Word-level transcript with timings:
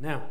Now, 0.00 0.22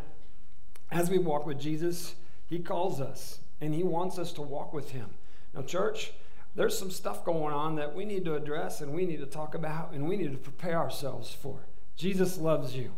as 0.92 1.10
we 1.10 1.20
walk 1.20 1.46
with 1.46 1.60
Jesus, 1.60 2.16
he 2.48 2.60
calls 2.60 3.00
us 3.00 3.40
and 3.62 3.74
he 3.74 3.84
wants 3.84 4.18
us 4.18 4.34
to 4.34 4.42
walk 4.42 4.74
with 4.74 4.92
him. 4.92 5.10
Now, 5.54 5.62
church, 5.62 6.12
there's 6.56 6.78
some 6.78 6.92
stuff 6.92 7.24
going 7.24 7.54
on 7.54 7.76
that 7.76 7.96
we 7.96 8.06
need 8.06 8.26
to 8.26 8.36
address 8.36 8.82
and 8.82 8.94
we 8.94 9.06
need 9.06 9.20
to 9.20 9.26
talk 9.26 9.54
about 9.54 9.94
and 9.94 10.08
we 10.08 10.18
need 10.18 10.32
to 10.32 10.38
prepare 10.38 10.78
ourselves 10.78 11.32
for. 11.32 11.68
Jesus 11.96 12.38
loves 12.38 12.76
you. 12.76 12.94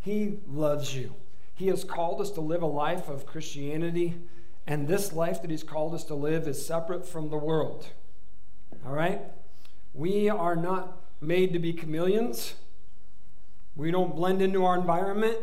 He 0.00 0.38
loves 0.46 0.94
you. 0.94 1.14
He 1.54 1.68
has 1.68 1.82
called 1.82 2.20
us 2.20 2.30
to 2.32 2.40
live 2.40 2.62
a 2.62 2.66
life 2.66 3.08
of 3.08 3.26
Christianity, 3.26 4.14
and 4.66 4.86
this 4.86 5.12
life 5.12 5.40
that 5.40 5.50
He's 5.50 5.62
called 5.62 5.94
us 5.94 6.04
to 6.04 6.14
live 6.14 6.46
is 6.46 6.64
separate 6.64 7.08
from 7.08 7.30
the 7.30 7.38
world. 7.38 7.88
All 8.86 8.92
right? 8.92 9.22
We 9.94 10.28
are 10.28 10.54
not 10.54 11.00
made 11.20 11.54
to 11.54 11.58
be 11.58 11.72
chameleons. 11.72 12.54
We 13.74 13.90
don't 13.90 14.14
blend 14.14 14.42
into 14.42 14.64
our 14.64 14.78
environment. 14.78 15.38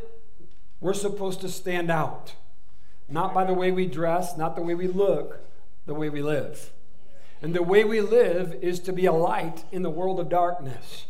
We're 0.84 0.94
supposed 0.94 1.40
to 1.42 1.50
stand 1.50 1.90
out. 1.90 2.36
Not 3.08 3.34
by 3.34 3.46
the 3.46 3.54
way 3.54 3.72
we 3.72 3.88
dress, 3.88 4.36
not 4.36 4.58
the 4.58 4.62
way 4.62 4.76
we 4.76 4.88
look, 4.88 5.40
the 5.86 5.94
way 5.94 6.10
we 6.10 6.22
live. 6.22 6.74
And 7.42 7.56
the 7.56 7.64
way 7.64 7.86
we 7.86 8.02
live 8.02 8.54
is 8.62 8.82
to 8.82 8.92
be 8.92 9.06
a 9.06 9.14
light 9.14 9.64
in 9.72 9.82
the 9.82 9.90
world 9.90 10.20
of 10.20 10.28
darkness. 10.28 11.06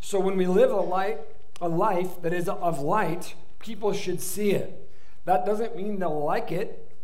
So 0.00 0.20
when 0.20 0.36
we 0.36 0.46
live 0.46 0.70
a 0.70 0.76
light, 0.76 1.18
a 1.60 1.68
life 1.68 2.22
that 2.22 2.32
is 2.32 2.48
of 2.48 2.78
light, 2.78 3.34
people 3.58 3.92
should 3.92 4.20
see 4.20 4.52
it. 4.52 4.88
That 5.24 5.44
doesn't 5.44 5.76
mean 5.76 5.98
they'll 5.98 6.24
like 6.24 6.52
it. 6.52 6.96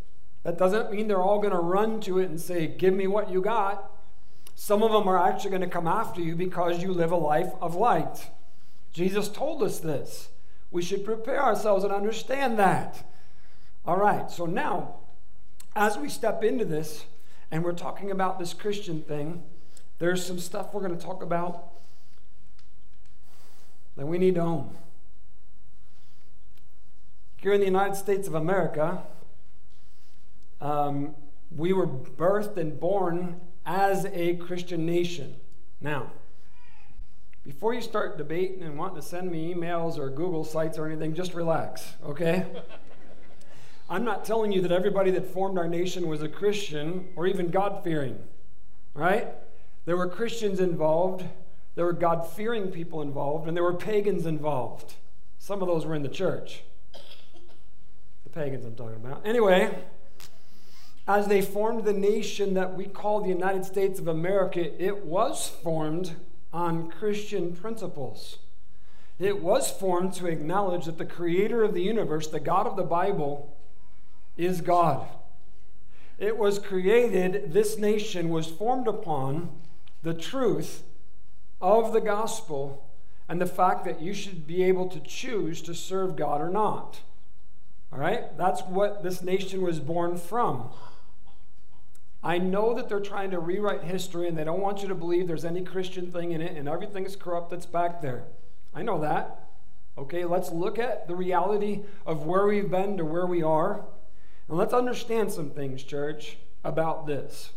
That 0.45 0.57
doesn't 0.57 0.93
mean 0.93 1.09
they're 1.09 1.21
all 1.21 1.41
going 1.41 1.53
to 1.53 1.59
run 1.59 1.99
to 2.03 2.21
it 2.21 2.31
and 2.31 2.41
say, 2.41 2.69
"Give 2.69 2.95
me 2.95 3.09
what 3.09 3.31
you 3.31 3.43
got." 3.43 3.91
Some 4.55 4.85
of 4.85 4.93
them 4.93 5.09
are 5.09 5.19
actually 5.19 5.51
going 5.51 5.63
to 5.63 5.67
come 5.67 5.89
after 5.89 6.21
you 6.21 6.37
because 6.37 6.85
you 6.85 6.93
live 6.93 7.11
a 7.11 7.17
life 7.17 7.53
of 7.61 7.75
light. 7.75 8.31
Jesus 8.93 9.29
told 9.29 9.61
us 9.61 9.81
this. 9.81 10.29
We 10.75 10.83
should 10.83 11.05
prepare 11.05 11.41
ourselves 11.41 11.85
and 11.85 11.93
understand 11.93 12.59
that. 12.59 13.09
All 13.87 13.97
right, 13.97 14.29
so 14.29 14.45
now, 14.45 14.97
as 15.77 15.97
we 15.97 16.09
step 16.09 16.43
into 16.43 16.65
this, 16.65 17.05
and 17.53 17.63
we're 17.63 17.71
talking 17.71 18.11
about 18.11 18.41
this 18.41 18.53
Christian 18.53 19.01
thing, 19.01 19.45
there's 20.01 20.27
some 20.27 20.41
stuff 20.41 20.75
we're 20.75 20.81
going 20.81 20.99
to 20.99 21.03
talk 21.03 21.23
about 21.23 21.71
that 23.97 24.05
we 24.07 24.19
need 24.19 24.35
to 24.35 24.41
own. 24.41 24.77
Here 27.37 27.53
in 27.53 27.61
the 27.61 27.67
United 27.67 27.95
States 27.95 28.27
of 28.27 28.35
America, 28.35 29.05
um, 30.61 31.15
we 31.55 31.73
were 31.73 31.87
birthed 31.87 32.57
and 32.57 32.81
born 32.81 33.41
as 33.65 34.07
a 34.07 34.35
Christian 34.39 34.85
nation. 34.85 35.37
Now, 35.81 36.11
before 37.45 37.75
you 37.75 37.83
start 37.83 38.17
debating 38.17 38.63
and 38.63 38.79
wanting 38.79 38.97
to 38.97 39.03
send 39.03 39.31
me 39.31 39.55
emails 39.55 39.99
or 39.99 40.09
Google 40.09 40.45
sites 40.45 40.79
or 40.79 40.87
anything, 40.87 41.15
just 41.15 41.35
relax, 41.35 41.93
okay? 42.05 42.47
I'm 43.91 44.05
not 44.05 44.25
telling 44.25 44.51
you 44.51 44.63
that 44.63 44.73
everybody 44.73 45.11
that 45.11 45.27
formed 45.27 45.59
our 45.59 45.69
nation 45.69 46.09
was 46.09 46.23
a 46.23 46.29
Christian 46.29 47.09
or 47.17 47.27
even 47.27 47.51
God 47.51 47.85
fearing, 47.85 48.19
right? 48.95 49.29
There 49.85 49.97
were 49.97 50.09
Christians 50.09 50.59
involved, 50.59 51.25
there 51.75 51.85
were 51.85 51.93
God 51.93 52.27
fearing 52.27 52.69
people 52.69 53.03
involved, 53.03 53.47
and 53.47 53.55
there 53.55 53.65
were 53.65 53.75
pagans 53.75 54.25
involved. 54.25 54.95
Some 55.39 55.61
of 55.61 55.69
those 55.69 55.85
were 55.85 55.95
in 55.95 56.03
the 56.03 56.09
church. 56.09 56.63
The 58.25 58.31
pagans 58.31 58.65
I'm 58.65 58.75
talking 58.75 58.97
about. 58.97 59.21
Anyway, 59.27 59.77
as 61.07 61.27
they 61.27 61.43
formed 61.43 61.85
the 61.85 61.93
nation 61.93 62.55
that 62.55 62.75
we 62.75 62.87
call 62.87 63.21
the 63.21 63.29
United 63.29 63.67
States 63.67 64.01
of 64.01 64.09
America, 64.09 64.83
it 64.83 65.05
was 65.05 65.47
formed 65.63 66.17
on 66.55 66.89
Christian 66.89 67.55
principles. 67.55 68.39
It 69.19 69.43
was 69.43 69.71
formed 69.71 70.15
to 70.15 70.27
acknowledge 70.27 70.87
that 70.87 70.99
the 70.99 71.05
creator 71.05 71.65
of 71.65 71.75
the 71.75 71.83
universe, 71.83 72.29
the 72.29 72.41
God 72.41 72.67
of 72.67 72.77
the 72.77 72.85
Bible, 72.85 73.57
is 74.37 74.61
God. 74.61 75.07
It 76.17 76.39
was 76.39 76.61
created, 76.61 77.53
this 77.53 77.77
nation 77.77 78.29
was 78.29 78.47
formed 78.47 78.87
upon 78.87 79.51
the 80.03 80.15
truth 80.15 80.85
of 81.61 81.93
the 81.93 82.01
gospel 82.01 82.89
and 83.29 83.41
the 83.41 83.47
fact 83.47 83.85
that 83.85 84.01
you 84.01 84.15
should 84.15 84.47
be 84.47 84.63
able 84.63 84.89
to 84.89 85.01
choose 85.01 85.61
to 85.63 85.75
serve 85.75 86.15
God 86.15 86.41
or 86.41 86.51
not. 86.51 87.01
All 87.93 87.99
right? 87.99 88.37
That's 88.39 88.63
what 88.63 89.03
this 89.03 89.23
nation 89.23 89.63
was 89.63 89.81
born 89.81 90.19
from. 90.19 90.71
I 92.25 92.39
know 92.39 92.73
that 92.73 92.89
they're 92.89 93.01
trying 93.01 93.31
to 93.33 93.39
rewrite 93.39 93.85
history 93.85 94.27
and 94.27 94.37
they 94.37 94.45
don't 94.45 94.61
want 94.61 94.81
you 94.81 94.89
to 94.89 94.95
believe 94.95 95.29
there's 95.29 95.45
any 95.45 95.63
Christian 95.63 96.11
thing 96.11 96.33
in 96.33 96.41
it 96.41 96.57
and 96.57 96.67
everything 96.67 97.05
is 97.05 97.17
corrupt 97.17 97.51
that's 97.51 97.67
back 97.67 98.01
there. 98.01 98.25
I 98.75 98.83
know 98.83 98.99
that. 99.03 99.51
Okay, 99.99 100.25
let's 100.25 100.51
look 100.51 100.79
at 100.79 101.07
the 101.07 101.15
reality 101.15 101.83
of 102.07 102.25
where 102.25 102.47
we've 102.47 102.71
been 102.71 102.97
to 102.97 103.05
where 103.05 103.27
we 103.27 103.43
are. 103.43 103.85
And 104.49 104.57
let's 104.57 104.73
understand 104.73 105.33
some 105.33 105.51
things, 105.51 105.83
church, 105.83 106.39
about 106.65 107.07
this. 107.07 107.51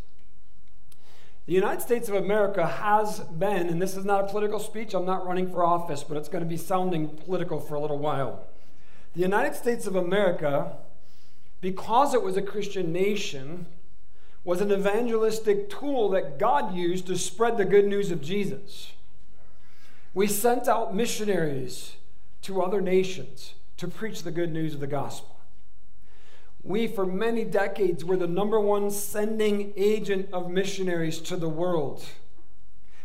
The 1.45 1.53
United 1.53 1.81
States 1.81 2.09
of 2.09 2.15
America 2.15 2.67
has 2.67 3.21
been, 3.21 3.69
and 3.69 3.81
this 3.81 3.95
is 3.95 4.03
not 4.03 4.25
a 4.25 4.27
political 4.27 4.59
speech, 4.59 4.93
I'm 4.93 5.05
not 5.05 5.25
running 5.25 5.49
for 5.49 5.63
office, 5.63 6.03
but 6.03 6.17
it's 6.17 6.27
going 6.27 6.43
to 6.43 6.49
be 6.49 6.57
sounding 6.57 7.07
political 7.07 7.61
for 7.61 7.75
a 7.75 7.79
little 7.79 7.99
while. 7.99 8.45
The 9.15 9.21
United 9.21 9.55
States 9.55 9.87
of 9.87 9.95
America, 9.95 10.75
because 11.61 12.13
it 12.13 12.21
was 12.21 12.35
a 12.35 12.41
Christian 12.41 12.91
nation, 12.91 13.65
was 14.47 14.61
an 14.61 14.71
evangelistic 14.71 15.69
tool 15.69 16.07
that 16.07 16.39
God 16.39 16.73
used 16.73 17.05
to 17.07 17.17
spread 17.17 17.57
the 17.57 17.65
good 17.65 17.85
news 17.85 18.11
of 18.11 18.21
Jesus. 18.21 18.93
We 20.13 20.27
sent 20.27 20.69
out 20.69 20.95
missionaries 20.95 21.97
to 22.43 22.61
other 22.61 22.79
nations 22.79 23.55
to 23.75 23.89
preach 23.89 24.23
the 24.23 24.31
good 24.31 24.53
news 24.53 24.73
of 24.73 24.79
the 24.79 24.87
gospel. 24.87 25.35
We, 26.63 26.87
for 26.87 27.05
many 27.05 27.43
decades, 27.43 28.05
were 28.05 28.15
the 28.15 28.25
number 28.25 28.57
one 28.57 28.89
sending 28.89 29.73
agent 29.75 30.29
of 30.31 30.49
missionaries 30.49 31.19
to 31.23 31.35
the 31.35 31.49
world. 31.49 32.05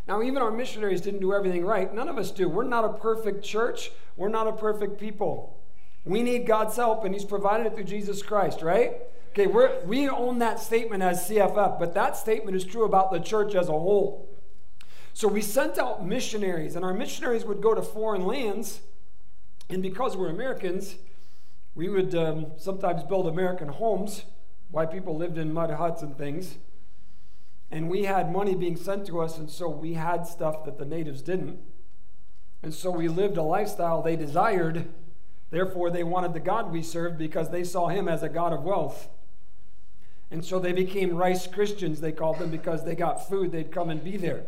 Now, 0.06 0.22
even 0.22 0.42
our 0.42 0.52
missionaries 0.52 1.00
didn't 1.00 1.22
do 1.22 1.34
everything 1.34 1.64
right. 1.64 1.92
None 1.92 2.08
of 2.08 2.18
us 2.18 2.30
do. 2.30 2.48
We're 2.48 2.62
not 2.62 2.84
a 2.84 2.92
perfect 2.92 3.44
church, 3.44 3.90
we're 4.16 4.28
not 4.28 4.46
a 4.46 4.52
perfect 4.52 5.00
people. 5.00 5.58
We 6.04 6.22
need 6.22 6.46
God's 6.46 6.76
help, 6.76 7.04
and 7.04 7.12
He's 7.12 7.24
provided 7.24 7.66
it 7.66 7.74
through 7.74 7.82
Jesus 7.82 8.22
Christ, 8.22 8.62
right? 8.62 8.92
Okay, 9.32 9.46
we're, 9.46 9.82
we 9.86 10.10
own 10.10 10.40
that 10.40 10.60
statement 10.60 11.02
as 11.02 11.26
CFF, 11.26 11.78
but 11.78 11.94
that 11.94 12.18
statement 12.18 12.54
is 12.54 12.66
true 12.66 12.84
about 12.84 13.10
the 13.10 13.18
church 13.18 13.54
as 13.54 13.68
a 13.68 13.72
whole. 13.72 14.28
So 15.14 15.26
we 15.26 15.40
sent 15.40 15.78
out 15.78 16.04
missionaries, 16.04 16.76
and 16.76 16.84
our 16.84 16.92
missionaries 16.92 17.46
would 17.46 17.62
go 17.62 17.74
to 17.74 17.80
foreign 17.80 18.26
lands, 18.26 18.82
and 19.70 19.82
because 19.82 20.18
we're 20.18 20.28
Americans, 20.28 20.96
we 21.74 21.88
would 21.88 22.14
um, 22.14 22.52
sometimes 22.58 23.04
build 23.04 23.26
American 23.26 23.68
homes. 23.68 24.24
Why 24.70 24.84
people 24.84 25.16
lived 25.16 25.38
in 25.38 25.50
mud 25.50 25.70
huts 25.70 26.02
and 26.02 26.14
things. 26.14 26.58
And 27.70 27.88
we 27.88 28.04
had 28.04 28.30
money 28.30 28.54
being 28.54 28.76
sent 28.76 29.06
to 29.06 29.20
us, 29.22 29.38
and 29.38 29.48
so 29.48 29.66
we 29.66 29.94
had 29.94 30.26
stuff 30.26 30.66
that 30.66 30.76
the 30.76 30.84
natives 30.84 31.22
didn't. 31.22 31.58
And 32.62 32.74
so 32.74 32.90
we 32.90 33.08
lived 33.08 33.38
a 33.38 33.42
lifestyle 33.42 34.02
they 34.02 34.16
desired. 34.16 34.90
Therefore, 35.48 35.90
they 35.90 36.04
wanted 36.04 36.34
the 36.34 36.40
God 36.40 36.70
we 36.70 36.82
served 36.82 37.16
because 37.16 37.48
they 37.48 37.64
saw 37.64 37.88
him 37.88 38.08
as 38.08 38.22
a 38.22 38.28
God 38.28 38.52
of 38.52 38.62
wealth. 38.62 39.08
And 40.32 40.42
so 40.42 40.58
they 40.58 40.72
became 40.72 41.14
rice 41.14 41.46
Christians, 41.46 42.00
they 42.00 42.10
called 42.10 42.38
them, 42.38 42.50
because 42.50 42.84
they 42.84 42.94
got 42.94 43.28
food, 43.28 43.52
they'd 43.52 43.70
come 43.70 43.90
and 43.90 44.02
be 44.02 44.16
there. 44.16 44.46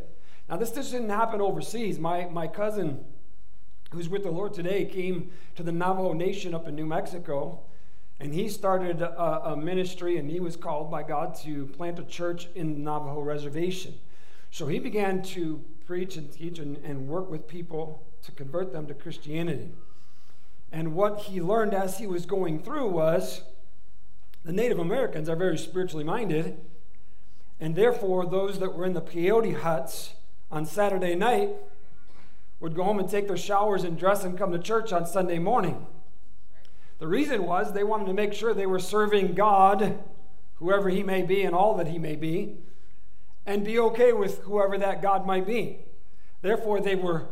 Now, 0.49 0.56
this 0.56 0.71
just 0.71 0.93
didn't 0.93 1.11
happen 1.11 1.43
overseas. 1.43 1.99
My, 1.99 2.25
my 2.31 2.47
cousin, 2.47 3.05
who's 3.93 4.09
with 4.09 4.22
the 4.22 4.31
Lord 4.31 4.55
today, 4.55 4.87
came 4.87 5.31
to 5.56 5.62
the 5.62 5.72
Navajo 5.72 6.15
Nation 6.15 6.55
up 6.55 6.67
in 6.67 6.75
New 6.75 6.87
Mexico, 6.87 7.61
and 8.19 8.33
he 8.33 8.49
started 8.49 9.03
a, 9.03 9.50
a 9.50 9.56
ministry, 9.59 10.17
and 10.17 10.31
he 10.31 10.41
was 10.41 10.56
called 10.56 10.91
by 10.91 11.03
God 11.03 11.34
to 11.43 11.67
plant 11.67 11.99
a 11.99 12.05
church 12.05 12.49
in 12.55 12.72
the 12.72 12.81
Navajo 12.81 13.21
reservation. 13.21 13.95
So 14.51 14.66
he 14.69 14.78
began 14.78 15.22
to 15.22 15.62
preach 15.87 16.16
and 16.16 16.33
teach 16.33 16.59
and, 16.61 16.78
and 16.78 17.09
work 17.09 17.31
with 17.31 17.47
people 17.47 18.06
to 18.22 18.33
convert 18.33 18.72
them 18.72 18.87
to 18.87 18.95
Christianity. 18.95 19.69
And 20.72 20.95
what 20.95 21.21
he 21.21 21.42
learned 21.42 21.75
as 21.75 21.98
he 21.98 22.07
was 22.07 22.25
going 22.25 22.63
through 22.63 22.89
was 22.89 23.42
the 24.44 24.52
Native 24.52 24.78
Americans 24.78 25.28
are 25.28 25.36
very 25.36 25.56
spiritually 25.56 26.04
minded, 26.04 26.58
and 27.58 27.74
therefore, 27.74 28.26
those 28.26 28.58
that 28.58 28.74
were 28.74 28.84
in 28.84 28.92
the 28.92 29.00
peyote 29.00 29.60
huts 29.60 30.14
on 30.50 30.66
Saturday 30.66 31.14
night 31.14 31.50
would 32.60 32.74
go 32.74 32.84
home 32.84 32.98
and 32.98 33.08
take 33.08 33.26
their 33.26 33.36
showers 33.36 33.84
and 33.84 33.98
dress 33.98 34.22
and 34.22 34.36
come 34.36 34.52
to 34.52 34.58
church 34.58 34.92
on 34.92 35.06
Sunday 35.06 35.38
morning. 35.38 35.86
The 36.98 37.06
reason 37.06 37.44
was 37.44 37.72
they 37.72 37.84
wanted 37.84 38.06
to 38.06 38.12
make 38.12 38.32
sure 38.32 38.52
they 38.52 38.66
were 38.66 38.78
serving 38.78 39.34
God, 39.34 39.98
whoever 40.56 40.91
He 40.91 41.02
may 41.02 41.22
be 41.22 41.42
and 41.42 41.54
all 41.54 41.76
that 41.76 41.88
He 41.88 41.98
may 41.98 42.16
be, 42.16 42.58
and 43.46 43.64
be 43.64 43.78
okay 43.78 44.12
with 44.12 44.41
whoever 44.42 44.76
that 44.78 45.02
God 45.02 45.26
might 45.26 45.46
be. 45.46 45.78
Therefore, 46.42 46.80
they 46.80 46.94
were 46.96 47.28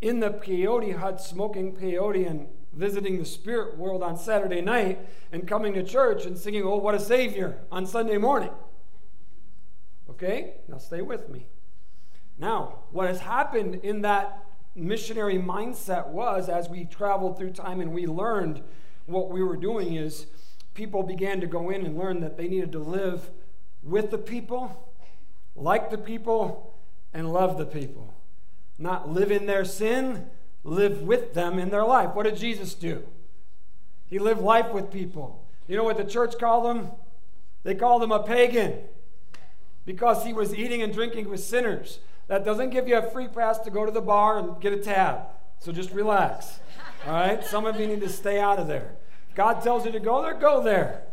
in 0.00 0.20
the 0.20 0.30
peyote 0.30 0.96
hut 0.96 1.20
smoking 1.20 1.76
peyote 1.76 2.26
and 2.28 2.48
visiting 2.72 3.18
the 3.18 3.24
spirit 3.24 3.76
world 3.76 4.02
on 4.02 4.16
Saturday 4.16 4.60
night 4.60 4.98
and 5.32 5.46
coming 5.46 5.74
to 5.74 5.82
church 5.82 6.24
and 6.24 6.38
singing, 6.38 6.62
Oh, 6.62 6.76
what 6.76 6.94
a 6.94 7.00
Savior 7.00 7.58
on 7.70 7.86
Sunday 7.86 8.18
morning. 8.18 8.50
Okay? 10.08 10.54
Now 10.68 10.78
stay 10.78 11.02
with 11.02 11.28
me. 11.28 11.46
Now, 12.38 12.80
what 12.90 13.06
has 13.06 13.20
happened 13.20 13.76
in 13.76 14.02
that 14.02 14.44
missionary 14.74 15.36
mindset 15.36 16.08
was 16.08 16.48
as 16.48 16.68
we 16.68 16.84
traveled 16.84 17.36
through 17.36 17.50
time 17.50 17.80
and 17.80 17.92
we 17.92 18.06
learned 18.06 18.62
what 19.06 19.30
we 19.30 19.42
were 19.42 19.56
doing 19.56 19.94
is 19.94 20.26
people 20.74 21.02
began 21.02 21.40
to 21.40 21.46
go 21.46 21.70
in 21.70 21.84
and 21.84 21.98
learn 21.98 22.20
that 22.20 22.36
they 22.36 22.48
needed 22.48 22.72
to 22.72 22.78
live 22.78 23.30
with 23.82 24.10
the 24.10 24.18
people, 24.18 24.94
like 25.54 25.90
the 25.90 25.98
people, 25.98 26.74
and 27.12 27.32
love 27.32 27.58
the 27.58 27.66
people. 27.66 28.14
Not 28.78 29.10
live 29.10 29.30
in 29.30 29.46
their 29.46 29.64
sin, 29.64 30.30
live 30.64 31.02
with 31.02 31.34
them 31.34 31.58
in 31.58 31.70
their 31.70 31.84
life. 31.84 32.14
What 32.14 32.24
did 32.24 32.36
Jesus 32.36 32.74
do? 32.74 33.06
He 34.06 34.18
lived 34.18 34.40
life 34.40 34.72
with 34.72 34.90
people. 34.90 35.44
You 35.68 35.76
know 35.76 35.84
what 35.84 35.96
the 35.96 36.04
church 36.04 36.38
called 36.38 36.66
him? 36.66 36.88
They 37.62 37.74
called 37.74 38.02
him 38.02 38.12
a 38.12 38.22
pagan 38.22 38.78
because 39.86 40.24
he 40.24 40.32
was 40.32 40.54
eating 40.54 40.82
and 40.82 40.92
drinking 40.92 41.28
with 41.28 41.40
sinners. 41.40 42.00
That 42.26 42.44
doesn't 42.44 42.70
give 42.70 42.88
you 42.88 42.98
a 42.98 43.10
free 43.10 43.28
pass 43.28 43.58
to 43.60 43.70
go 43.70 43.84
to 43.84 43.92
the 43.92 44.00
bar 44.00 44.38
and 44.38 44.60
get 44.60 44.72
a 44.72 44.78
tab. 44.78 45.22
So 45.58 45.72
just 45.72 45.90
relax. 45.92 46.60
All 47.06 47.12
right? 47.12 47.44
Some 47.44 47.66
of 47.66 47.78
you 47.78 47.86
need 47.86 48.00
to 48.00 48.08
stay 48.08 48.38
out 48.38 48.58
of 48.58 48.66
there. 48.66 48.96
God 49.34 49.62
tells 49.62 49.84
you 49.84 49.92
to 49.92 50.00
go 50.00 50.22
there, 50.22 50.34
go 50.34 50.62
there. 50.62 51.04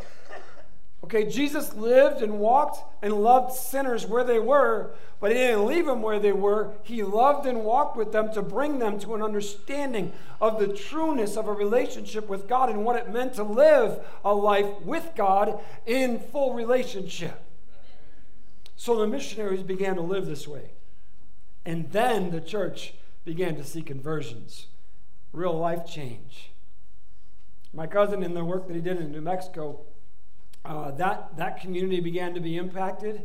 Okay, 1.08 1.24
Jesus 1.24 1.74
lived 1.74 2.22
and 2.22 2.38
walked 2.38 2.84
and 3.02 3.14
loved 3.14 3.54
sinners 3.54 4.06
where 4.06 4.26
they 4.26 4.40
were, 4.40 4.92
but 5.22 5.32
he 5.32 5.38
didn't 5.38 5.66
leave 5.66 5.86
them 5.86 6.02
where 6.02 6.20
they 6.20 6.34
were. 6.34 6.74
He 6.84 7.02
loved 7.02 7.46
and 7.46 7.64
walked 7.64 7.96
with 7.96 8.12
them 8.12 8.30
to 8.34 8.42
bring 8.42 8.80
them 8.80 9.00
to 9.00 9.16
an 9.16 9.22
understanding 9.22 10.12
of 10.42 10.60
the 10.60 10.68
trueness 10.68 11.38
of 11.38 11.48
a 11.48 11.54
relationship 11.54 12.28
with 12.28 12.50
God 12.50 12.70
and 12.70 12.84
what 12.84 12.98
it 12.98 13.10
meant 13.10 13.36
to 13.36 13.44
live 13.44 14.06
a 14.26 14.34
life 14.34 14.82
with 14.82 15.12
God 15.16 15.62
in 15.86 16.20
full 16.20 16.54
relationship. 16.54 17.42
So 18.76 18.98
the 18.98 19.08
missionaries 19.08 19.64
began 19.64 19.96
to 19.96 20.02
live 20.02 20.26
this 20.26 20.46
way. 20.46 20.72
And 21.66 21.90
then 21.94 22.32
the 22.32 22.42
church 22.42 22.96
began 23.24 23.56
to 23.56 23.64
see 23.64 23.82
conversions, 23.82 24.68
real 25.32 25.58
life 25.58 25.88
change. 25.88 26.52
My 27.74 27.88
cousin, 27.88 28.24
in 28.24 28.34
the 28.34 28.44
work 28.44 28.68
that 28.68 28.76
he 28.76 28.82
did 28.82 28.98
in 28.98 29.14
New 29.14 29.22
Mexico, 29.22 29.86
uh, 30.68 30.92
that, 30.92 31.36
that 31.38 31.62
community 31.62 32.00
began 32.00 32.34
to 32.34 32.40
be 32.40 32.58
impacted 32.58 33.24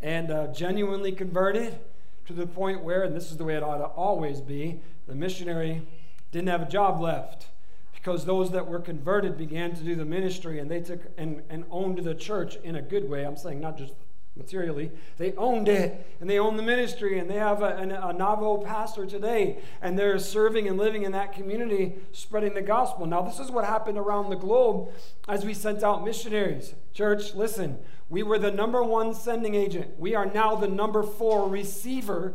and 0.00 0.30
uh, 0.30 0.46
genuinely 0.48 1.12
converted 1.12 1.78
to 2.26 2.32
the 2.32 2.46
point 2.46 2.82
where, 2.82 3.02
and 3.02 3.14
this 3.14 3.30
is 3.30 3.36
the 3.36 3.44
way 3.44 3.54
it 3.56 3.62
ought 3.62 3.78
to 3.78 3.84
always 3.84 4.40
be, 4.40 4.80
the 5.06 5.14
missionary 5.14 5.82
didn't 6.30 6.48
have 6.48 6.62
a 6.62 6.68
job 6.68 7.00
left 7.00 7.46
because 7.92 8.24
those 8.24 8.50
that 8.50 8.66
were 8.66 8.80
converted 8.80 9.36
began 9.36 9.74
to 9.74 9.82
do 9.82 9.94
the 9.94 10.04
ministry 10.04 10.58
and 10.58 10.70
they 10.70 10.80
took 10.80 11.00
and, 11.16 11.42
and 11.48 11.64
owned 11.70 11.98
the 11.98 12.14
church 12.14 12.56
in 12.62 12.76
a 12.76 12.82
good 12.82 13.08
way. 13.08 13.24
I'm 13.24 13.36
saying 13.36 13.60
not 13.60 13.78
just 13.78 13.94
materially. 14.36 14.90
They 15.16 15.32
owned 15.34 15.68
it 15.68 16.16
and 16.20 16.28
they 16.28 16.38
own 16.38 16.56
the 16.56 16.62
ministry 16.62 17.18
and 17.18 17.30
they 17.30 17.36
have 17.36 17.62
a, 17.62 17.76
a, 17.76 18.08
a, 18.08 18.12
Navajo 18.12 18.58
pastor 18.58 19.06
today 19.06 19.58
and 19.80 19.96
they're 19.96 20.18
serving 20.18 20.66
and 20.66 20.76
living 20.76 21.04
in 21.04 21.12
that 21.12 21.32
community, 21.32 21.94
spreading 22.12 22.54
the 22.54 22.62
gospel. 22.62 23.06
Now, 23.06 23.22
this 23.22 23.38
is 23.38 23.50
what 23.50 23.64
happened 23.64 23.96
around 23.96 24.30
the 24.30 24.36
globe 24.36 24.90
as 25.28 25.44
we 25.44 25.54
sent 25.54 25.84
out 25.84 26.04
missionaries. 26.04 26.74
Church, 26.92 27.34
listen, 27.34 27.78
we 28.08 28.22
were 28.24 28.38
the 28.38 28.50
number 28.50 28.82
one 28.82 29.14
sending 29.14 29.54
agent. 29.54 29.98
We 29.98 30.16
are 30.16 30.26
now 30.26 30.56
the 30.56 30.68
number 30.68 31.04
four 31.04 31.48
receiver 31.48 32.34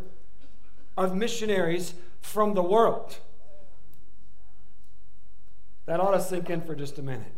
of 0.95 1.15
missionaries 1.15 1.95
from 2.21 2.53
the 2.53 2.63
world. 2.63 3.17
That 5.85 5.99
ought 5.99 6.11
to 6.11 6.21
sink 6.21 6.49
in 6.49 6.61
for 6.61 6.75
just 6.75 6.97
a 6.97 7.01
minute. 7.01 7.33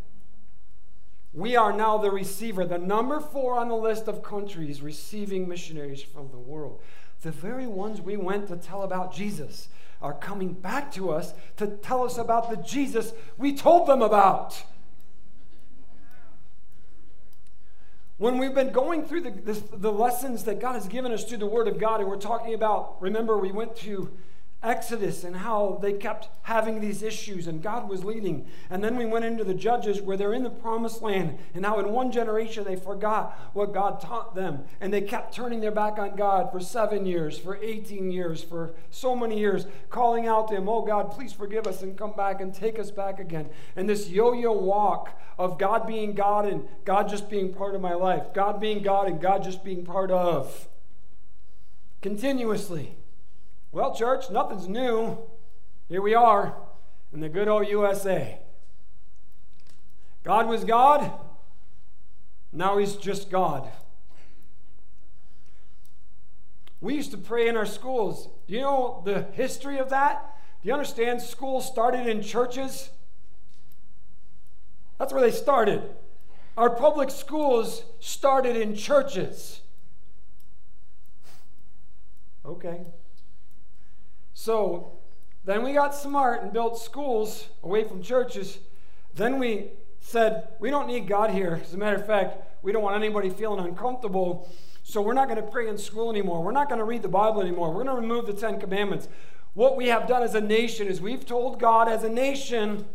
We 1.33 1.55
are 1.55 1.71
now 1.71 1.97
the 1.97 2.11
receiver, 2.11 2.65
the 2.65 2.77
number 2.77 3.19
four 3.19 3.57
on 3.57 3.69
the 3.69 3.75
list 3.75 4.07
of 4.07 4.21
countries 4.21 4.81
receiving 4.81 5.47
missionaries 5.47 6.03
from 6.03 6.29
the 6.29 6.37
world. 6.37 6.81
The 7.21 7.31
very 7.31 7.67
ones 7.67 8.01
we 8.01 8.17
went 8.17 8.47
to 8.49 8.57
tell 8.57 8.83
about 8.83 9.13
Jesus 9.13 9.69
are 10.01 10.13
coming 10.13 10.53
back 10.53 10.91
to 10.93 11.11
us 11.11 11.33
to 11.57 11.67
tell 11.67 12.03
us 12.03 12.17
about 12.17 12.49
the 12.49 12.57
Jesus 12.57 13.13
we 13.37 13.55
told 13.55 13.87
them 13.87 14.01
about. 14.01 14.63
When 18.17 18.37
we've 18.37 18.53
been 18.53 18.71
going 18.71 19.05
through 19.05 19.21
the, 19.21 19.31
this, 19.31 19.63
the 19.73 19.91
lessons 19.91 20.43
that 20.43 20.59
God 20.59 20.73
has 20.73 20.87
given 20.87 21.11
us 21.11 21.23
through 21.23 21.39
the 21.39 21.47
Word 21.47 21.67
of 21.67 21.79
God, 21.79 22.01
and 22.01 22.09
we're 22.09 22.17
talking 22.17 22.53
about, 22.53 23.01
remember, 23.01 23.37
we 23.37 23.51
went 23.51 23.75
to 23.77 24.11
Exodus 24.63 25.23
and 25.23 25.35
how 25.35 25.79
they 25.81 25.93
kept 25.93 26.29
having 26.43 26.81
these 26.81 27.01
issues 27.01 27.47
and 27.47 27.63
God 27.63 27.89
was 27.89 28.03
leading. 28.03 28.45
And 28.69 28.83
then 28.83 28.95
we 28.95 29.05
went 29.05 29.25
into 29.25 29.43
the 29.43 29.55
Judges 29.55 30.01
where 30.01 30.15
they're 30.15 30.35
in 30.35 30.43
the 30.43 30.51
promised 30.51 31.01
land 31.01 31.39
and 31.55 31.65
how 31.65 31.79
in 31.79 31.89
one 31.89 32.11
generation 32.11 32.63
they 32.63 32.75
forgot 32.75 33.37
what 33.53 33.73
God 33.73 33.99
taught 33.99 34.35
them 34.35 34.65
and 34.79 34.93
they 34.93 35.01
kept 35.01 35.33
turning 35.33 35.61
their 35.61 35.71
back 35.71 35.97
on 35.97 36.15
God 36.15 36.51
for 36.51 36.59
seven 36.59 37.07
years, 37.07 37.39
for 37.39 37.57
18 37.57 38.11
years, 38.11 38.43
for 38.43 38.75
so 38.91 39.15
many 39.15 39.39
years, 39.39 39.65
calling 39.89 40.27
out 40.27 40.47
to 40.49 40.55
Him, 40.55 40.69
Oh 40.69 40.83
God, 40.83 41.11
please 41.11 41.33
forgive 41.33 41.65
us 41.65 41.81
and 41.81 41.97
come 41.97 42.13
back 42.13 42.39
and 42.39 42.53
take 42.53 42.77
us 42.77 42.91
back 42.91 43.19
again. 43.19 43.49
And 43.75 43.89
this 43.89 44.09
yo 44.09 44.33
yo 44.33 44.51
walk 44.51 45.19
of 45.39 45.57
God 45.57 45.87
being 45.87 46.13
God 46.13 46.45
and 46.45 46.67
God 46.85 47.09
just 47.09 47.31
being 47.31 47.51
part 47.51 47.73
of 47.73 47.81
my 47.81 47.95
life, 47.95 48.31
God 48.35 48.61
being 48.61 48.83
God 48.83 49.07
and 49.07 49.19
God 49.19 49.43
just 49.43 49.63
being 49.63 49.83
part 49.83 50.11
of 50.11 50.67
continuously. 52.01 52.95
Well, 53.71 53.95
church, 53.95 54.29
nothing's 54.29 54.67
new. 54.67 55.17
Here 55.87 56.01
we 56.01 56.13
are 56.13 56.55
in 57.13 57.21
the 57.21 57.29
good 57.29 57.47
old 57.47 57.67
USA. 57.67 58.39
God 60.23 60.47
was 60.47 60.65
God, 60.65 61.11
now 62.51 62.77
He's 62.77 62.95
just 62.95 63.31
God. 63.31 63.69
We 66.81 66.95
used 66.95 67.11
to 67.11 67.17
pray 67.17 67.47
in 67.47 67.55
our 67.55 67.65
schools. 67.65 68.27
Do 68.47 68.55
you 68.55 68.61
know 68.61 69.01
the 69.05 69.23
history 69.33 69.77
of 69.77 69.89
that? 69.89 70.37
Do 70.61 70.67
you 70.67 70.73
understand 70.73 71.21
schools 71.21 71.65
started 71.65 72.07
in 72.07 72.21
churches? 72.21 72.89
That's 74.97 75.13
where 75.13 75.21
they 75.21 75.31
started. 75.31 75.81
Our 76.57 76.69
public 76.69 77.09
schools 77.09 77.85
started 77.99 78.55
in 78.55 78.75
churches. 78.75 79.61
Okay. 82.45 82.81
So 84.33 84.99
then 85.43 85.63
we 85.63 85.73
got 85.73 85.95
smart 85.95 86.43
and 86.43 86.53
built 86.53 86.77
schools 86.79 87.47
away 87.63 87.83
from 87.83 88.01
churches. 88.01 88.59
Then 89.15 89.39
we 89.39 89.71
said, 89.99 90.49
we 90.59 90.69
don't 90.69 90.87
need 90.87 91.07
God 91.07 91.31
here. 91.31 91.59
As 91.63 91.73
a 91.73 91.77
matter 91.77 91.95
of 91.95 92.05
fact, 92.05 92.63
we 92.63 92.71
don't 92.71 92.83
want 92.83 92.95
anybody 92.95 93.29
feeling 93.29 93.65
uncomfortable. 93.65 94.49
So 94.83 95.01
we're 95.01 95.13
not 95.13 95.27
going 95.27 95.43
to 95.43 95.49
pray 95.49 95.67
in 95.67 95.77
school 95.77 96.09
anymore. 96.09 96.43
We're 96.43 96.51
not 96.51 96.69
going 96.69 96.79
to 96.79 96.85
read 96.85 97.01
the 97.01 97.07
Bible 97.07 97.41
anymore. 97.41 97.69
We're 97.69 97.83
going 97.83 97.95
to 97.95 98.01
remove 98.01 98.25
the 98.25 98.33
Ten 98.33 98.59
Commandments. 98.59 99.07
What 99.53 99.75
we 99.75 99.87
have 99.87 100.07
done 100.07 100.23
as 100.23 100.33
a 100.35 100.41
nation 100.41 100.87
is 100.87 101.01
we've 101.01 101.25
told 101.25 101.59
God 101.59 101.89
as 101.89 102.03
a 102.03 102.09
nation, 102.09 102.85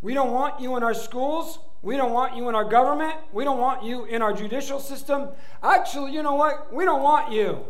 we 0.00 0.14
don't 0.14 0.32
want 0.32 0.60
you 0.60 0.76
in 0.76 0.82
our 0.82 0.94
schools. 0.94 1.58
We 1.82 1.96
don't 1.96 2.12
want 2.12 2.36
you 2.36 2.48
in 2.48 2.54
our 2.54 2.64
government. 2.64 3.14
We 3.32 3.44
don't 3.44 3.58
want 3.58 3.84
you 3.84 4.04
in 4.04 4.22
our 4.22 4.32
judicial 4.32 4.80
system. 4.80 5.28
Actually, 5.62 6.12
you 6.12 6.22
know 6.22 6.34
what? 6.34 6.72
We 6.72 6.84
don't 6.84 7.02
want 7.02 7.32
you. 7.32 7.64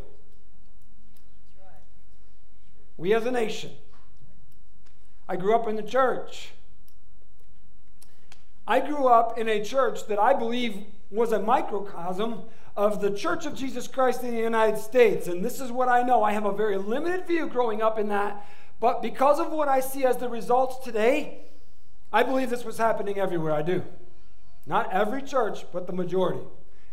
We 2.96 3.14
as 3.14 3.26
a 3.26 3.30
nation. 3.30 3.72
I 5.28 5.36
grew 5.36 5.54
up 5.54 5.66
in 5.68 5.76
the 5.76 5.82
church. 5.82 6.52
I 8.66 8.80
grew 8.80 9.08
up 9.08 9.38
in 9.38 9.48
a 9.48 9.62
church 9.62 10.06
that 10.06 10.18
I 10.18 10.32
believe 10.32 10.84
was 11.10 11.32
a 11.32 11.38
microcosm 11.38 12.42
of 12.76 13.00
the 13.00 13.10
Church 13.10 13.46
of 13.46 13.54
Jesus 13.54 13.86
Christ 13.86 14.22
in 14.22 14.34
the 14.34 14.40
United 14.40 14.78
States. 14.78 15.28
And 15.28 15.44
this 15.44 15.60
is 15.60 15.70
what 15.70 15.88
I 15.88 16.02
know. 16.02 16.22
I 16.22 16.32
have 16.32 16.44
a 16.44 16.52
very 16.52 16.76
limited 16.76 17.26
view 17.26 17.46
growing 17.46 17.82
up 17.82 17.98
in 17.98 18.08
that. 18.08 18.46
But 18.80 19.02
because 19.02 19.38
of 19.38 19.52
what 19.52 19.68
I 19.68 19.80
see 19.80 20.04
as 20.04 20.16
the 20.16 20.28
results 20.28 20.84
today, 20.84 21.42
I 22.12 22.22
believe 22.22 22.50
this 22.50 22.64
was 22.64 22.78
happening 22.78 23.18
everywhere. 23.18 23.52
I 23.52 23.62
do. 23.62 23.84
Not 24.66 24.92
every 24.92 25.22
church, 25.22 25.66
but 25.72 25.86
the 25.86 25.92
majority. 25.92 26.44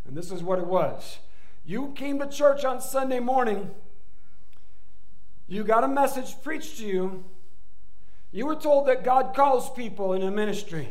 And 0.08 0.15
this 0.15 0.31
is 0.31 0.43
what 0.43 0.60
it 0.60 0.67
was. 0.67 1.20
You 1.65 1.93
came 1.96 2.20
to 2.20 2.27
church 2.27 2.65
on 2.65 2.81
Sunday 2.81 3.20
morning 3.20 3.72
you 5.51 5.65
got 5.65 5.84
a 5.84 5.88
message 5.88 6.41
preached 6.41 6.77
to 6.77 6.86
you. 6.86 7.25
You 8.31 8.46
were 8.46 8.55
told 8.55 8.88
that 8.88 9.03
God 9.03 9.36
calls 9.36 9.70
people 9.70 10.13
in 10.13 10.24
a 10.24 10.31
ministry. 10.31 10.88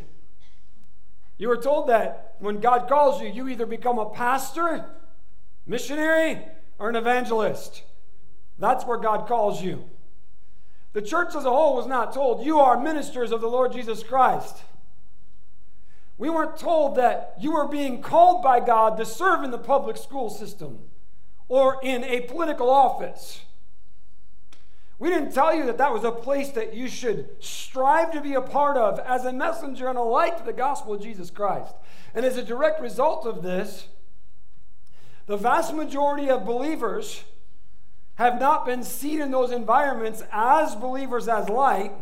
You 1.38 1.48
were 1.48 1.56
told 1.56 1.88
that 1.88 2.34
when 2.40 2.60
God 2.60 2.86
calls 2.86 3.22
you, 3.22 3.28
you 3.28 3.48
either 3.48 3.64
become 3.64 3.98
a 3.98 4.10
pastor, 4.10 4.84
missionary, 5.66 6.40
or 6.78 6.90
an 6.90 6.96
evangelist. 6.96 7.84
That's 8.58 8.84
where 8.84 8.98
God 8.98 9.26
calls 9.26 9.62
you. 9.62 9.84
The 10.92 11.00
church 11.00 11.34
as 11.34 11.46
a 11.46 11.50
whole 11.50 11.76
was 11.76 11.86
not 11.86 12.12
told, 12.12 12.44
you 12.44 12.58
are 12.58 12.78
ministers 12.78 13.32
of 13.32 13.40
the 13.40 13.48
Lord 13.48 13.72
Jesus 13.72 14.02
Christ. 14.02 14.58
We 16.18 16.28
weren't 16.28 16.58
told 16.58 16.96
that 16.96 17.34
you 17.40 17.52
were 17.52 17.66
being 17.66 18.02
called 18.02 18.42
by 18.42 18.60
God 18.60 18.98
to 18.98 19.06
serve 19.06 19.42
in 19.42 19.52
the 19.52 19.58
public 19.58 19.96
school 19.96 20.28
system 20.28 20.80
or 21.48 21.80
in 21.82 22.04
a 22.04 22.20
political 22.20 22.68
office. 22.68 23.40
We 25.00 25.08
didn't 25.08 25.32
tell 25.32 25.54
you 25.54 25.64
that 25.64 25.78
that 25.78 25.94
was 25.94 26.04
a 26.04 26.12
place 26.12 26.50
that 26.50 26.74
you 26.74 26.86
should 26.86 27.42
strive 27.42 28.12
to 28.12 28.20
be 28.20 28.34
a 28.34 28.42
part 28.42 28.76
of 28.76 28.98
as 29.00 29.24
a 29.24 29.32
messenger 29.32 29.88
and 29.88 29.96
a 29.96 30.02
light 30.02 30.36
to 30.36 30.44
the 30.44 30.52
gospel 30.52 30.92
of 30.92 31.02
Jesus 31.02 31.30
Christ. 31.30 31.74
And 32.14 32.26
as 32.26 32.36
a 32.36 32.42
direct 32.42 32.82
result 32.82 33.26
of 33.26 33.42
this, 33.42 33.88
the 35.24 35.38
vast 35.38 35.74
majority 35.74 36.28
of 36.28 36.44
believers 36.44 37.24
have 38.16 38.38
not 38.38 38.66
been 38.66 38.82
seen 38.82 39.22
in 39.22 39.30
those 39.30 39.52
environments 39.52 40.22
as 40.30 40.74
believers 40.74 41.28
as 41.28 41.48
light, 41.48 41.92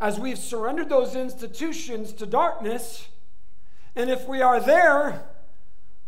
as 0.00 0.20
we've 0.20 0.38
surrendered 0.38 0.88
those 0.88 1.16
institutions 1.16 2.12
to 2.12 2.26
darkness, 2.26 3.08
and 3.96 4.08
if 4.08 4.28
we 4.28 4.40
are 4.40 4.60
there, 4.60 5.24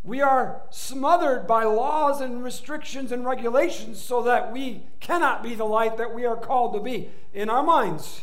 we 0.08 0.22
are 0.22 0.62
smothered 0.70 1.46
by 1.46 1.64
laws 1.64 2.22
and 2.22 2.42
restrictions 2.42 3.12
and 3.12 3.26
regulations 3.26 4.00
so 4.00 4.22
that 4.22 4.50
we 4.50 4.84
cannot 5.00 5.42
be 5.42 5.54
the 5.54 5.66
light 5.66 5.98
that 5.98 6.14
we 6.14 6.24
are 6.24 6.34
called 6.34 6.72
to 6.72 6.80
be 6.80 7.10
in 7.34 7.50
our 7.50 7.62
minds. 7.62 8.22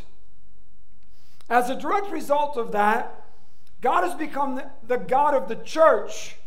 As 1.47 1.69
a 1.69 1.79
direct 1.79 2.09
result 2.09 2.57
of 2.57 2.71
that, 2.71 3.27
God 3.81 4.03
has 4.03 4.15
become 4.15 4.59
the 4.87 4.97
God 4.97 5.35
of 5.35 5.47
the 5.47 5.57
church 5.57 6.37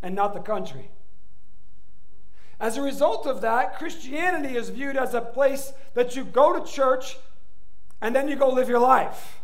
and 0.00 0.14
not 0.14 0.32
the 0.32 0.40
country. 0.40 0.90
As 2.58 2.78
a 2.78 2.82
result 2.82 3.26
of 3.26 3.42
that, 3.42 3.76
Christianity 3.76 4.56
is 4.56 4.70
viewed 4.70 4.96
as 4.96 5.12
a 5.12 5.20
place 5.20 5.74
that 5.92 6.16
you 6.16 6.24
go 6.24 6.58
to 6.58 6.64
church 6.72 7.18
and 8.00 8.16
then 8.16 8.28
you 8.28 8.36
go 8.36 8.48
live 8.48 8.70
your 8.70 8.78
life. 8.78 9.42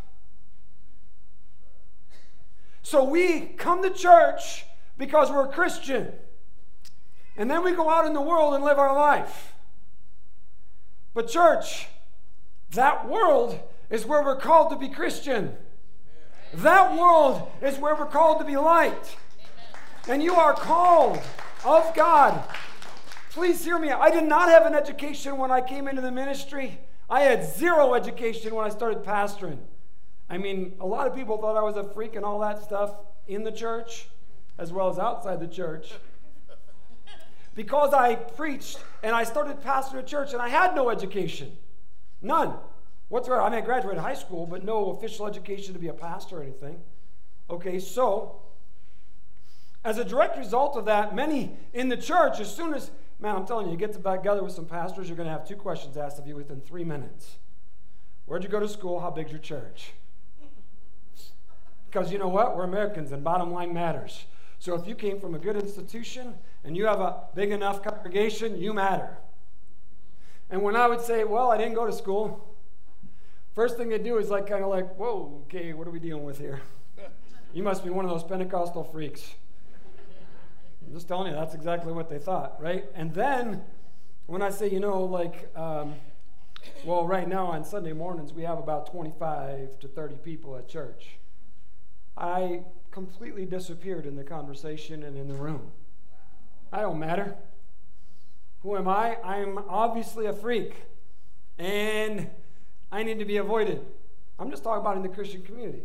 So 2.81 3.03
we 3.03 3.41
come 3.41 3.83
to 3.83 3.91
church 3.91 4.65
because 5.01 5.31
we're 5.31 5.45
a 5.45 5.51
Christian. 5.51 6.13
And 7.35 7.49
then 7.49 7.63
we 7.63 7.71
go 7.71 7.89
out 7.89 8.05
in 8.05 8.13
the 8.13 8.21
world 8.21 8.53
and 8.53 8.63
live 8.63 8.77
our 8.77 8.95
life. 8.95 9.53
But, 11.15 11.27
church, 11.27 11.87
that 12.73 13.09
world 13.09 13.59
is 13.89 14.05
where 14.05 14.23
we're 14.23 14.35
called 14.35 14.69
to 14.69 14.75
be 14.75 14.89
Christian. 14.89 15.55
That 16.53 16.95
world 16.95 17.49
is 17.63 17.79
where 17.79 17.95
we're 17.95 18.05
called 18.05 18.37
to 18.41 18.45
be 18.45 18.57
light. 18.57 19.17
And 20.07 20.21
you 20.21 20.35
are 20.35 20.53
called 20.53 21.19
of 21.65 21.95
God. 21.95 22.43
Please 23.31 23.65
hear 23.65 23.79
me. 23.79 23.89
I 23.89 24.11
did 24.11 24.25
not 24.25 24.49
have 24.49 24.67
an 24.67 24.75
education 24.75 25.37
when 25.37 25.49
I 25.49 25.61
came 25.61 25.87
into 25.87 26.03
the 26.03 26.11
ministry. 26.11 26.79
I 27.09 27.21
had 27.21 27.43
zero 27.43 27.95
education 27.95 28.53
when 28.53 28.65
I 28.65 28.69
started 28.69 29.03
pastoring. 29.03 29.57
I 30.29 30.37
mean, 30.37 30.75
a 30.79 30.85
lot 30.85 31.07
of 31.07 31.15
people 31.15 31.39
thought 31.39 31.57
I 31.57 31.63
was 31.63 31.75
a 31.75 31.91
freak 31.91 32.15
and 32.15 32.23
all 32.23 32.37
that 32.41 32.61
stuff 32.61 32.93
in 33.27 33.43
the 33.43 33.51
church 33.51 34.07
as 34.61 34.71
well 34.71 34.89
as 34.89 34.99
outside 34.99 35.39
the 35.39 35.47
church. 35.47 35.91
Because 37.55 37.93
I 37.93 38.13
preached 38.13 38.77
and 39.01 39.15
I 39.15 39.23
started 39.23 39.59
pastoring 39.59 39.99
a 39.99 40.03
church 40.03 40.33
and 40.33 40.41
I 40.41 40.49
had 40.49 40.75
no 40.75 40.91
education. 40.91 41.57
None. 42.21 42.49
What's 43.09 43.27
Whatsoever. 43.27 43.41
I 43.41 43.49
mean, 43.49 43.57
I 43.57 43.65
graduated 43.65 43.99
high 43.99 44.13
school, 44.13 44.45
but 44.45 44.63
no 44.63 44.91
official 44.91 45.25
education 45.25 45.73
to 45.73 45.79
be 45.79 45.87
a 45.87 45.93
pastor 45.93 46.37
or 46.37 46.43
anything. 46.43 46.79
Okay, 47.49 47.79
so 47.79 48.39
as 49.83 49.97
a 49.97 50.05
direct 50.05 50.37
result 50.37 50.77
of 50.77 50.85
that, 50.85 51.15
many 51.15 51.57
in 51.73 51.89
the 51.89 51.97
church, 51.97 52.39
as 52.39 52.55
soon 52.55 52.75
as, 52.75 52.91
man, 53.19 53.35
I'm 53.35 53.47
telling 53.47 53.65
you, 53.65 53.71
you 53.73 53.79
get 53.79 53.93
together 53.93 54.43
with 54.43 54.53
some 54.53 54.65
pastors, 54.65 55.09
you're 55.09 55.17
going 55.17 55.27
to 55.27 55.33
have 55.33 55.45
two 55.45 55.55
questions 55.55 55.97
asked 55.97 56.19
of 56.19 56.27
you 56.27 56.35
within 56.35 56.61
three 56.61 56.85
minutes. 56.85 57.37
Where'd 58.27 58.43
you 58.43 58.49
go 58.49 58.59
to 58.59 58.69
school? 58.69 58.99
How 58.99 59.09
big's 59.09 59.31
your 59.31 59.41
church? 59.41 59.93
Because 61.87 62.11
you 62.11 62.19
know 62.19 62.29
what? 62.29 62.55
We're 62.55 62.63
Americans 62.63 63.11
and 63.11 63.23
bottom 63.23 63.51
line 63.51 63.73
matters. 63.73 64.25
So 64.61 64.75
if 64.75 64.85
you 64.85 64.93
came 64.93 65.19
from 65.19 65.33
a 65.33 65.39
good 65.39 65.55
institution 65.55 66.35
and 66.63 66.77
you 66.77 66.85
have 66.85 66.99
a 66.99 67.23
big 67.33 67.49
enough 67.49 67.81
congregation, 67.81 68.61
you 68.61 68.75
matter. 68.75 69.17
And 70.51 70.61
when 70.61 70.75
I 70.75 70.85
would 70.85 71.01
say, 71.01 71.23
well, 71.23 71.49
I 71.49 71.57
didn't 71.57 71.73
go 71.73 71.87
to 71.87 71.91
school, 71.91 72.55
first 73.55 73.75
thing 73.75 73.89
they 73.89 73.97
do 73.97 74.19
is 74.19 74.29
like 74.29 74.45
kind 74.45 74.63
of 74.63 74.69
like, 74.69 74.95
whoa, 74.97 75.41
okay, 75.47 75.73
what 75.73 75.87
are 75.87 75.89
we 75.91 75.97
dealing 75.97 76.23
with 76.23 76.37
here? 76.37 76.61
You 77.53 77.63
must 77.63 77.83
be 77.83 77.89
one 77.89 78.05
of 78.05 78.11
those 78.11 78.23
Pentecostal 78.23 78.83
freaks. 78.83 79.33
I'm 80.85 80.93
just 80.93 81.07
telling 81.07 81.31
you, 81.31 81.37
that's 81.37 81.55
exactly 81.55 81.91
what 81.91 82.07
they 82.07 82.19
thought, 82.19 82.61
right? 82.61 82.85
And 82.93 83.13
then 83.13 83.63
when 84.27 84.41
I 84.41 84.51
say, 84.51 84.69
you 84.69 84.79
know, 84.79 85.03
like, 85.03 85.49
um, 85.57 85.95
well, 86.85 87.05
right 87.05 87.27
now 87.27 87.47
on 87.47 87.65
Sunday 87.65 87.91
mornings, 87.91 88.31
we 88.31 88.43
have 88.43 88.59
about 88.59 88.89
25 88.89 89.79
to 89.79 89.87
30 89.89 90.15
people 90.23 90.55
at 90.55 90.69
church. 90.69 91.17
I 92.15 92.61
completely 92.91 93.45
disappeared 93.45 94.05
in 94.05 94.15
the 94.15 94.23
conversation 94.23 95.03
and 95.03 95.17
in 95.17 95.27
the 95.27 95.33
room. 95.33 95.71
I 96.71 96.81
don't 96.81 96.99
matter. 96.99 97.35
Who 98.63 98.75
am 98.77 98.87
I? 98.87 99.17
I'm 99.23 99.57
obviously 99.69 100.25
a 100.27 100.33
freak. 100.33 100.75
And 101.57 102.29
I 102.91 103.03
need 103.03 103.19
to 103.19 103.25
be 103.25 103.37
avoided. 103.37 103.81
I'm 104.37 104.51
just 104.51 104.63
talking 104.63 104.81
about 104.81 104.97
in 104.97 105.03
the 105.03 105.09
Christian 105.09 105.41
community. 105.41 105.83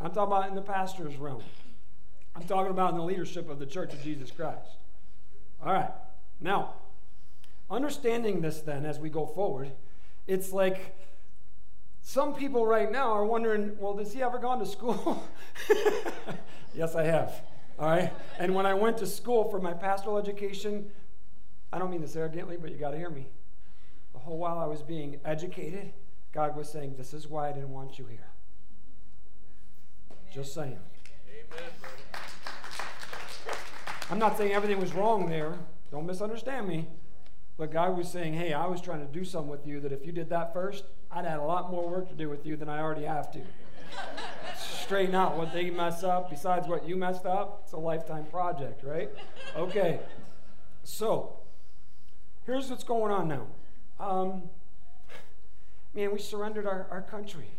I'm 0.00 0.12
talking 0.12 0.32
about 0.32 0.48
in 0.48 0.54
the 0.54 0.62
pastor's 0.62 1.16
realm. 1.16 1.42
I'm 2.36 2.44
talking 2.44 2.70
about 2.70 2.92
in 2.92 2.98
the 2.98 3.04
leadership 3.04 3.48
of 3.50 3.58
the 3.58 3.66
Church 3.66 3.92
of 3.92 4.02
Jesus 4.02 4.30
Christ. 4.30 4.76
All 5.64 5.72
right. 5.72 5.90
Now, 6.40 6.74
understanding 7.70 8.40
this 8.40 8.60
then 8.60 8.86
as 8.86 8.98
we 8.98 9.10
go 9.10 9.26
forward, 9.26 9.72
it's 10.26 10.52
like 10.52 10.94
some 12.08 12.32
people 12.32 12.64
right 12.64 12.90
now 12.90 13.12
are 13.12 13.26
wondering, 13.26 13.76
well, 13.78 13.92
does 13.92 14.14
he 14.14 14.22
ever 14.22 14.38
gone 14.38 14.58
to 14.60 14.64
school? 14.64 15.22
yes, 16.74 16.94
I 16.94 17.02
have. 17.02 17.42
All 17.78 17.86
right. 17.86 18.10
And 18.38 18.54
when 18.54 18.64
I 18.64 18.72
went 18.72 18.96
to 18.98 19.06
school 19.06 19.50
for 19.50 19.60
my 19.60 19.74
pastoral 19.74 20.16
education, 20.16 20.90
I 21.70 21.78
don't 21.78 21.90
mean 21.90 22.00
this 22.00 22.16
arrogantly, 22.16 22.56
but 22.56 22.70
you 22.72 22.78
got 22.78 22.92
to 22.92 22.96
hear 22.96 23.10
me. 23.10 23.26
The 24.14 24.20
whole 24.20 24.38
while 24.38 24.58
I 24.58 24.64
was 24.64 24.80
being 24.80 25.20
educated, 25.22 25.92
God 26.32 26.56
was 26.56 26.72
saying, 26.72 26.94
This 26.96 27.12
is 27.12 27.28
why 27.28 27.50
I 27.50 27.52
didn't 27.52 27.74
want 27.74 27.98
you 27.98 28.06
here. 28.06 28.30
Just 30.32 30.54
saying. 30.54 30.78
Amen. 31.28 31.70
I'm 34.10 34.18
not 34.18 34.38
saying 34.38 34.52
everything 34.52 34.80
was 34.80 34.94
wrong 34.94 35.28
there. 35.28 35.58
Don't 35.90 36.06
misunderstand 36.06 36.66
me. 36.66 36.88
But 37.58 37.70
God 37.70 37.98
was 37.98 38.08
saying, 38.08 38.32
hey, 38.32 38.54
I 38.54 38.66
was 38.66 38.80
trying 38.80 39.06
to 39.06 39.12
do 39.12 39.24
something 39.24 39.50
with 39.50 39.66
you 39.66 39.80
that 39.80 39.92
if 39.92 40.06
you 40.06 40.12
did 40.12 40.30
that 40.30 40.54
first, 40.54 40.84
I'd 41.10 41.24
had 41.24 41.38
a 41.38 41.42
lot 41.42 41.70
more 41.70 41.88
work 41.88 42.08
to 42.08 42.14
do 42.14 42.28
with 42.28 42.44
you 42.44 42.56
than 42.56 42.68
I 42.68 42.80
already 42.80 43.04
have 43.04 43.30
to. 43.32 43.40
Straighten 44.82 45.14
out 45.14 45.36
what 45.36 45.52
they 45.52 45.70
mess 45.70 46.02
up, 46.04 46.30
besides 46.30 46.68
what 46.68 46.86
you 46.86 46.96
messed 46.96 47.26
up. 47.26 47.62
It's 47.64 47.72
a 47.72 47.78
lifetime 47.78 48.26
project, 48.26 48.84
right? 48.84 49.10
Okay. 49.56 50.00
So, 50.84 51.38
here's 52.46 52.70
what's 52.70 52.84
going 52.84 53.12
on 53.12 53.28
now. 53.28 53.46
Um, 54.00 54.42
man, 55.94 56.12
we 56.12 56.18
surrendered 56.18 56.66
our, 56.66 56.86
our 56.90 57.02
country. 57.02 57.50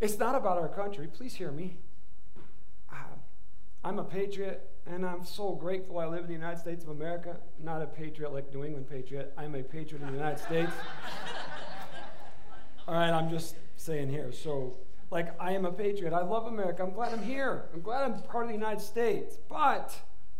It's 0.00 0.18
not 0.18 0.34
about 0.34 0.58
our 0.58 0.68
country. 0.68 1.08
Please 1.08 1.34
hear 1.34 1.50
me. 1.50 1.76
Uh, 2.92 2.96
I'm 3.84 3.98
a 3.98 4.04
patriot. 4.04 4.68
And 4.90 5.04
I'm 5.04 5.24
so 5.24 5.52
grateful 5.54 5.98
I 5.98 6.06
live 6.06 6.20
in 6.20 6.28
the 6.28 6.32
United 6.32 6.60
States 6.60 6.82
of 6.82 6.90
America. 6.90 7.36
Not 7.62 7.82
a 7.82 7.86
patriot 7.86 8.32
like 8.32 8.54
New 8.54 8.64
England 8.64 8.88
patriot. 8.88 9.34
I'm 9.36 9.54
a 9.54 9.62
patriot 9.62 10.00
in 10.00 10.06
the 10.06 10.14
United 10.14 10.38
States. 10.42 10.72
All 12.88 12.94
right, 12.94 13.10
I'm 13.10 13.28
just 13.28 13.54
saying 13.76 14.08
here. 14.08 14.32
So, 14.32 14.78
like, 15.10 15.38
I 15.38 15.52
am 15.52 15.66
a 15.66 15.70
patriot. 15.70 16.14
I 16.14 16.22
love 16.22 16.46
America. 16.46 16.82
I'm 16.82 16.92
glad 16.92 17.12
I'm 17.12 17.22
here. 17.22 17.66
I'm 17.74 17.82
glad 17.82 18.02
I'm 18.02 18.22
part 18.22 18.44
of 18.44 18.48
the 18.48 18.54
United 18.54 18.80
States. 18.80 19.36
But, 19.46 19.94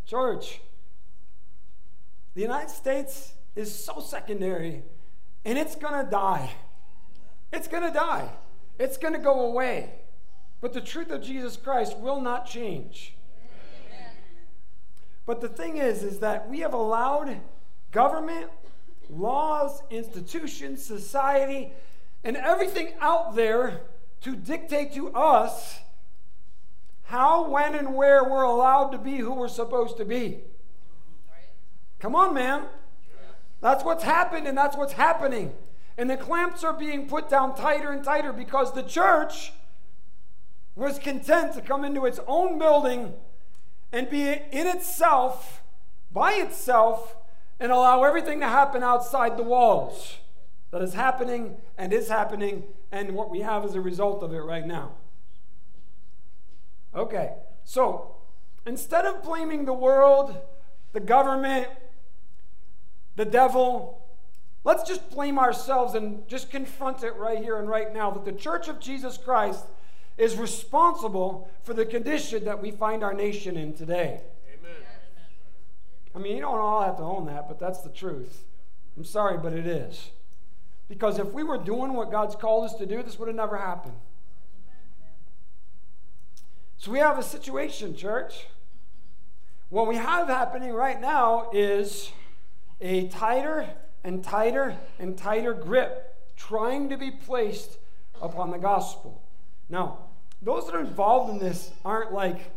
church, 0.07 0.63
the 2.35 2.41
United 2.41 2.71
States 2.71 3.35
is 3.55 3.75
so 3.75 4.01
secondary 4.01 4.83
and 5.45 5.59
it's 5.59 5.77
going 5.77 6.03
to 6.03 6.11
die. 6.11 6.51
It's 7.53 7.69
going 7.69 7.83
to 7.83 7.93
die. 7.93 8.31
It's 8.79 8.97
going 8.97 9.13
to 9.13 9.21
go 9.21 9.41
away. 9.41 9.91
But 10.63 10.73
the 10.73 10.81
truth 10.81 11.11
of 11.11 11.23
Jesus 11.23 11.55
Christ 11.55 11.99
will 11.99 12.23
not 12.23 12.47
change. 12.47 13.15
But 15.27 15.43
the 15.43 15.49
thing 15.51 15.77
is, 15.77 16.03
is 16.03 16.21
that 16.21 16.49
we 16.49 16.61
have 16.61 16.73
allowed 16.73 17.41
government, 17.93 18.51
laws, 19.11 19.83
institutions, 19.91 20.83
society, 20.83 21.75
and 22.25 22.37
everything 22.37 22.95
out 23.01 23.35
there 23.35 23.83
to 24.23 24.35
dictate 24.35 24.95
to 24.95 25.11
us 25.13 25.79
how, 27.05 27.49
when, 27.49 27.75
and 27.75 27.95
where 27.95 28.23
we're 28.23 28.43
allowed 28.43 28.91
to 28.91 28.99
be 28.99 29.19
who 29.19 29.33
we're 29.33 29.49
supposed 29.49 29.97
to 29.97 30.05
be. 30.05 30.41
Come 31.99 32.15
on, 32.15 32.35
man. 32.35 32.65
That's 33.61 33.83
what's 33.83 34.05
happened, 34.05 34.47
and 34.47 34.57
that's 34.57 34.77
what's 34.77 34.93
happening. 34.93 35.53
And 35.97 36.09
the 36.09 36.17
clamps 36.17 36.63
are 36.63 36.73
being 36.73 37.09
put 37.09 37.29
down 37.29 37.57
tighter 37.57 37.91
and 37.91 38.05
tighter 38.05 38.33
because 38.33 38.73
the 38.73 38.83
church 38.83 39.53
was 40.77 40.99
content 40.99 41.55
to 41.55 41.61
come 41.61 41.85
into 41.85 42.07
its 42.07 42.21
own 42.27 42.59
building 42.59 43.15
and 43.91 44.09
be 44.09 44.29
in 44.29 44.67
itself, 44.67 45.63
by 46.13 46.35
itself, 46.35 47.17
and 47.59 47.73
allow 47.73 48.05
everything 48.05 48.39
to 48.41 48.47
happen 48.47 48.83
outside 48.83 49.37
the 49.37 49.43
walls 49.43 50.19
that 50.71 50.83
is 50.83 50.95
happening 50.95 51.57
and 51.77 51.93
is 51.93 52.09
happening, 52.09 52.65
and 52.93 53.15
what 53.15 53.31
we 53.31 53.41
have 53.41 53.65
as 53.65 53.75
a 53.75 53.81
result 53.81 54.23
of 54.23 54.33
it 54.33 54.41
right 54.41 54.67
now. 54.67 54.93
Okay, 56.95 57.35
so 57.65 58.17
instead 58.67 59.07
of 59.07 59.23
blaming 59.23 59.65
the 59.65 59.73
world, 59.73 60.37
the 60.93 61.01
government, 61.01 61.69
the 63.17 63.25
devil, 63.25 64.07
let's 64.65 64.83
just 64.89 65.11
blame 65.11 65.39
ourselves 65.39 65.95
and 65.95 66.27
just 66.29 66.51
confront 66.51 67.03
it 67.03 67.15
right 67.17 67.39
here 67.39 67.59
and 67.59 67.69
right 67.69 67.93
now 67.93 68.11
that 68.11 68.25
the 68.25 68.33
church 68.33 68.69
of 68.69 68.81
Jesus 68.81 69.17
Christ 69.17 69.65
is 70.17 70.37
responsible 70.37 71.51
for 71.63 71.75
the 71.75 71.87
condition 71.87 72.45
that 72.45 72.61
we 72.61 72.71
find 72.71 73.05
our 73.05 73.15
nation 73.15 73.57
in 73.57 73.73
today. 73.73 74.23
Amen. 74.53 74.77
I 76.15 76.19
mean, 76.19 76.37
you 76.37 76.43
don't 76.43 76.59
all 76.59 76.83
have 76.83 76.97
to 76.97 77.03
own 77.03 77.27
that, 77.27 77.49
but 77.49 77.61
that's 77.61 77.83
the 77.83 77.91
truth. 77.91 78.45
I'm 78.97 79.05
sorry, 79.05 79.39
but 79.39 79.53
it 79.53 79.67
is. 79.67 80.11
Because 80.89 81.19
if 81.19 81.33
we 81.33 81.43
were 81.43 81.59
doing 81.59 81.93
what 81.93 82.11
God's 82.11 82.35
called 82.35 82.65
us 82.65 82.75
to 82.77 82.87
do, 82.87 83.03
this 83.03 83.19
would 83.19 83.29
have 83.29 83.37
never 83.37 83.59
happened. 83.59 83.97
So 86.79 86.91
we 86.91 86.99
have 87.01 87.19
a 87.19 87.23
situation, 87.23 87.97
church. 87.97 88.47
What 89.69 89.87
we 89.87 89.97
have 89.97 90.29
happening 90.29 90.73
right 90.73 90.99
now 91.01 91.51
is 91.53 92.11
a 92.81 93.09
tighter 93.09 93.69
and 94.05 94.25
tighter 94.25 94.77
and 94.99 95.19
tighter 95.19 95.53
grip 95.53 96.15
trying 96.37 96.89
to 96.89 96.97
be 96.97 97.11
placed 97.11 97.79
upon 98.23 98.51
the 98.51 98.59
gospel. 98.59 99.23
Now, 99.69 99.99
those 100.41 100.67
that 100.67 100.75
are 100.75 100.81
involved 100.81 101.33
in 101.33 101.39
this 101.39 101.71
aren't 101.85 102.13
like, 102.13 102.53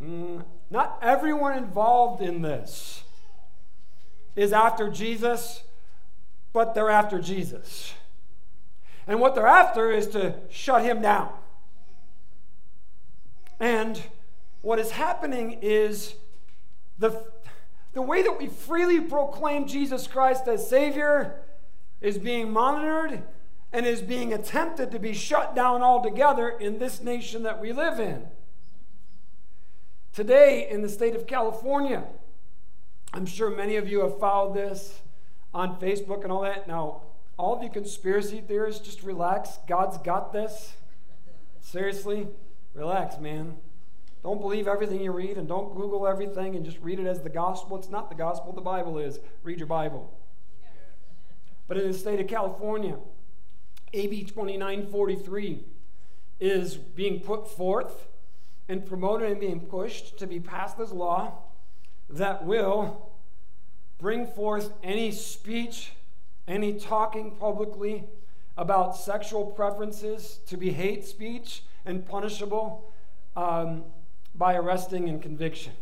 mm, 0.00 0.44
not 0.70 0.98
everyone 1.02 1.58
involved 1.58 2.22
in 2.22 2.40
this 2.40 3.02
is 4.36 4.52
after 4.52 4.88
Jesus, 4.88 5.62
but 6.52 6.74
they're 6.74 6.90
after 6.90 7.20
Jesus. 7.20 7.94
And 9.06 9.20
what 9.20 9.34
they're 9.34 9.46
after 9.46 9.90
is 9.90 10.06
to 10.08 10.34
shut 10.50 10.82
him 10.82 11.02
down. 11.02 11.30
And 13.58 14.00
what 14.60 14.78
is 14.78 14.90
happening 14.90 15.58
is 15.62 16.14
the, 16.98 17.24
the 17.94 18.02
way 18.02 18.22
that 18.22 18.38
we 18.38 18.46
freely 18.46 19.00
proclaim 19.00 19.66
Jesus 19.66 20.06
Christ 20.06 20.46
as 20.46 20.68
Savior 20.68 21.40
is 22.00 22.18
being 22.18 22.52
monitored 22.52 23.22
and 23.72 23.86
is 23.86 24.02
being 24.02 24.32
attempted 24.32 24.90
to 24.90 24.98
be 24.98 25.12
shut 25.12 25.54
down 25.54 25.82
altogether 25.82 26.48
in 26.48 26.78
this 26.78 27.02
nation 27.02 27.42
that 27.44 27.60
we 27.60 27.72
live 27.72 27.98
in. 27.98 28.26
Today, 30.12 30.68
in 30.68 30.82
the 30.82 30.90
state 30.90 31.16
of 31.16 31.26
California, 31.26 32.04
I'm 33.14 33.24
sure 33.24 33.50
many 33.50 33.76
of 33.76 33.88
you 33.88 34.00
have 34.00 34.18
followed 34.18 34.54
this 34.54 35.00
on 35.54 35.78
Facebook 35.80 36.22
and 36.22 36.32
all 36.32 36.42
that. 36.42 36.66
Now, 36.66 37.02
all 37.38 37.56
of 37.56 37.62
you 37.62 37.70
conspiracy 37.70 38.40
theorists, 38.40 38.84
just 38.84 39.02
relax. 39.02 39.58
God's 39.66 39.98
got 39.98 40.32
this. 40.32 40.74
Seriously, 41.60 42.28
relax, 42.74 43.18
man. 43.18 43.56
Don't 44.22 44.40
believe 44.40 44.68
everything 44.68 45.00
you 45.00 45.10
read 45.10 45.36
and 45.36 45.48
don't 45.48 45.74
Google 45.74 46.06
everything 46.06 46.54
and 46.54 46.64
just 46.64 46.78
read 46.78 47.00
it 47.00 47.06
as 47.06 47.22
the 47.22 47.28
gospel. 47.28 47.76
It's 47.76 47.88
not 47.88 48.08
the 48.08 48.14
gospel, 48.14 48.52
the 48.52 48.60
Bible 48.60 48.98
is. 48.98 49.18
Read 49.42 49.58
your 49.58 49.66
Bible. 49.66 50.16
But 51.66 51.78
in 51.78 51.90
the 51.90 51.96
state 51.96 52.20
of 52.20 52.28
California, 52.28 52.96
AB 53.92 54.24
2943 54.24 55.64
is 56.38 56.76
being 56.76 57.20
put 57.20 57.50
forth 57.50 58.08
and 58.68 58.86
promoted 58.86 59.30
and 59.30 59.40
being 59.40 59.60
pushed 59.60 60.18
to 60.18 60.26
be 60.26 60.38
passed 60.38 60.78
as 60.78 60.92
law 60.92 61.32
that 62.08 62.44
will 62.44 63.11
bring 64.02 64.26
forth 64.26 64.72
any 64.82 65.12
speech, 65.12 65.92
any 66.48 66.74
talking 66.74 67.30
publicly 67.36 68.04
about 68.56 68.96
sexual 68.96 69.46
preferences 69.46 70.40
to 70.44 70.56
be 70.56 70.72
hate 70.72 71.06
speech 71.06 71.62
and 71.86 72.04
punishable 72.04 72.92
um, 73.36 73.84
by 74.34 74.56
arresting 74.56 75.08
and 75.08 75.22
conviction. 75.22 75.72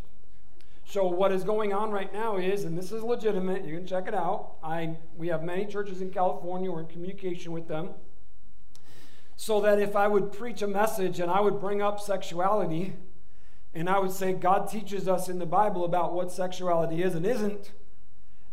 So 0.85 1.07
what 1.07 1.33
is 1.33 1.45
going 1.45 1.73
on 1.73 1.93
right 1.93 2.13
now 2.13 2.37
is, 2.37 2.65
and 2.65 2.77
this 2.77 2.93
is 2.93 3.03
legitimate, 3.03 3.65
you 3.65 3.75
can 3.75 3.87
check 3.87 4.07
it 4.07 4.15
out. 4.15 4.57
I 4.63 4.97
we 5.17 5.29
have 5.29 5.43
many 5.43 5.65
churches 5.65 6.03
in 6.03 6.11
California, 6.11 6.71
we're 6.71 6.81
in 6.81 6.89
communication 6.89 7.53
with 7.53 7.69
them. 7.69 7.91
So 9.37 9.63
that 9.63 9.79
if 9.81 9.97
I 9.97 10.09
would 10.09 10.31
preach 10.31 10.61
a 10.61 10.67
message 10.67 11.21
and 11.21 11.31
I 11.31 11.41
would 11.41 11.59
bring 11.59 11.81
up 11.81 12.01
sexuality, 12.01 12.93
and 13.73 13.89
I 13.89 13.99
would 13.99 14.11
say 14.11 14.35
God 14.35 14.69
teaches 14.69 15.09
us 15.09 15.31
in 15.31 15.39
the 15.39 15.47
Bible 15.47 15.87
about 15.87 16.13
what 16.13 16.31
sexuality 16.31 17.03
is 17.03 17.15
and 17.15 17.25
isn't, 17.25 17.71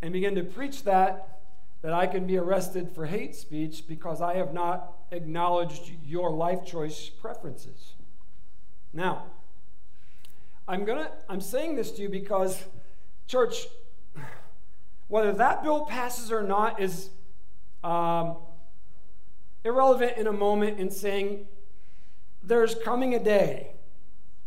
and 0.02 0.14
begin 0.14 0.36
to 0.36 0.44
preach 0.44 0.84
that, 0.84 1.40
that 1.82 1.94
I 1.94 2.08
can 2.08 2.26
be 2.26 2.38
arrested 2.38 2.92
for 2.94 3.06
hate 3.06 3.36
speech 3.36 3.88
because 3.88 4.22
I 4.22 4.36
have 4.36 4.54
not 4.54 4.94
acknowledged 5.12 5.92
your 6.06 6.32
life 6.32 6.66
choice 6.66 7.10
preferences. 7.10 7.94
Now, 8.94 9.26
I'm 10.68 10.86
gonna 10.86 11.12
I'm 11.30 11.42
saying 11.42 11.76
this 11.76 11.92
to 11.94 12.02
you 12.02 12.10
because, 12.10 12.64
church, 13.28 13.68
whether 15.08 15.32
that 15.34 15.64
bill 15.64 15.86
passes 15.86 16.32
or 16.32 16.44
not 16.44 16.82
is 16.82 17.10
um, 17.84 18.38
irrelevant 19.64 20.18
in 20.18 20.28
a 20.28 20.34
moment 20.34 20.80
in 20.80 20.92
saying 20.92 21.48
there's 22.44 22.76
coming 22.76 23.16
a 23.16 23.20
day 23.24 23.72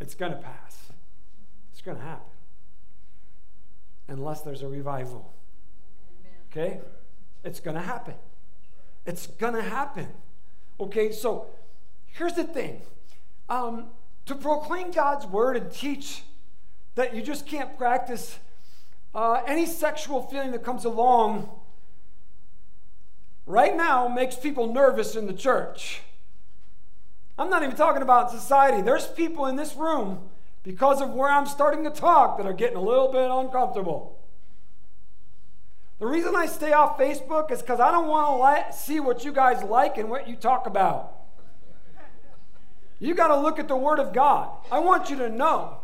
it's 0.01 0.15
going 0.15 0.33
to 0.33 0.39
pass. 0.39 0.93
It's 1.73 1.83
going 1.83 1.99
to 1.99 2.03
happen. 2.03 2.27
Unless 4.09 4.41
there's 4.41 4.63
a 4.63 4.69
revival. 4.69 5.33
Okay? 6.51 6.81
It's 7.45 7.61
going 7.61 7.77
to 7.77 7.83
happen. 7.83 8.15
It's 9.07 9.27
going 9.27 9.55
to 9.55 9.63
happen. 9.63 10.09
Okay, 10.79 11.13
so 11.13 11.47
here's 12.07 12.35
the 12.35 12.45
thing 12.45 12.83
um, 13.49 13.87
to 14.27 14.35
proclaim 14.35 14.91
God's 14.91 15.27
word 15.27 15.57
and 15.57 15.73
teach 15.73 16.23
that 16.95 17.15
you 17.15 17.23
just 17.23 17.47
can't 17.47 17.77
practice 17.79 18.39
uh, 19.15 19.43
any 19.47 19.67
sexual 19.67 20.23
feeling 20.23 20.53
that 20.53 20.63
comes 20.63 20.85
along 20.85 21.49
right 23.47 23.77
now 23.77 24.07
makes 24.09 24.37
people 24.37 24.73
nervous 24.73 25.17
in 25.17 25.27
the 25.27 25.33
church. 25.33 26.03
I'm 27.39 27.51
not 27.51 27.63
even 27.63 27.75
talking 27.75 28.03
about 28.03 28.31
society. 28.31 28.83
There's 28.83 29.07
people 29.07 29.47
in 29.47 29.57
this 29.57 29.75
room, 29.75 30.29
because 30.63 31.01
of 31.01 31.11
where 31.11 31.31
I'm 31.31 31.47
starting 31.47 31.85
to 31.85 31.91
talk, 31.91 32.37
that 32.37 32.47
are 32.47 32.53
getting 32.53 32.77
a 32.77 32.83
little 32.83 33.11
bit 33.11 33.31
uncomfortable. 33.31 34.20
The 36.01 36.07
reason 36.07 36.35
I 36.35 36.47
stay 36.47 36.73
off 36.73 36.99
Facebook 36.99 37.51
is 37.51 37.61
because 37.61 37.79
I 37.79 37.93
don't 37.93 38.09
want 38.09 38.73
to 38.73 38.77
see 38.77 39.01
what 39.01 39.23
you 39.23 39.33
guys 39.33 39.63
like 39.63 39.99
and 39.99 40.09
what 40.09 40.27
you 40.27 40.35
talk 40.35 40.67
about. 40.67 41.15
You 42.99 43.15
got 43.15 43.29
to 43.29 43.37
look 43.37 43.59
at 43.59 43.69
the 43.69 43.77
Word 43.77 43.99
of 43.99 44.15
God. 44.15 44.51
I 44.73 44.79
want 44.79 45.11
you 45.11 45.17
to 45.17 45.29
know. 45.29 45.77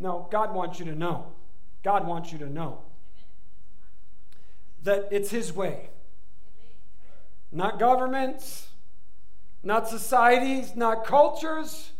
No, 0.00 0.28
God 0.32 0.52
wants 0.52 0.80
you 0.80 0.84
to 0.86 0.94
know. 0.96 1.32
God 1.84 2.06
wants 2.08 2.32
you 2.32 2.38
to 2.38 2.50
know 2.50 2.80
that 4.82 5.08
it's 5.12 5.30
His 5.30 5.52
way. 5.52 5.90
Not 7.52 7.78
governments, 7.78 8.68
not 9.62 9.88
societies, 9.88 10.74
not 10.74 11.04
cultures, 11.04 11.92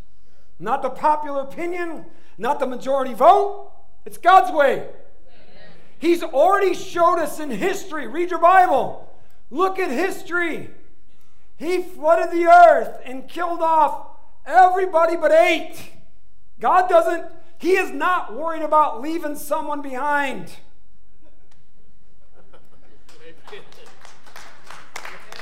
not 0.58 0.82
the 0.82 0.90
popular 0.90 1.42
opinion, 1.42 2.06
not 2.38 2.58
the 2.58 2.66
majority 2.66 3.14
vote. 3.14 3.70
It's 4.04 4.18
God's 4.18 4.50
way. 4.52 4.88
He's 5.98 6.22
already 6.22 6.74
showed 6.74 7.18
us 7.18 7.40
in 7.40 7.50
history. 7.50 8.06
Read 8.06 8.30
your 8.30 8.38
Bible. 8.38 9.12
Look 9.50 9.78
at 9.78 9.90
history. 9.90 10.70
He 11.56 11.82
flooded 11.82 12.30
the 12.32 12.46
earth 12.46 13.00
and 13.04 13.28
killed 13.28 13.60
off 13.62 14.08
everybody 14.44 15.16
but 15.16 15.32
eight. 15.32 15.76
God 16.60 16.88
doesn't, 16.88 17.26
He 17.58 17.72
is 17.72 17.90
not 17.90 18.34
worried 18.34 18.62
about 18.62 19.00
leaving 19.00 19.36
someone 19.36 19.82
behind. 19.82 20.56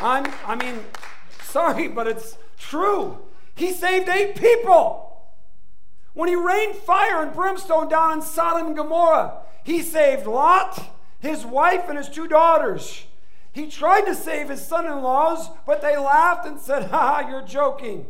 I'm, 0.01 0.27
I 0.45 0.55
mean, 0.57 0.81
sorry, 1.43 1.89
but 1.89 2.07
it's 2.07 2.37
true. 2.59 3.19
He 3.55 3.73
saved 3.73 4.09
eight 4.09 4.37
people. 4.37 5.23
When 6.13 6.29
he 6.29 6.37
rained 6.37 6.77
fire 6.77 7.23
and 7.23 7.33
brimstone 7.33 7.89
down 7.89 8.13
on 8.13 8.23
Sodom 8.23 8.69
and 8.69 8.77
Gomorrah, 8.77 9.44
he 9.65 9.83
saved 9.83 10.27
Lot, 10.27 10.95
his 11.19 11.45
wife, 11.45 11.89
and 11.89 11.99
his 11.99 12.09
two 12.09 12.29
daughters. 12.29 13.07
He 13.51 13.69
tried 13.69 14.03
to 14.03 14.15
save 14.15 14.51
his 14.51 14.65
son 14.65 14.85
in 14.85 15.03
laws, 15.03 15.49
but 15.67 15.81
they 15.81 15.97
laughed 15.97 16.47
and 16.47 16.61
said, 16.61 16.85
Ha, 16.91 17.27
you're 17.29 17.47
joking. 17.47 18.07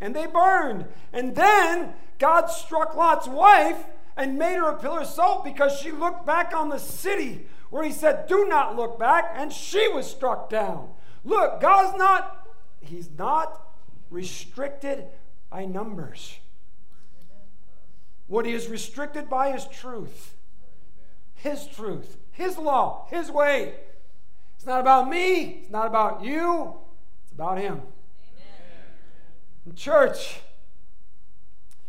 And 0.00 0.14
they 0.14 0.26
burned. 0.26 0.86
And 1.12 1.36
then 1.36 1.94
God 2.18 2.46
struck 2.46 2.96
Lot's 2.96 3.28
wife 3.28 3.84
and 4.16 4.38
made 4.38 4.56
her 4.56 4.70
a 4.70 4.78
pillar 4.78 5.02
of 5.02 5.06
salt 5.06 5.44
because 5.44 5.78
she 5.78 5.92
looked 5.92 6.26
back 6.26 6.54
on 6.54 6.70
the 6.70 6.78
city 6.78 7.46
where 7.70 7.84
he 7.84 7.92
said, 7.92 8.26
Do 8.26 8.46
not 8.48 8.74
look 8.74 8.98
back. 8.98 9.32
And 9.34 9.52
she 9.52 9.88
was 9.88 10.10
struck 10.10 10.50
down. 10.50 10.88
Look, 11.24 11.60
God's 11.60 11.96
not, 11.98 12.48
He's 12.80 13.10
not 13.18 13.60
restricted 14.10 15.04
by 15.50 15.66
numbers. 15.66 16.38
What 18.26 18.46
He 18.46 18.52
is 18.52 18.68
restricted 18.68 19.28
by 19.28 19.54
is 19.54 19.66
truth. 19.66 20.35
His 21.46 21.64
truth, 21.68 22.18
His 22.32 22.58
law, 22.58 23.06
His 23.08 23.30
way. 23.30 23.74
It's 24.56 24.66
not 24.66 24.80
about 24.80 25.08
me. 25.08 25.60
It's 25.62 25.70
not 25.70 25.86
about 25.86 26.24
you. 26.24 26.74
It's 27.22 27.32
about 27.32 27.58
Him. 27.58 27.82
In 29.64 29.76
church, 29.76 30.40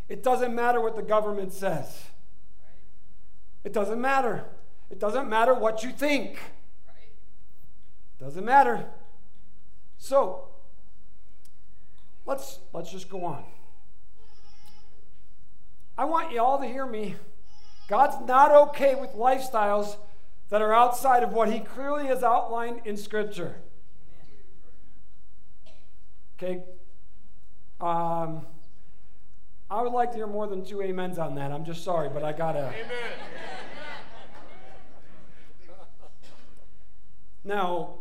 it 0.08 0.22
doesn't 0.22 0.54
matter 0.54 0.80
what 0.80 0.96
the 0.96 1.02
government 1.02 1.54
says. 1.54 2.04
It 3.63 3.74
doesn't 3.74 4.00
matter. 4.00 4.46
It 4.91 5.00
doesn't 5.00 5.28
matter 5.28 5.56
what 5.56 5.84
you 5.84 5.91
think. 5.91 6.34
It 8.20 8.24
doesn't 8.24 8.46
matter. 8.46 8.86
So, 9.98 10.50
let's 12.28 12.60
let's 12.74 12.91
just 12.91 13.10
go 13.10 13.26
on. 13.26 13.43
I 15.98 16.06
want 16.06 16.32
you 16.32 16.43
all 16.43 16.60
to 16.60 16.67
hear 16.67 16.86
me 16.86 17.15
God's 17.88 18.26
not 18.28 18.52
okay 18.52 18.95
with 18.95 19.13
lifestyles 19.13 19.95
that 20.50 20.62
are 20.62 20.73
outside 20.73 21.23
of 21.23 21.34
what 21.34 21.52
He 21.52 21.60
clearly 21.60 22.08
has 22.08 22.23
outlined 22.23 22.82
in 22.86 22.97
Scripture. 22.97 23.56
Okay? 26.38 26.63
Um, 27.80 28.45
I 29.69 29.82
would 29.82 29.91
like 29.91 30.12
to 30.12 30.17
hear 30.17 30.28
more 30.28 30.47
than 30.47 30.63
two 30.63 30.82
amens 30.82 31.17
on 31.17 31.36
that. 31.36 31.52
I'm 31.52 31.65
just 31.65 31.84
sorry, 31.84 32.10
but 32.10 32.23
I 32.23 32.32
gotta. 32.32 32.67
Amen. 32.67 33.17
Now, 37.43 37.93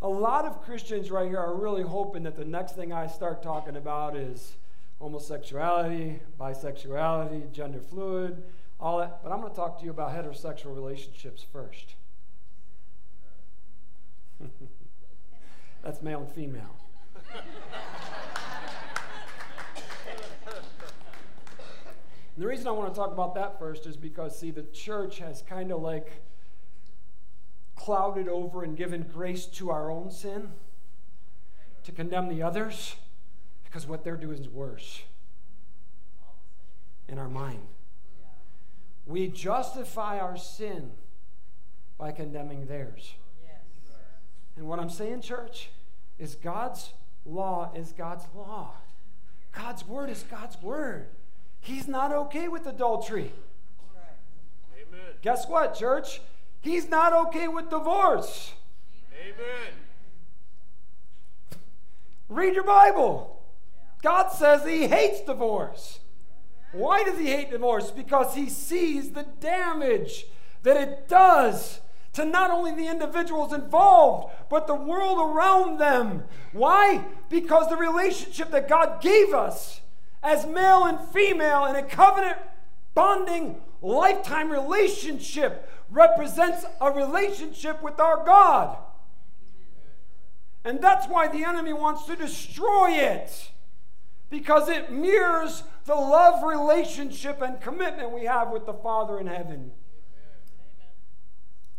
a 0.00 0.08
lot 0.08 0.44
of 0.44 0.62
Christians 0.62 1.10
right 1.10 1.28
here 1.28 1.38
are 1.38 1.54
really 1.54 1.84
hoping 1.84 2.24
that 2.24 2.36
the 2.36 2.44
next 2.44 2.74
thing 2.74 2.92
I 2.92 3.06
start 3.06 3.42
talking 3.42 3.76
about 3.76 4.16
is 4.16 4.54
homosexuality, 5.02 6.20
bisexuality, 6.38 7.50
gender 7.50 7.80
fluid, 7.80 8.40
all 8.78 8.98
that. 8.98 9.20
But 9.22 9.32
I'm 9.32 9.40
going 9.40 9.50
to 9.50 9.56
talk 9.56 9.80
to 9.80 9.84
you 9.84 9.90
about 9.90 10.12
heterosexual 10.12 10.74
relationships 10.74 11.44
first. 11.52 11.96
That's 15.82 16.00
male 16.02 16.20
and 16.20 16.30
female. 16.30 16.76
And 22.34 22.42
the 22.42 22.46
reason 22.46 22.68
I 22.68 22.70
want 22.70 22.94
to 22.94 22.98
talk 22.98 23.10
about 23.12 23.34
that 23.34 23.58
first 23.58 23.86
is 23.86 23.96
because, 23.96 24.38
see, 24.38 24.52
the 24.52 24.62
church 24.62 25.18
has 25.18 25.42
kind 25.42 25.72
of 25.72 25.82
like 25.82 26.22
clouded 27.74 28.28
over 28.28 28.62
and 28.62 28.76
given 28.76 29.02
grace 29.02 29.46
to 29.46 29.70
our 29.70 29.90
own 29.90 30.12
sin 30.12 30.50
to 31.82 31.90
condemn 31.90 32.28
the 32.28 32.40
others 32.40 32.94
because 33.72 33.86
what 33.86 34.04
they're 34.04 34.18
doing 34.18 34.38
is 34.38 34.48
worse 34.50 35.00
in 37.08 37.18
our 37.18 37.28
mind. 37.28 37.60
We 39.06 39.28
justify 39.28 40.18
our 40.18 40.36
sin 40.36 40.90
by 41.96 42.12
condemning 42.12 42.66
theirs. 42.66 43.14
And 44.56 44.66
what 44.68 44.78
I'm 44.78 44.90
saying, 44.90 45.22
church, 45.22 45.70
is 46.18 46.34
God's 46.34 46.92
law 47.24 47.72
is 47.74 47.92
God's 47.92 48.24
law. 48.34 48.72
God's 49.52 49.88
word 49.88 50.10
is 50.10 50.22
God's 50.30 50.60
word. 50.60 51.06
He's 51.60 51.88
not 51.88 52.12
okay 52.12 52.48
with 52.48 52.66
adultery. 52.66 53.32
Amen. 54.74 55.14
Guess 55.22 55.48
what, 55.48 55.74
church? 55.74 56.20
He's 56.60 56.90
not 56.90 57.14
okay 57.28 57.48
with 57.48 57.70
divorce. 57.70 58.52
Amen. 59.18 59.72
Read 62.28 62.54
your 62.54 62.64
Bible. 62.64 63.41
God 64.02 64.28
says 64.28 64.66
he 64.66 64.88
hates 64.88 65.20
divorce. 65.20 66.00
Why 66.72 67.04
does 67.04 67.18
he 67.18 67.26
hate 67.26 67.50
divorce? 67.50 67.90
Because 67.90 68.34
he 68.34 68.48
sees 68.48 69.12
the 69.12 69.26
damage 69.40 70.26
that 70.62 70.76
it 70.76 71.08
does 71.08 71.80
to 72.14 72.24
not 72.24 72.50
only 72.50 72.72
the 72.72 72.88
individuals 72.88 73.52
involved, 73.52 74.34
but 74.50 74.66
the 74.66 74.74
world 74.74 75.18
around 75.18 75.78
them. 75.78 76.24
Why? 76.52 77.04
Because 77.28 77.68
the 77.68 77.76
relationship 77.76 78.50
that 78.50 78.68
God 78.68 79.00
gave 79.00 79.32
us 79.32 79.80
as 80.22 80.46
male 80.46 80.84
and 80.84 81.00
female 81.08 81.64
in 81.66 81.76
a 81.76 81.82
covenant 81.82 82.38
bonding 82.94 83.60
lifetime 83.80 84.50
relationship 84.50 85.68
represents 85.90 86.64
a 86.80 86.90
relationship 86.90 87.82
with 87.82 87.98
our 87.98 88.24
God. 88.24 88.76
And 90.64 90.80
that's 90.80 91.06
why 91.06 91.28
the 91.28 91.44
enemy 91.44 91.72
wants 91.72 92.04
to 92.06 92.16
destroy 92.16 92.92
it. 92.92 93.51
Because 94.32 94.70
it 94.70 94.90
mirrors 94.90 95.62
the 95.84 95.94
love 95.94 96.42
relationship 96.42 97.42
and 97.42 97.60
commitment 97.60 98.12
we 98.12 98.24
have 98.24 98.50
with 98.50 98.64
the 98.64 98.72
Father 98.72 99.20
in 99.20 99.26
heaven. 99.26 99.72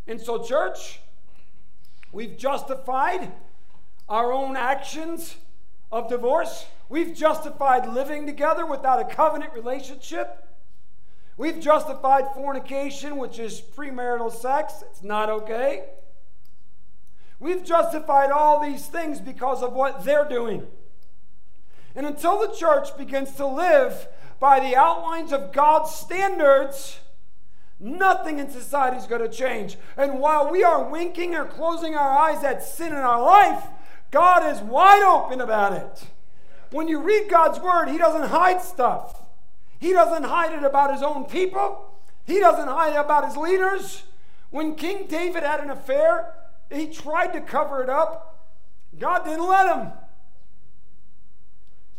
And 0.05 0.21
so, 0.21 0.43
church, 0.43 0.99
we've 2.11 2.37
justified 2.37 3.31
our 4.07 4.31
own 4.31 4.55
actions 4.55 5.35
of 5.91 6.07
divorce. 6.09 6.67
We've 6.89 7.15
justified 7.15 7.91
living 7.91 8.27
together 8.27 8.67
without 8.67 8.99
a 8.99 9.15
covenant 9.15 9.53
relationship. 9.53 10.47
We've 11.37 11.59
justified 11.59 12.25
fornication, 12.35 13.17
which 13.17 13.39
is 13.39 13.61
premarital 13.61 14.31
sex. 14.31 14.83
It's 14.91 15.01
not 15.01 15.31
okay. 15.31 15.85
We've 17.39 17.63
justified 17.63 18.29
all 18.29 18.61
these 18.61 18.85
things 18.85 19.19
because 19.19 19.63
of 19.63 19.73
what 19.73 20.05
they're 20.05 20.29
doing. 20.29 20.67
And 21.95 22.05
until 22.05 22.39
the 22.39 22.55
church 22.55 22.97
begins 22.97 23.33
to 23.33 23.45
live 23.45 24.07
by 24.39 24.59
the 24.59 24.75
outlines 24.75 25.31
of 25.31 25.53
God's 25.53 25.91
standards, 25.91 26.99
nothing 27.79 28.39
in 28.39 28.49
society 28.49 28.97
is 28.97 29.07
going 29.07 29.21
to 29.21 29.29
change. 29.29 29.77
And 29.95 30.19
while 30.19 30.51
we 30.51 30.63
are 30.63 30.89
winking 30.89 31.35
or 31.35 31.45
closing 31.45 31.95
our 31.95 32.17
eyes 32.17 32.43
at 32.43 32.63
sin 32.63 32.91
in 32.91 32.97
our 32.97 33.21
life, 33.21 33.63
God 34.11 34.51
is 34.51 34.61
wide 34.61 35.03
open 35.03 35.41
about 35.41 35.73
it. 35.73 36.07
When 36.71 36.87
you 36.87 36.99
read 36.99 37.29
God's 37.29 37.59
word, 37.59 37.89
He 37.89 37.97
doesn't 37.97 38.29
hide 38.29 38.61
stuff. 38.61 39.23
He 39.83 39.91
doesn't 39.91 40.23
hide 40.23 40.53
it 40.53 40.63
about 40.63 40.93
his 40.93 41.03
own 41.03 41.25
people, 41.25 41.99
he 42.23 42.39
doesn't 42.39 42.69
hide 42.69 42.93
it 42.93 42.99
about 42.99 43.25
his 43.27 43.35
leaders. 43.35 44.03
When 44.49 44.75
King 44.75 45.07
David 45.07 45.43
had 45.43 45.59
an 45.59 45.69
affair, 45.69 46.35
he 46.71 46.87
tried 46.87 47.33
to 47.33 47.41
cover 47.41 47.83
it 47.83 47.89
up. 47.89 48.47
God 48.97 49.25
didn't 49.25 49.45
let 49.45 49.75
him. 49.75 49.91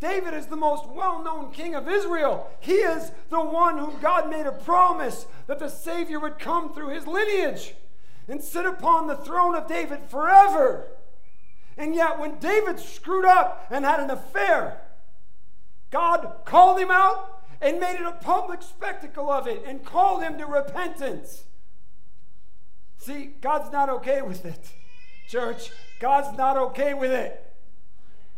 David 0.04 0.34
is 0.34 0.48
the 0.48 0.56
most 0.56 0.86
well 0.86 1.22
known 1.22 1.50
king 1.50 1.74
of 1.74 1.88
Israel. 1.88 2.50
He 2.60 2.74
is 2.74 3.10
the 3.30 3.40
one 3.40 3.78
whom 3.78 3.98
God 4.02 4.28
made 4.28 4.44
a 4.44 4.52
promise 4.52 5.26
that 5.46 5.58
the 5.58 5.70
Savior 5.70 6.20
would 6.20 6.38
come 6.38 6.74
through 6.74 6.88
his 6.88 7.06
lineage 7.06 7.74
and 8.28 8.44
sit 8.44 8.66
upon 8.66 9.06
the 9.06 9.16
throne 9.16 9.54
of 9.54 9.66
David 9.66 10.00
forever. 10.10 10.88
And 11.78 11.94
yet, 11.94 12.18
when 12.18 12.38
David 12.38 12.78
screwed 12.78 13.24
up 13.24 13.66
and 13.70 13.86
had 13.86 13.98
an 13.98 14.10
affair, 14.10 14.82
God 15.90 16.42
called 16.44 16.78
him 16.78 16.90
out 16.90 17.42
and 17.62 17.80
made 17.80 17.94
it 17.94 18.06
a 18.06 18.12
public 18.12 18.60
spectacle 18.60 19.30
of 19.30 19.46
it 19.46 19.62
and 19.66 19.86
called 19.86 20.22
him 20.22 20.36
to 20.36 20.44
repentance. 20.44 21.44
See, 22.98 23.30
God's 23.40 23.72
not 23.72 23.88
okay 23.88 24.20
with 24.20 24.44
it. 24.44 24.70
Church, 25.30 25.70
God's 25.98 26.36
not 26.36 26.58
okay 26.58 26.92
with 26.92 27.10
it. 27.10 27.43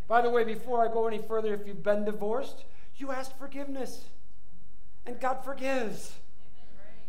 By 0.09 0.23
the 0.23 0.31
way, 0.31 0.45
before 0.45 0.85
I 0.85 0.93
go 0.93 1.07
any 1.07 1.19
further, 1.19 1.55
if 1.55 1.67
you've 1.67 1.83
been 1.83 2.05
divorced, 2.05 2.65
you 2.97 3.11
ask 3.11 3.37
forgiveness. 3.39 4.05
And 5.05 5.21
God 5.21 5.45
forgives. 5.45 6.15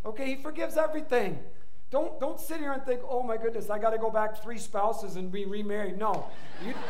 Okay, 0.06 0.36
He 0.36 0.36
forgives 0.36 0.78
everything. 0.78 1.40
Don't, 1.90 2.20
don't 2.20 2.40
sit 2.40 2.60
here 2.60 2.74
and 2.74 2.84
think, 2.84 3.00
oh 3.08 3.24
my 3.24 3.38
goodness, 3.38 3.70
I 3.70 3.80
got 3.80 3.92
to 3.92 3.98
go 3.98 4.10
back 4.10 4.44
three 4.44 4.58
spouses 4.58 5.16
and 5.16 5.32
be 5.32 5.46
remarried. 5.46 5.98
No. 5.98 6.28
You, 6.66 6.74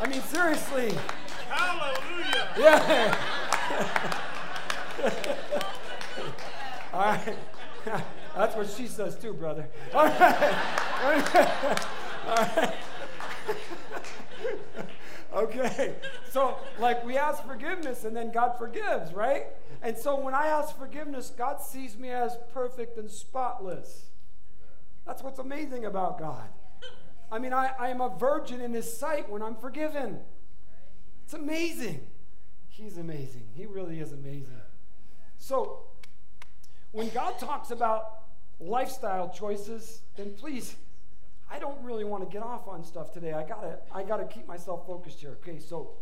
I 0.00 0.06
mean, 0.06 0.22
seriously. 0.22 0.94
Hallelujah. 1.48 2.48
Yeah. 2.58 3.14
All 6.94 7.00
right. 7.00 7.36
That's 8.34 8.56
what 8.56 8.70
she 8.70 8.86
says 8.86 9.18
too, 9.18 9.34
brother. 9.34 9.68
All 9.92 10.06
right. 10.06 11.86
All 12.26 12.36
right. 12.36 12.74
okay. 15.34 15.94
So, 16.30 16.56
like, 16.78 17.04
we 17.04 17.16
ask 17.16 17.44
forgiveness 17.46 18.04
and 18.04 18.16
then 18.16 18.32
God 18.32 18.56
forgives, 18.58 19.12
right? 19.12 19.46
And 19.82 19.96
so, 19.96 20.18
when 20.18 20.34
I 20.34 20.46
ask 20.46 20.76
forgiveness, 20.76 21.32
God 21.36 21.60
sees 21.60 21.98
me 21.98 22.10
as 22.10 22.36
perfect 22.52 22.98
and 22.98 23.10
spotless. 23.10 24.06
That's 25.06 25.22
what's 25.22 25.38
amazing 25.38 25.84
about 25.84 26.18
God. 26.18 26.48
I 27.30 27.38
mean, 27.38 27.52
I, 27.52 27.72
I 27.78 27.88
am 27.88 28.00
a 28.00 28.08
virgin 28.08 28.60
in 28.60 28.72
His 28.72 28.96
sight 28.96 29.28
when 29.28 29.42
I'm 29.42 29.56
forgiven. 29.56 30.20
It's 31.24 31.34
amazing. 31.34 32.06
He's 32.68 32.98
amazing. 32.98 33.48
He 33.54 33.66
really 33.66 34.00
is 34.00 34.12
amazing. 34.12 34.60
So, 35.36 35.80
when 36.92 37.08
God 37.10 37.38
talks 37.38 37.70
about 37.70 38.22
lifestyle 38.60 39.30
choices, 39.30 40.02
then 40.16 40.34
please, 40.34 40.76
I 41.54 41.60
don't 41.60 41.80
really 41.84 42.02
want 42.02 42.28
to 42.28 42.28
get 42.28 42.42
off 42.42 42.66
on 42.66 42.82
stuff 42.82 43.12
today. 43.12 43.32
I 43.32 43.44
gotta, 43.44 43.78
I 43.92 44.02
gotta 44.02 44.24
keep 44.24 44.48
myself 44.48 44.88
focused 44.88 45.20
here. 45.20 45.38
Okay, 45.40 45.60
so 45.60 45.92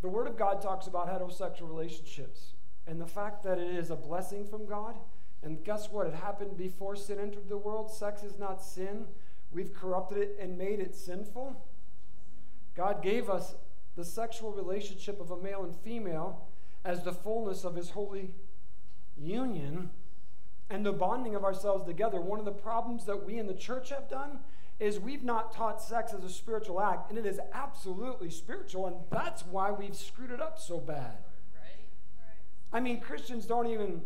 the 0.00 0.08
Word 0.08 0.26
of 0.26 0.36
God 0.36 0.60
talks 0.60 0.88
about 0.88 1.06
heterosexual 1.08 1.68
relationships 1.68 2.54
and 2.88 3.00
the 3.00 3.06
fact 3.06 3.44
that 3.44 3.58
it 3.58 3.76
is 3.76 3.90
a 3.90 3.94
blessing 3.94 4.44
from 4.44 4.66
God. 4.66 4.96
And 5.44 5.62
guess 5.62 5.88
what? 5.88 6.08
It 6.08 6.14
happened 6.14 6.56
before 6.56 6.96
sin 6.96 7.20
entered 7.20 7.48
the 7.48 7.58
world. 7.58 7.92
Sex 7.92 8.24
is 8.24 8.40
not 8.40 8.60
sin. 8.60 9.04
We've 9.52 9.72
corrupted 9.72 10.18
it 10.18 10.38
and 10.40 10.58
made 10.58 10.80
it 10.80 10.96
sinful. 10.96 11.64
God 12.74 13.04
gave 13.04 13.30
us 13.30 13.54
the 13.94 14.04
sexual 14.04 14.50
relationship 14.50 15.20
of 15.20 15.30
a 15.30 15.36
male 15.36 15.62
and 15.62 15.76
female 15.76 16.48
as 16.84 17.04
the 17.04 17.12
fullness 17.12 17.62
of 17.62 17.76
his 17.76 17.90
holy 17.90 18.34
union. 19.16 19.90
And 20.70 20.84
the 20.84 20.92
bonding 20.92 21.34
of 21.34 21.44
ourselves 21.44 21.84
together. 21.84 22.20
One 22.20 22.38
of 22.38 22.44
the 22.44 22.52
problems 22.52 23.04
that 23.06 23.24
we 23.24 23.38
in 23.38 23.46
the 23.46 23.54
church 23.54 23.90
have 23.90 24.08
done 24.08 24.38
is 24.80 24.98
we've 24.98 25.22
not 25.22 25.54
taught 25.54 25.80
sex 25.80 26.12
as 26.12 26.24
a 26.24 26.28
spiritual 26.28 26.80
act, 26.80 27.10
and 27.10 27.18
it 27.18 27.26
is 27.26 27.38
absolutely 27.52 28.30
spiritual, 28.30 28.86
and 28.86 28.96
that's 29.10 29.46
why 29.46 29.70
we've 29.70 29.94
screwed 29.94 30.30
it 30.30 30.40
up 30.40 30.58
so 30.58 30.78
bad. 30.78 31.18
I 32.72 32.80
mean, 32.80 33.00
Christians 33.00 33.44
don't 33.44 33.66
even 33.66 34.00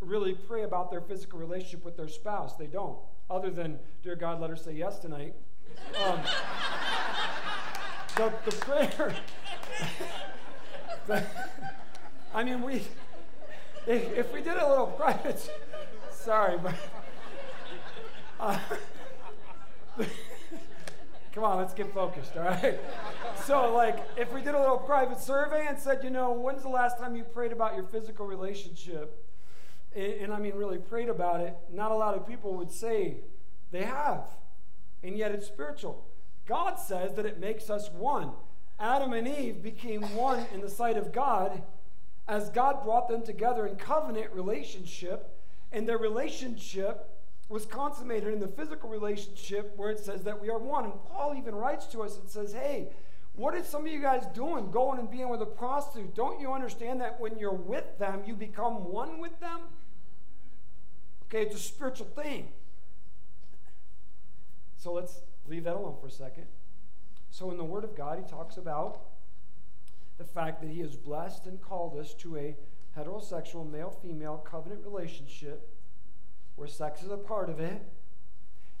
really 0.00 0.34
pray 0.34 0.64
about 0.64 0.90
their 0.90 1.00
physical 1.00 1.38
relationship 1.38 1.84
with 1.84 1.96
their 1.96 2.08
spouse. 2.08 2.56
They 2.56 2.66
don't, 2.66 2.98
other 3.30 3.50
than, 3.50 3.78
Dear 4.02 4.16
God, 4.16 4.40
let 4.40 4.50
her 4.50 4.56
say 4.56 4.72
yes 4.72 4.98
tonight. 4.98 5.34
Um, 6.04 6.20
the, 8.16 8.32
the 8.44 8.52
prayer. 8.56 9.14
the, 11.06 11.24
I 12.34 12.44
mean, 12.44 12.62
we, 12.62 12.82
if, 13.86 14.16
if, 14.16 14.32
we 14.32 14.40
did 14.42 14.56
a 14.56 14.68
little 14.68 14.88
private, 14.88 15.50
sorry, 16.22 16.58
but. 16.58 16.74
Uh, 18.38 18.58
come 21.32 21.44
on, 21.44 21.58
let's 21.58 21.74
get 21.74 21.92
focused, 21.92 22.36
all 22.36 22.44
right? 22.44 22.78
So, 23.44 23.72
like, 23.74 23.98
if 24.16 24.32
we 24.32 24.40
did 24.42 24.54
a 24.54 24.58
little 24.58 24.78
private 24.78 25.18
survey 25.18 25.66
and 25.68 25.78
said, 25.78 26.02
you 26.02 26.10
know, 26.10 26.32
when's 26.32 26.62
the 26.62 26.68
last 26.68 26.98
time 26.98 27.16
you 27.16 27.24
prayed 27.24 27.52
about 27.52 27.74
your 27.74 27.84
physical 27.84 28.26
relationship? 28.26 29.26
And, 29.94 30.12
and 30.14 30.32
I 30.32 30.38
mean, 30.38 30.54
really 30.54 30.78
prayed 30.78 31.08
about 31.08 31.40
it, 31.40 31.56
not 31.72 31.90
a 31.90 31.94
lot 31.94 32.14
of 32.14 32.26
people 32.26 32.54
would 32.54 32.72
say 32.72 33.18
they 33.70 33.84
have. 33.84 34.24
And 35.02 35.16
yet 35.16 35.32
it's 35.32 35.46
spiritual. 35.46 36.04
God 36.46 36.78
says 36.78 37.14
that 37.14 37.26
it 37.26 37.40
makes 37.40 37.70
us 37.70 37.90
one. 37.90 38.32
Adam 38.78 39.12
and 39.12 39.28
Eve 39.28 39.62
became 39.62 40.02
one 40.14 40.44
in 40.52 40.60
the 40.60 40.68
sight 40.68 40.96
of 40.96 41.12
God 41.12 41.62
as 42.28 42.50
God 42.50 42.82
brought 42.82 43.08
them 43.08 43.22
together 43.22 43.66
in 43.66 43.76
covenant 43.76 44.32
relationship, 44.32 45.31
and 45.72 45.88
their 45.88 45.98
relationship 45.98 47.08
was 47.48 47.66
consummated 47.66 48.32
in 48.32 48.40
the 48.40 48.48
physical 48.48 48.88
relationship 48.88 49.72
where 49.76 49.90
it 49.90 49.98
says 49.98 50.22
that 50.24 50.40
we 50.40 50.48
are 50.48 50.58
one. 50.58 50.84
And 50.84 50.94
Paul 51.10 51.34
even 51.36 51.54
writes 51.54 51.86
to 51.86 52.02
us 52.02 52.18
and 52.18 52.28
says, 52.28 52.52
Hey, 52.52 52.88
what 53.34 53.54
are 53.54 53.64
some 53.64 53.86
of 53.86 53.92
you 53.92 54.00
guys 54.00 54.24
doing 54.34 54.70
going 54.70 54.98
and 54.98 55.10
being 55.10 55.28
with 55.28 55.42
a 55.42 55.46
prostitute? 55.46 56.14
Don't 56.14 56.40
you 56.40 56.52
understand 56.52 57.00
that 57.00 57.20
when 57.20 57.38
you're 57.38 57.52
with 57.52 57.98
them, 57.98 58.22
you 58.26 58.34
become 58.34 58.84
one 58.90 59.20
with 59.20 59.38
them? 59.40 59.60
Okay, 61.24 61.42
it's 61.42 61.54
a 61.54 61.58
spiritual 61.58 62.06
thing. 62.06 62.48
So 64.76 64.92
let's 64.92 65.20
leave 65.46 65.64
that 65.64 65.76
alone 65.76 65.96
for 66.00 66.08
a 66.08 66.10
second. 66.10 66.46
So, 67.30 67.50
in 67.50 67.56
the 67.56 67.64
Word 67.64 67.84
of 67.84 67.96
God, 67.96 68.18
he 68.18 68.30
talks 68.30 68.58
about 68.58 69.00
the 70.18 70.24
fact 70.24 70.60
that 70.60 70.68
he 70.68 70.80
has 70.80 70.96
blessed 70.96 71.46
and 71.46 71.58
called 71.60 71.98
us 71.98 72.12
to 72.14 72.36
a 72.36 72.56
heterosexual 72.96 73.70
male 73.70 73.90
female 74.02 74.38
covenant 74.38 74.82
relationship 74.84 75.68
where 76.56 76.68
sex 76.68 77.02
is 77.02 77.10
a 77.10 77.16
part 77.16 77.48
of 77.48 77.60
it. 77.60 77.80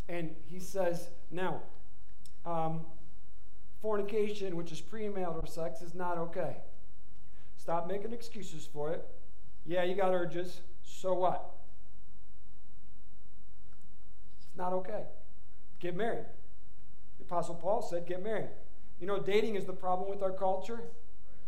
And 0.08 0.34
he 0.46 0.58
says, 0.58 1.08
now, 1.30 1.62
um, 2.44 2.84
fornication, 3.80 4.56
which 4.56 4.72
is 4.72 4.80
premarital 4.80 5.48
sex, 5.48 5.80
is 5.80 5.94
not 5.94 6.18
okay. 6.18 6.56
Stop 7.56 7.86
making 7.88 8.12
excuses 8.12 8.68
for 8.70 8.90
it. 8.90 9.06
Yeah, 9.64 9.84
you 9.84 9.94
got 9.94 10.12
urges. 10.12 10.60
So 10.82 11.14
what? 11.14 11.50
It's 14.38 14.56
not 14.56 14.72
okay. 14.72 15.04
Get 15.80 15.96
married. 15.96 16.26
The 17.18 17.24
Apostle 17.24 17.54
Paul 17.54 17.82
said, 17.82 18.06
get 18.06 18.22
married. 18.22 18.50
You 19.00 19.06
know, 19.06 19.18
dating 19.18 19.54
is 19.56 19.64
the 19.64 19.72
problem 19.72 20.10
with 20.10 20.22
our 20.22 20.32
culture. 20.32 20.80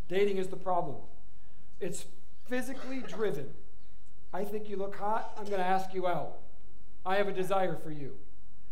Dating 0.09 0.39
is 0.39 0.49
the 0.49 0.57
problem. 0.57 0.97
It's 1.81 2.07
physically 2.49 3.01
driven. 3.01 3.49
I 4.33 4.45
think 4.45 4.69
you 4.69 4.77
look 4.77 4.97
hot, 4.97 5.33
I'm 5.37 5.45
going 5.45 5.59
to 5.59 5.67
ask 5.67 5.95
you 5.95 6.07
out. 6.07 6.39
I 7.07 7.17
have 7.17 7.29
a 7.29 7.33
desire 7.33 7.77
for 7.77 7.91
you. 7.91 8.17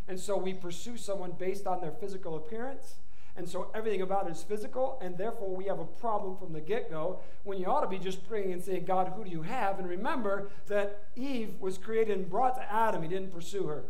And 0.08 0.18
so 0.18 0.36
we 0.36 0.54
pursue 0.54 0.96
someone 0.96 1.32
based 1.38 1.66
on 1.66 1.80
their 1.80 1.92
physical 1.92 2.36
appearance. 2.36 2.96
And 3.36 3.48
so 3.48 3.70
everything 3.74 4.02
about 4.02 4.26
it 4.26 4.32
is 4.32 4.42
physical, 4.42 4.98
and 5.00 5.16
therefore 5.16 5.54
we 5.56 5.64
have 5.64 5.78
a 5.78 5.86
problem 5.86 6.36
from 6.36 6.52
the 6.52 6.60
get 6.60 6.90
go 6.90 7.20
when 7.44 7.58
you 7.58 7.64
ought 7.66 7.80
to 7.80 7.86
be 7.86 7.98
just 7.98 8.28
praying 8.28 8.52
and 8.52 8.62
saying, 8.62 8.84
God, 8.84 9.12
who 9.16 9.24
do 9.24 9.30
you 9.30 9.40
have? 9.40 9.78
And 9.78 9.88
remember 9.88 10.50
that 10.66 11.04
Eve 11.16 11.54
was 11.58 11.78
created 11.78 12.18
and 12.18 12.28
brought 12.28 12.56
to 12.56 12.72
Adam. 12.72 13.02
He 13.02 13.08
didn't 13.08 13.32
pursue 13.32 13.66
her. 13.68 13.84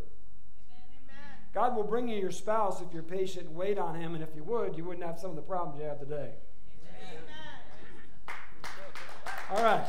God 1.53 1.77
will 1.77 1.85
bring 1.85 2.09
you 2.09 2.17
your 2.17 2.31
spouse 2.31 2.81
if 2.81 2.93
you're 2.95 3.03
patient 3.03 3.49
and 3.49 3.57
wait 3.57 3.79
on 3.79 3.95
him, 3.95 4.15
and 4.15 4.23
if 4.23 4.31
you 4.35 4.45
would, 4.45 4.77
you 4.77 4.85
wouldn't 4.85 5.05
have 5.05 5.19
some 5.19 5.31
of 5.31 5.37
the 5.37 5.43
problems 5.43 5.79
you 5.81 5.87
have 5.87 5.99
today. 5.99 6.31
All 9.51 9.63
right. 9.63 9.85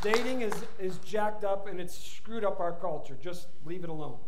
Dating 0.00 0.42
is, 0.42 0.54
is 0.78 0.98
jacked 0.98 1.44
up 1.44 1.66
and 1.66 1.80
it's 1.80 1.98
screwed 1.98 2.44
up 2.44 2.60
our 2.60 2.72
culture. 2.72 3.16
Just 3.20 3.48
leave 3.64 3.84
it 3.84 3.90
alone. 3.90 4.18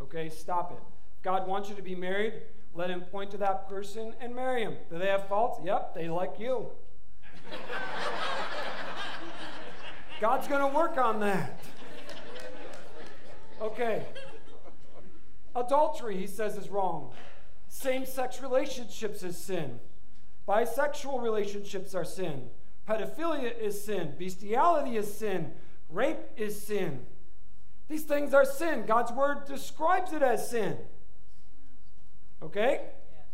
Okay? 0.00 0.28
Stop 0.28 0.72
it. 0.72 0.78
God 1.22 1.46
wants 1.46 1.68
you 1.68 1.74
to 1.76 1.82
be 1.82 1.94
married. 1.94 2.34
Let 2.74 2.90
him 2.90 3.02
point 3.02 3.30
to 3.30 3.36
that 3.38 3.68
person 3.68 4.14
and 4.20 4.34
marry 4.34 4.62
him. 4.62 4.74
Do 4.90 4.98
they 4.98 5.06
have 5.06 5.28
faults? 5.28 5.60
Yep, 5.64 5.94
they 5.94 6.08
like 6.08 6.38
you. 6.38 6.66
God's 10.20 10.48
going 10.48 10.68
to 10.68 10.76
work 10.76 10.98
on 10.98 11.20
that. 11.20 11.60
Okay. 13.60 14.04
Adultery, 15.54 16.16
he 16.16 16.26
says, 16.26 16.56
is 16.56 16.68
wrong. 16.68 17.12
Same 17.68 18.04
sex 18.04 18.42
relationships 18.42 19.22
is 19.22 19.36
sin. 19.36 19.78
Bisexual 20.46 21.22
relationships 21.22 21.94
are 21.94 22.04
sin. 22.04 22.50
Pedophilia 22.88 23.58
is 23.58 23.82
sin. 23.82 24.14
Bestiality 24.18 24.96
is 24.96 25.12
sin. 25.12 25.52
Rape 25.88 26.18
is 26.36 26.60
sin. 26.60 27.00
These 27.88 28.02
things 28.04 28.34
are 28.34 28.44
sin. 28.44 28.84
God's 28.86 29.12
word 29.12 29.46
describes 29.46 30.12
it 30.12 30.22
as 30.22 30.50
sin. 30.50 30.76
Okay? 32.42 32.80
Yes. 32.82 33.26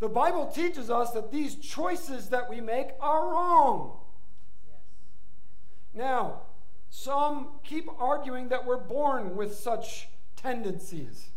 The 0.00 0.08
Bible 0.08 0.46
teaches 0.46 0.90
us 0.90 1.12
that 1.12 1.30
these 1.30 1.54
choices 1.56 2.28
that 2.30 2.50
we 2.50 2.60
make 2.60 2.88
are 3.00 3.28
wrong. 3.28 3.98
Yes. 4.66 4.80
Now, 5.94 6.40
some 6.90 7.48
keep 7.62 7.88
arguing 7.98 8.48
that 8.48 8.64
we're 8.64 8.78
born 8.78 9.36
with 9.36 9.54
such 9.54 10.08
tendencies. 10.36 11.28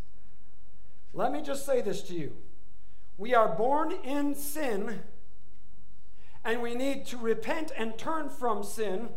Let 1.12 1.32
me 1.32 1.42
just 1.42 1.66
say 1.66 1.82
this 1.82 2.02
to 2.04 2.14
you. 2.14 2.32
We 3.18 3.34
are 3.34 3.48
born 3.48 3.92
in 3.92 4.34
sin, 4.34 5.00
and 6.44 6.62
we 6.62 6.74
need 6.74 7.06
to 7.06 7.16
repent 7.18 7.72
and 7.76 7.96
turn 7.98 8.28
from 8.28 8.64
sin 8.64 9.10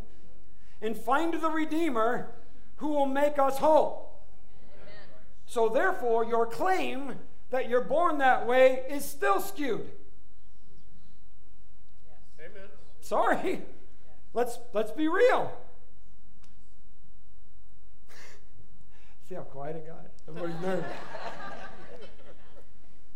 and 0.81 0.97
find 0.97 1.33
the 1.33 1.49
Redeemer 1.49 2.31
who 2.77 2.89
will 2.89 3.05
make 3.05 3.39
us 3.39 3.57
whole. 3.59 4.21
Amen. 4.83 5.07
So, 5.45 5.69
therefore, 5.69 6.25
your 6.25 6.45
claim 6.45 7.15
that 7.49 7.69
you're 7.69 7.81
born 7.81 8.17
that 8.17 8.45
way 8.45 8.83
is 8.89 9.05
still 9.05 9.39
skewed. 9.39 9.89
Yes. 12.05 12.49
Amen. 12.51 12.69
Sorry. 12.99 13.61
Let's, 14.33 14.59
let's 14.73 14.91
be 14.91 15.07
real. 15.07 15.51
See 19.29 19.35
how 19.35 19.41
quiet 19.41 19.77
it 19.77 19.87
got? 19.87 20.05
Everybody's 20.27 20.61
nervous. 20.61 20.91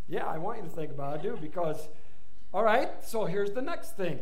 Yeah, 0.10 0.26
I 0.26 0.38
want 0.38 0.58
you 0.58 0.64
to 0.64 0.70
think 0.70 0.92
about 0.92 1.16
it, 1.16 1.20
I 1.20 1.24
do, 1.24 1.38
because, 1.40 1.88
all 2.54 2.64
right, 2.64 2.90
so 3.04 3.26
here's 3.26 3.52
the 3.52 3.62
next 3.62 3.96
thing. 3.96 4.20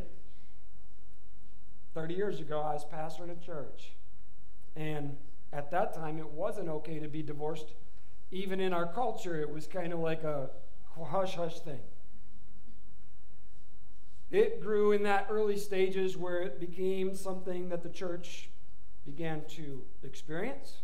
30 1.93 2.13
years 2.13 2.39
ago, 2.39 2.59
I 2.59 2.73
was 2.73 2.85
pastoring 2.85 3.31
a 3.31 3.43
church. 3.43 3.93
And 4.75 5.17
at 5.51 5.71
that 5.71 5.95
time, 5.95 6.19
it 6.19 6.29
wasn't 6.29 6.69
okay 6.69 6.99
to 6.99 7.07
be 7.07 7.23
divorced. 7.23 7.73
Even 8.29 8.59
in 8.59 8.73
our 8.73 8.85
culture, 8.85 9.39
it 9.39 9.49
was 9.49 9.65
kind 9.65 9.93
of 9.93 9.99
like 9.99 10.23
a 10.23 10.49
hush 11.09 11.35
hush 11.35 11.59
thing. 11.59 11.79
It 14.29 14.61
grew 14.61 14.91
in 14.91 15.03
that 15.03 15.27
early 15.29 15.57
stages 15.57 16.17
where 16.17 16.41
it 16.41 16.59
became 16.59 17.15
something 17.15 17.69
that 17.69 17.81
the 17.81 17.89
church 17.89 18.49
began 19.05 19.43
to 19.55 19.83
experience 20.03 20.81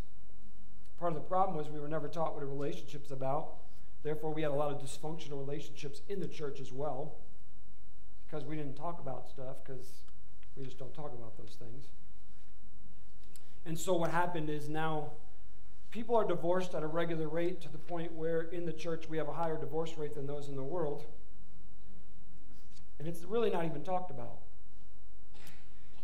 Part 0.98 1.12
of 1.12 1.22
the 1.22 1.28
problem 1.28 1.56
was 1.56 1.68
we 1.68 1.80
were 1.80 1.88
never 1.88 2.08
taught 2.08 2.34
what 2.34 2.42
a 2.42 2.46
relationship's 2.46 3.10
about. 3.10 3.56
Therefore, 4.04 4.32
we 4.32 4.42
had 4.42 4.50
a 4.50 4.54
lot 4.54 4.70
of 4.70 4.78
dysfunctional 4.78 5.38
relationships 5.38 6.02
in 6.08 6.20
the 6.20 6.28
church 6.28 6.60
as 6.60 6.70
well 6.70 7.16
because 8.26 8.44
we 8.44 8.54
didn't 8.54 8.76
talk 8.76 9.00
about 9.00 9.28
stuff 9.28 9.56
because 9.64 9.86
we 10.56 10.64
just 10.64 10.78
don't 10.78 10.94
talk 10.94 11.12
about 11.14 11.36
those 11.38 11.56
things. 11.58 11.86
And 13.64 13.78
so, 13.78 13.94
what 13.94 14.10
happened 14.10 14.50
is 14.50 14.68
now 14.68 15.12
people 15.90 16.14
are 16.16 16.24
divorced 16.24 16.74
at 16.74 16.82
a 16.82 16.86
regular 16.86 17.28
rate 17.28 17.62
to 17.62 17.72
the 17.72 17.78
point 17.78 18.12
where 18.12 18.42
in 18.42 18.66
the 18.66 18.72
church 18.74 19.08
we 19.08 19.16
have 19.16 19.28
a 19.28 19.32
higher 19.32 19.58
divorce 19.58 19.96
rate 19.96 20.14
than 20.14 20.26
those 20.26 20.48
in 20.48 20.56
the 20.56 20.62
world. 20.62 21.06
And 22.98 23.08
it's 23.08 23.24
really 23.24 23.50
not 23.50 23.64
even 23.64 23.82
talked 23.82 24.10
about. 24.10 24.36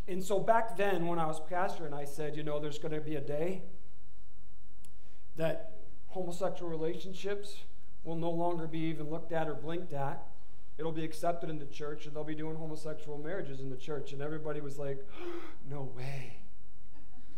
And 0.07 0.23
so, 0.23 0.39
back 0.39 0.75
then, 0.75 1.05
when 1.05 1.19
I 1.19 1.27
was 1.27 1.39
pastor, 1.39 1.85
and 1.85 1.93
I 1.93 2.05
said, 2.05 2.35
you 2.35 2.41
know, 2.41 2.59
there's 2.59 2.79
going 2.79 2.93
to 2.93 2.99
be 2.99 3.15
a 3.15 3.21
day 3.21 3.61
that 5.35 5.73
homosexual 6.07 6.69
relationships 6.69 7.57
will 8.03 8.15
no 8.15 8.31
longer 8.31 8.67
be 8.67 8.79
even 8.79 9.09
looked 9.09 9.31
at 9.31 9.47
or 9.47 9.53
blinked 9.53 9.93
at. 9.93 10.23
It'll 10.77 10.91
be 10.91 11.03
accepted 11.03 11.49
in 11.49 11.59
the 11.59 11.65
church, 11.65 12.05
and 12.05 12.15
they'll 12.15 12.23
be 12.23 12.35
doing 12.35 12.55
homosexual 12.55 13.17
marriages 13.17 13.59
in 13.59 13.69
the 13.69 13.75
church. 13.75 14.13
And 14.13 14.21
everybody 14.21 14.61
was 14.61 14.79
like, 14.79 15.05
no 15.69 15.91
way. 15.95 16.37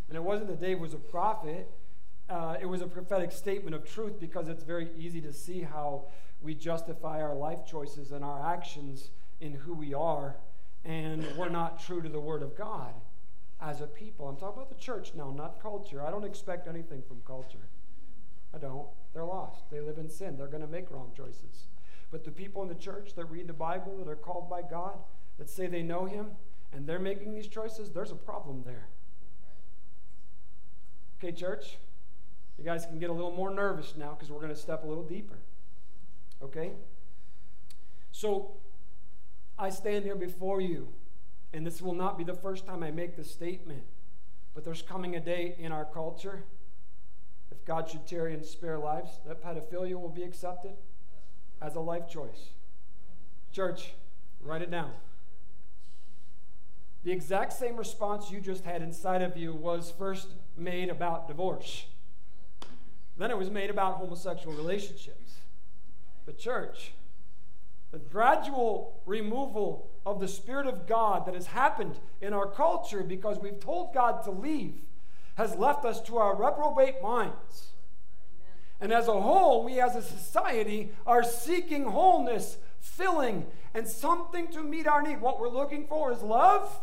And 0.07 0.15
it 0.15 0.23
wasn't 0.23 0.49
that 0.49 0.61
Dave 0.61 0.79
was 0.79 0.93
a 0.93 0.97
prophet, 0.97 1.69
uh, 2.29 2.55
it 2.61 2.65
was 2.65 2.81
a 2.81 2.87
prophetic 2.87 3.31
statement 3.31 3.75
of 3.75 3.85
truth 3.85 4.19
because 4.19 4.47
it's 4.47 4.63
very 4.63 4.89
easy 4.97 5.19
to 5.21 5.33
see 5.33 5.61
how 5.61 6.05
we 6.41 6.53
justify 6.53 7.21
our 7.21 7.35
life 7.35 7.65
choices 7.65 8.11
and 8.11 8.23
our 8.23 8.53
actions 8.53 9.09
in 9.41 9.53
who 9.53 9.73
we 9.73 9.93
are, 9.93 10.35
and 10.85 11.25
we're 11.37 11.49
not 11.49 11.79
true 11.79 12.01
to 12.01 12.09
the 12.09 12.19
Word 12.19 12.43
of 12.43 12.55
God 12.57 12.93
as 13.61 13.81
a 13.81 13.87
people. 13.87 14.27
I'm 14.27 14.35
talking 14.35 14.61
about 14.61 14.69
the 14.69 14.81
church 14.81 15.13
now, 15.15 15.31
not 15.31 15.61
culture. 15.61 16.01
I 16.05 16.11
don't 16.11 16.25
expect 16.25 16.67
anything 16.67 17.01
from 17.01 17.21
culture. 17.25 17.69
I 18.53 18.57
don't. 18.57 18.87
They're 19.13 19.25
lost. 19.25 19.69
They 19.71 19.79
live 19.79 19.97
in 19.97 20.09
sin. 20.09 20.37
They're 20.37 20.47
going 20.47 20.61
to 20.61 20.67
make 20.67 20.91
wrong 20.91 21.11
choices. 21.15 21.67
But 22.11 22.23
the 22.23 22.31
people 22.31 22.61
in 22.61 22.67
the 22.67 22.75
church 22.75 23.15
that 23.15 23.25
read 23.25 23.47
the 23.47 23.53
Bible, 23.53 23.97
that 23.97 24.07
are 24.07 24.15
called 24.15 24.49
by 24.49 24.61
God, 24.61 24.97
that 25.39 25.49
say 25.49 25.67
they 25.67 25.81
know 25.81 26.05
Him, 26.05 26.27
and 26.71 26.85
they're 26.85 26.99
making 26.99 27.33
these 27.33 27.47
choices, 27.47 27.91
there's 27.91 28.11
a 28.11 28.15
problem 28.15 28.63
there. 28.65 28.87
Okay, 31.17 31.31
church? 31.31 31.77
You 32.57 32.63
guys 32.63 32.85
can 32.85 32.99
get 32.99 33.09
a 33.09 33.13
little 33.13 33.31
more 33.31 33.49
nervous 33.49 33.93
now 33.97 34.11
because 34.11 34.29
we're 34.29 34.41
going 34.41 34.53
to 34.53 34.59
step 34.59 34.83
a 34.83 34.87
little 34.87 35.03
deeper. 35.03 35.37
Okay? 36.41 36.71
So, 38.11 38.51
I 39.57 39.69
stand 39.69 40.03
here 40.03 40.15
before 40.15 40.61
you, 40.61 40.89
and 41.53 41.65
this 41.65 41.81
will 41.81 41.95
not 41.95 42.17
be 42.17 42.23
the 42.23 42.33
first 42.33 42.65
time 42.65 42.83
I 42.83 42.91
make 42.91 43.15
this 43.15 43.31
statement, 43.31 43.83
but 44.53 44.63
there's 44.63 44.81
coming 44.81 45.15
a 45.15 45.19
day 45.19 45.55
in 45.57 45.71
our 45.71 45.85
culture, 45.85 46.43
if 47.53 47.63
God 47.65 47.87
should 47.87 48.07
tarry 48.07 48.33
and 48.33 48.43
spare 48.43 48.79
lives, 48.79 49.19
that 49.27 49.43
pedophilia 49.43 49.93
will 49.93 50.09
be 50.09 50.23
accepted 50.23 50.71
as 51.61 51.75
a 51.75 51.79
life 51.79 52.09
choice. 52.09 52.49
Church, 53.51 53.93
write 54.41 54.63
it 54.63 54.71
down. 54.71 54.91
The 57.03 57.11
exact 57.11 57.53
same 57.53 57.75
response 57.75 58.31
you 58.31 58.41
just 58.41 58.65
had 58.65 58.81
inside 58.81 59.21
of 59.21 59.37
you 59.37 59.53
was 59.53 59.93
first 59.97 60.29
made 60.57 60.89
about 60.89 61.27
divorce. 61.27 61.85
Then 63.17 63.29
it 63.29 63.37
was 63.37 63.51
made 63.51 63.69
about 63.69 63.97
homosexual 63.97 64.55
relationships. 64.55 65.35
The 66.25 66.33
church, 66.33 66.93
the 67.91 67.99
gradual 67.99 68.99
removal 69.05 69.91
of 70.07 70.19
the 70.19 70.27
Spirit 70.27 70.65
of 70.65 70.87
God 70.87 71.27
that 71.27 71.35
has 71.35 71.47
happened 71.47 71.99
in 72.19 72.33
our 72.33 72.47
culture 72.47 73.03
because 73.03 73.37
we've 73.39 73.59
told 73.59 73.93
God 73.93 74.23
to 74.23 74.31
leave 74.31 74.81
has 75.35 75.55
left 75.55 75.85
us 75.85 76.01
to 76.01 76.17
our 76.17 76.35
reprobate 76.35 77.01
minds. 77.01 77.69
And 78.79 78.91
as 78.91 79.07
a 79.07 79.19
whole, 79.19 79.63
we 79.63 79.79
as 79.79 79.95
a 79.95 80.01
society 80.01 80.91
are 81.07 81.23
seeking 81.23 81.85
wholeness, 81.85 82.57
filling, 82.81 83.45
and 83.73 83.87
something 83.87 84.49
to 84.49 84.61
meet 84.61 84.87
our 84.87 85.01
need. 85.01 85.21
What 85.21 85.39
we're 85.39 85.49
looking 85.49 85.87
for 85.87 86.11
is 86.11 86.21
love, 86.21 86.79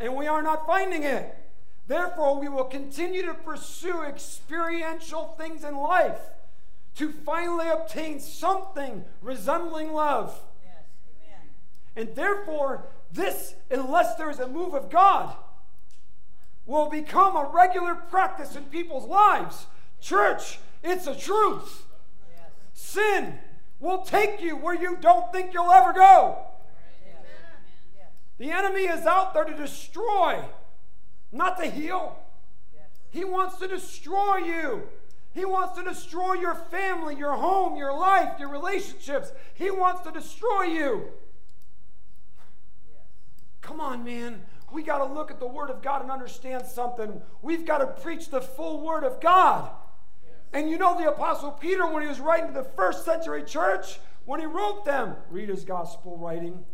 and 0.00 0.16
we 0.16 0.26
are 0.26 0.42
not 0.42 0.66
finding 0.66 1.02
it. 1.02 1.34
Therefore, 1.86 2.38
we 2.38 2.48
will 2.48 2.64
continue 2.64 3.24
to 3.26 3.34
pursue 3.34 4.02
experiential 4.02 5.34
things 5.38 5.64
in 5.64 5.76
life 5.76 6.20
to 6.96 7.10
finally 7.10 7.68
obtain 7.68 8.18
something 8.18 9.04
resembling 9.22 9.92
love. 9.92 10.38
Yes, 10.64 11.40
and 11.96 12.14
therefore, 12.14 12.86
this, 13.12 13.54
unless 13.70 14.16
there 14.16 14.30
is 14.30 14.38
a 14.38 14.48
move 14.48 14.74
of 14.74 14.90
God, 14.90 15.34
will 16.68 16.90
become 16.90 17.34
a 17.34 17.50
regular 17.52 17.94
practice 17.94 18.54
in 18.54 18.62
people's 18.64 19.08
lives. 19.08 19.66
Church, 20.00 20.60
it's 20.84 21.06
a 21.06 21.16
truth. 21.16 21.86
Sin 22.74 23.38
will 23.80 24.02
take 24.02 24.40
you 24.42 24.54
where 24.54 24.74
you 24.74 24.96
don't 25.00 25.32
think 25.32 25.52
you'll 25.52 25.72
ever 25.72 25.92
go. 25.92 26.38
The 28.36 28.52
enemy 28.52 28.82
is 28.82 29.06
out 29.06 29.34
there 29.34 29.44
to 29.44 29.56
destroy 29.56 30.44
not 31.32 31.58
to 31.58 31.66
heal. 31.66 32.16
He 33.10 33.24
wants 33.24 33.56
to 33.58 33.66
destroy 33.66 34.36
you. 34.36 34.82
He 35.34 35.44
wants 35.44 35.76
to 35.78 35.84
destroy 35.84 36.34
your 36.34 36.54
family, 36.54 37.16
your 37.16 37.34
home, 37.34 37.76
your 37.76 37.96
life, 37.98 38.38
your 38.38 38.50
relationships. 38.50 39.32
He 39.54 39.70
wants 39.70 40.02
to 40.02 40.12
destroy 40.12 40.64
you. 40.64 41.08
Come 43.62 43.80
on, 43.80 44.04
man. 44.04 44.42
We 44.72 44.82
got 44.82 44.98
to 44.98 45.04
look 45.04 45.30
at 45.30 45.40
the 45.40 45.46
Word 45.46 45.70
of 45.70 45.82
God 45.82 46.02
and 46.02 46.10
understand 46.10 46.66
something. 46.66 47.20
We've 47.42 47.66
got 47.66 47.78
to 47.78 47.86
preach 48.02 48.28
the 48.28 48.40
full 48.40 48.84
Word 48.84 49.04
of 49.04 49.20
God. 49.20 49.70
And 50.52 50.70
you 50.70 50.78
know, 50.78 50.98
the 50.98 51.08
Apostle 51.08 51.52
Peter, 51.52 51.86
when 51.86 52.02
he 52.02 52.08
was 52.08 52.20
writing 52.20 52.48
to 52.48 52.52
the 52.52 52.64
first 52.64 53.04
century 53.04 53.42
church, 53.42 53.98
when 54.24 54.40
he 54.40 54.46
wrote 54.46 54.84
them, 54.84 55.16
read 55.30 55.48
his 55.48 55.64
gospel 55.64 56.16
writing, 56.16 56.64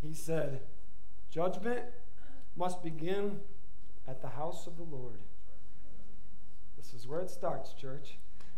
he 0.00 0.14
said, 0.14 0.60
Judgment 1.30 1.82
must 2.56 2.82
begin 2.82 3.40
at 4.06 4.22
the 4.22 4.28
house 4.28 4.66
of 4.66 4.76
the 4.76 4.82
Lord. 4.82 5.20
This 6.76 6.94
is 6.94 7.06
where 7.06 7.20
it 7.20 7.30
starts, 7.30 7.72
church. 7.74 8.16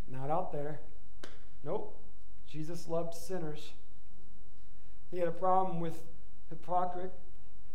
Not 0.08 0.30
out 0.30 0.52
there. 0.52 0.80
Nope. 1.64 1.96
Jesus 2.46 2.88
loved 2.88 3.14
sinners. 3.14 3.72
He 5.10 5.18
had 5.18 5.28
a 5.28 5.32
problem 5.32 5.80
with 5.80 6.00
hypocrite, 6.48 7.12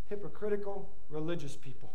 hypocritical 0.09 0.89
religious 1.09 1.55
people. 1.55 1.93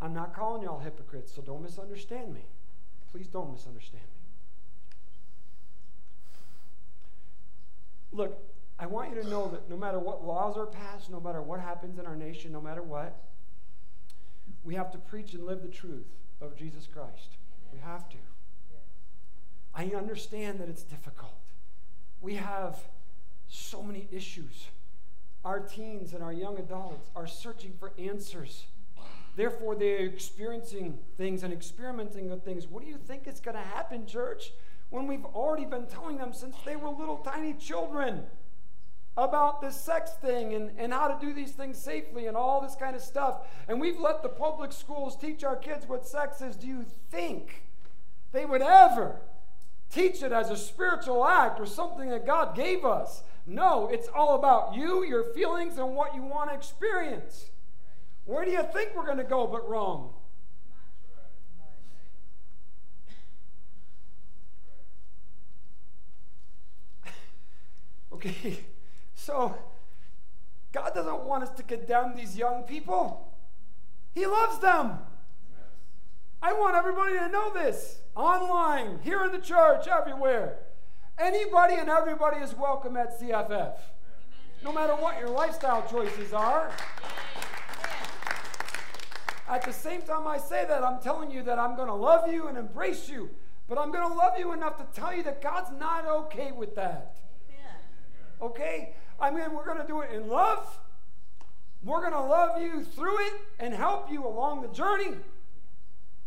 I'm 0.00 0.14
not 0.14 0.34
calling 0.34 0.62
y'all 0.62 0.80
hypocrites, 0.80 1.32
so 1.34 1.42
don't 1.42 1.62
misunderstand 1.62 2.32
me. 2.32 2.46
Please 3.12 3.26
don't 3.26 3.52
misunderstand 3.52 4.02
me. 4.02 4.20
Look, 8.12 8.38
I 8.78 8.86
want 8.86 9.10
you 9.14 9.22
to 9.22 9.28
know 9.28 9.48
that 9.48 9.68
no 9.68 9.76
matter 9.76 9.98
what 9.98 10.24
laws 10.24 10.56
are 10.56 10.66
passed, 10.66 11.10
no 11.10 11.20
matter 11.20 11.42
what 11.42 11.60
happens 11.60 11.98
in 11.98 12.06
our 12.06 12.16
nation, 12.16 12.50
no 12.52 12.60
matter 12.60 12.82
what, 12.82 13.24
we 14.64 14.74
have 14.74 14.90
to 14.92 14.98
preach 14.98 15.34
and 15.34 15.44
live 15.44 15.62
the 15.62 15.68
truth 15.68 16.06
of 16.40 16.56
Jesus 16.56 16.86
Christ. 16.86 17.36
We 17.72 17.78
have 17.80 18.08
to. 18.08 18.16
I 19.74 19.86
understand 19.96 20.58
that 20.60 20.68
it's 20.68 20.82
difficult. 20.82 21.38
We 22.20 22.34
have 22.36 22.78
so 23.48 23.82
many 23.82 24.08
issues. 24.10 24.66
Our 25.44 25.60
teens 25.60 26.12
and 26.12 26.22
our 26.22 26.32
young 26.32 26.58
adults 26.58 27.08
are 27.16 27.26
searching 27.26 27.72
for 27.78 27.92
answers. 27.98 28.66
Therefore, 29.36 29.74
they're 29.74 29.98
experiencing 29.98 30.98
things 31.16 31.42
and 31.42 31.52
experimenting 31.52 32.28
with 32.28 32.44
things. 32.44 32.66
What 32.66 32.82
do 32.82 32.88
you 32.88 32.98
think 32.98 33.26
is 33.26 33.40
going 33.40 33.56
to 33.56 33.62
happen, 33.62 34.06
church, 34.06 34.52
when 34.90 35.06
we've 35.06 35.24
already 35.24 35.64
been 35.64 35.86
telling 35.86 36.18
them 36.18 36.32
since 36.32 36.56
they 36.66 36.76
were 36.76 36.90
little 36.90 37.18
tiny 37.18 37.54
children? 37.54 38.24
about 39.16 39.60
this 39.60 39.78
sex 39.78 40.12
thing 40.12 40.54
and, 40.54 40.70
and 40.78 40.92
how 40.92 41.08
to 41.08 41.24
do 41.24 41.34
these 41.34 41.52
things 41.52 41.78
safely 41.78 42.26
and 42.26 42.36
all 42.36 42.60
this 42.60 42.74
kind 42.74 42.94
of 42.94 43.02
stuff. 43.02 43.46
And 43.68 43.80
we've 43.80 43.98
let 43.98 44.22
the 44.22 44.28
public 44.28 44.72
schools 44.72 45.16
teach 45.16 45.44
our 45.44 45.56
kids 45.56 45.86
what 45.86 46.06
sex 46.06 46.40
is. 46.40 46.56
Do 46.56 46.66
you 46.66 46.86
think 47.10 47.64
they 48.32 48.46
would 48.46 48.62
ever 48.62 49.20
teach 49.90 50.22
it 50.22 50.32
as 50.32 50.50
a 50.50 50.56
spiritual 50.56 51.26
act 51.26 51.60
or 51.60 51.66
something 51.66 52.08
that 52.10 52.24
God 52.24 52.54
gave 52.54 52.84
us? 52.84 53.22
No, 53.50 53.88
it's 53.88 54.06
all 54.14 54.36
about 54.36 54.76
you, 54.76 55.02
your 55.04 55.24
feelings, 55.24 55.76
and 55.76 55.96
what 55.96 56.14
you 56.14 56.22
want 56.22 56.50
to 56.50 56.54
experience. 56.54 57.50
Where 58.24 58.44
do 58.44 58.52
you 58.52 58.62
think 58.72 58.94
we're 58.94 59.04
going 59.04 59.18
to 59.18 59.24
go 59.24 59.48
but 59.48 59.68
wrong? 59.68 60.12
okay. 68.12 68.60
So, 69.16 69.58
God 70.70 70.94
doesn't 70.94 71.24
want 71.24 71.42
us 71.42 71.50
to 71.56 71.64
condemn 71.64 72.14
these 72.14 72.36
young 72.36 72.62
people. 72.62 73.34
He 74.14 74.26
loves 74.26 74.60
them. 74.60 74.98
I 76.40 76.52
want 76.52 76.76
everybody 76.76 77.18
to 77.18 77.28
know 77.28 77.52
this 77.52 77.98
online, 78.14 79.00
here 79.02 79.24
in 79.24 79.32
the 79.32 79.40
church, 79.40 79.88
everywhere. 79.88 80.60
Anybody 81.20 81.74
and 81.74 81.90
everybody 81.90 82.38
is 82.38 82.54
welcome 82.54 82.96
at 82.96 83.20
CFF, 83.20 83.74
no 84.64 84.72
matter 84.72 84.94
what 84.94 85.18
your 85.20 85.28
lifestyle 85.28 85.86
choices 85.86 86.32
are. 86.32 86.72
At 89.46 89.62
the 89.62 89.72
same 89.72 90.00
time, 90.00 90.26
I 90.26 90.38
say 90.38 90.64
that, 90.66 90.82
I'm 90.82 90.98
telling 91.02 91.30
you 91.30 91.42
that 91.42 91.58
I'm 91.58 91.76
going 91.76 91.88
to 91.88 91.94
love 91.94 92.32
you 92.32 92.48
and 92.48 92.56
embrace 92.56 93.06
you, 93.06 93.28
but 93.68 93.76
I'm 93.76 93.92
going 93.92 94.08
to 94.08 94.14
love 94.14 94.38
you 94.38 94.54
enough 94.54 94.78
to 94.78 94.98
tell 94.98 95.14
you 95.14 95.22
that 95.24 95.42
God's 95.42 95.70
not 95.78 96.06
okay 96.06 96.52
with 96.52 96.74
that. 96.76 97.18
Okay? 98.40 98.94
I 99.20 99.30
mean, 99.30 99.52
we're 99.52 99.66
going 99.66 99.82
to 99.82 99.86
do 99.86 100.00
it 100.00 100.12
in 100.12 100.26
love. 100.26 100.78
We're 101.84 102.00
going 102.00 102.14
to 102.14 102.22
love 102.22 102.62
you 102.62 102.82
through 102.82 103.26
it 103.26 103.34
and 103.58 103.74
help 103.74 104.10
you 104.10 104.26
along 104.26 104.62
the 104.62 104.68
journey. 104.68 105.16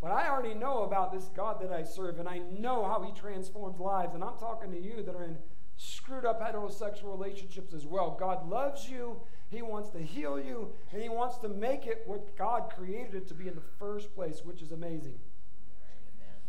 But 0.03 0.11
I 0.11 0.27
already 0.27 0.53
know 0.53 0.83
about 0.83 1.13
this 1.13 1.29
God 1.33 1.61
that 1.61 1.71
I 1.71 1.83
serve, 1.83 2.19
and 2.19 2.27
I 2.27 2.39
know 2.59 2.83
how 2.83 3.01
He 3.03 3.17
transforms 3.17 3.79
lives. 3.79 4.13
And 4.13 4.21
I'm 4.21 4.37
talking 4.37 4.69
to 4.71 4.77
you 4.77 5.01
that 5.01 5.15
are 5.15 5.23
in 5.23 5.37
screwed 5.77 6.25
up 6.25 6.41
heterosexual 6.41 7.05
relationships 7.05 7.73
as 7.73 7.85
well. 7.85 8.17
God 8.19 8.47
loves 8.49 8.89
you, 8.89 9.21
He 9.49 9.61
wants 9.61 9.89
to 9.91 9.99
heal 9.99 10.37
you, 10.37 10.73
and 10.91 11.01
He 11.01 11.07
wants 11.07 11.37
to 11.37 11.47
make 11.47 11.87
it 11.87 12.03
what 12.05 12.37
God 12.37 12.69
created 12.75 13.15
it 13.15 13.27
to 13.29 13.33
be 13.33 13.47
in 13.47 13.55
the 13.55 13.61
first 13.79 14.13
place, 14.13 14.41
which 14.43 14.61
is 14.61 14.73
amazing. 14.73 15.17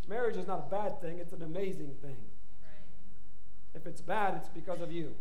Marriage 0.08 0.36
is 0.36 0.48
not 0.48 0.66
a 0.66 0.70
bad 0.70 1.00
thing, 1.00 1.20
it's 1.20 1.32
an 1.32 1.42
amazing 1.42 1.94
thing. 2.02 2.16
If 3.72 3.86
it's 3.86 4.00
bad, 4.00 4.34
it's 4.34 4.48
because 4.48 4.80
of 4.80 4.90
you. 4.90 5.14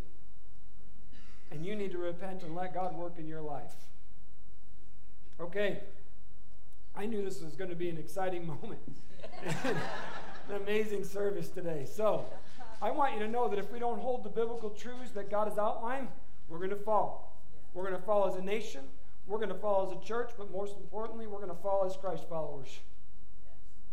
And 1.51 1.63
you 1.63 1.75
need 1.75 1.91
to 1.91 1.99
repent 1.99 2.41
and 2.41 2.55
let 2.55 2.73
God 2.73 2.95
work 2.95 3.19
in 3.19 3.27
your 3.27 3.41
life. 3.41 3.75
Okay. 5.39 5.79
I 6.95 7.05
knew 7.05 7.23
this 7.23 7.41
was 7.41 7.55
going 7.55 7.69
to 7.69 7.75
be 7.75 7.89
an 7.89 7.97
exciting 7.97 8.45
moment. 8.61 8.79
an 9.43 10.55
amazing 10.55 11.03
service 11.03 11.49
today. 11.49 11.85
So, 11.91 12.25
I 12.81 12.91
want 12.91 13.13
you 13.13 13.19
to 13.19 13.27
know 13.27 13.47
that 13.47 13.57
if 13.57 13.71
we 13.71 13.79
don't 13.79 13.99
hold 13.99 14.23
the 14.23 14.29
biblical 14.29 14.69
truths 14.69 15.11
that 15.11 15.31
God 15.31 15.47
has 15.47 15.57
outlined, 15.57 16.09
we're 16.49 16.57
going 16.57 16.69
to 16.69 16.75
fall. 16.75 17.41
We're 17.73 17.83
going 17.83 17.95
to 17.95 18.05
fall 18.05 18.27
as 18.27 18.35
a 18.35 18.43
nation. 18.43 18.81
We're 19.25 19.37
going 19.37 19.49
to 19.49 19.55
fall 19.55 19.89
as 19.89 19.97
a 19.97 20.05
church, 20.05 20.31
but 20.37 20.51
most 20.51 20.75
importantly, 20.77 21.25
we're 21.25 21.37
going 21.37 21.49
to 21.49 21.61
fall 21.61 21.85
as 21.85 21.95
Christ 21.95 22.25
followers. 22.27 22.79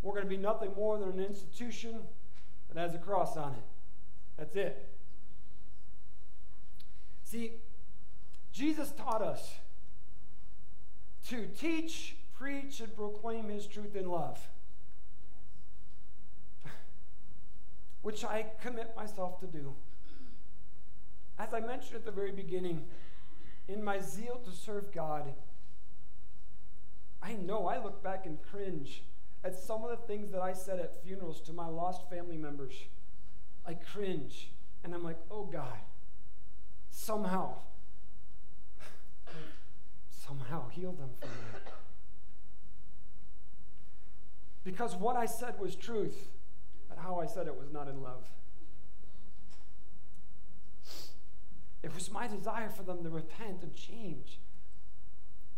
We're 0.03 0.13
going 0.13 0.25
to 0.25 0.29
be 0.29 0.37
nothing 0.37 0.73
more 0.75 0.99
than 0.99 1.11
an 1.11 1.21
institution 1.21 2.01
that 2.73 2.81
has 2.81 2.95
a 2.95 2.99
cross 2.99 3.37
on 3.37 3.53
it. 3.53 3.63
That's 4.37 4.57
it. 4.57 4.89
See, 7.23 7.53
Jesus 8.53 8.93
taught 8.93 9.23
us 9.23 9.55
to 11.29 11.47
teach, 11.47 12.17
preach, 12.41 12.81
and 12.81 12.97
proclaim 12.97 13.51
his 13.51 13.67
truth 13.67 13.95
in 13.95 14.09
love, 14.09 14.41
which 18.03 18.25
I 18.25 18.47
commit 18.63 18.97
myself 18.97 19.39
to 19.41 19.47
do. 19.47 19.75
As 21.39 21.53
I 21.53 21.61
mentioned 21.61 21.97
at 21.97 22.07
the 22.07 22.11
very 22.11 22.33
beginning, 22.33 22.87
in 23.69 23.85
my 23.85 24.01
zeal 24.01 24.41
to 24.47 24.51
serve 24.51 24.91
God, 24.91 25.35
I 27.23 27.35
know 27.35 27.67
I 27.67 27.77
look 27.77 28.03
back 28.03 28.25
and 28.25 28.39
cringe 28.51 29.03
at 29.45 29.55
some 29.55 29.85
of 29.85 29.91
the 29.91 30.07
things 30.07 30.31
that 30.33 30.41
I 30.41 30.55
said 30.55 30.81
at 30.81 31.03
funerals 31.03 31.43
to 31.43 31.53
my 31.53 31.67
lost 31.67 32.09
family 32.09 32.39
members. 32.39 32.75
I 33.67 33.75
cringe. 33.75 34.51
And 34.83 34.95
I'm 34.95 35.05
like, 35.05 35.19
oh 35.31 35.45
God, 35.45 35.79
somehow, 36.91 37.57
somehow 40.27 40.69
heal 40.71 40.93
them 40.93 41.11
from 41.21 41.29
that. 41.53 41.73
Because 44.65 44.95
what 44.95 45.17
I 45.17 45.27
said 45.27 45.59
was 45.59 45.75
truth, 45.75 46.29
but 46.89 46.99
how 46.99 47.21
I 47.21 47.27
said 47.27 47.47
it 47.47 47.57
was 47.57 47.73
not 47.73 47.89
in 47.89 48.03
love. 48.03 48.29
It 51.83 51.95
was 51.95 52.11
my 52.11 52.27
desire 52.27 52.69
for 52.69 52.83
them 52.83 53.03
to 53.05 53.09
repent 53.09 53.63
and 53.63 53.75
change 53.75 54.39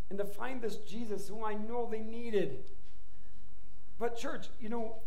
and 0.09 0.17
to 0.17 0.25
find 0.25 0.61
this 0.61 0.77
Jesus 0.77 1.27
who 1.27 1.43
I 1.43 1.53
know 1.53 1.87
they 1.89 1.99
needed. 1.99 2.59
But, 3.99 4.17
church, 4.17 4.47
you 4.59 4.69
know, 4.69 4.97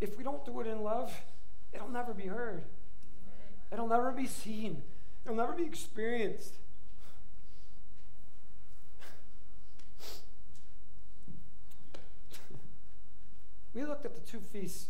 if 0.00 0.16
we 0.18 0.24
don't 0.24 0.44
do 0.44 0.60
it 0.60 0.66
in 0.66 0.82
love, 0.82 1.12
it'll 1.72 1.88
never 1.88 2.12
be 2.12 2.26
heard. 2.26 2.64
It'll 3.72 3.88
never 3.88 4.10
be 4.10 4.26
seen. 4.26 4.82
It'll 5.24 5.36
never 5.36 5.52
be 5.52 5.64
experienced. 5.64 6.54
We 13.74 13.84
looked 13.84 14.04
at 14.04 14.14
the 14.14 14.20
two 14.20 14.40
feasts. 14.52 14.86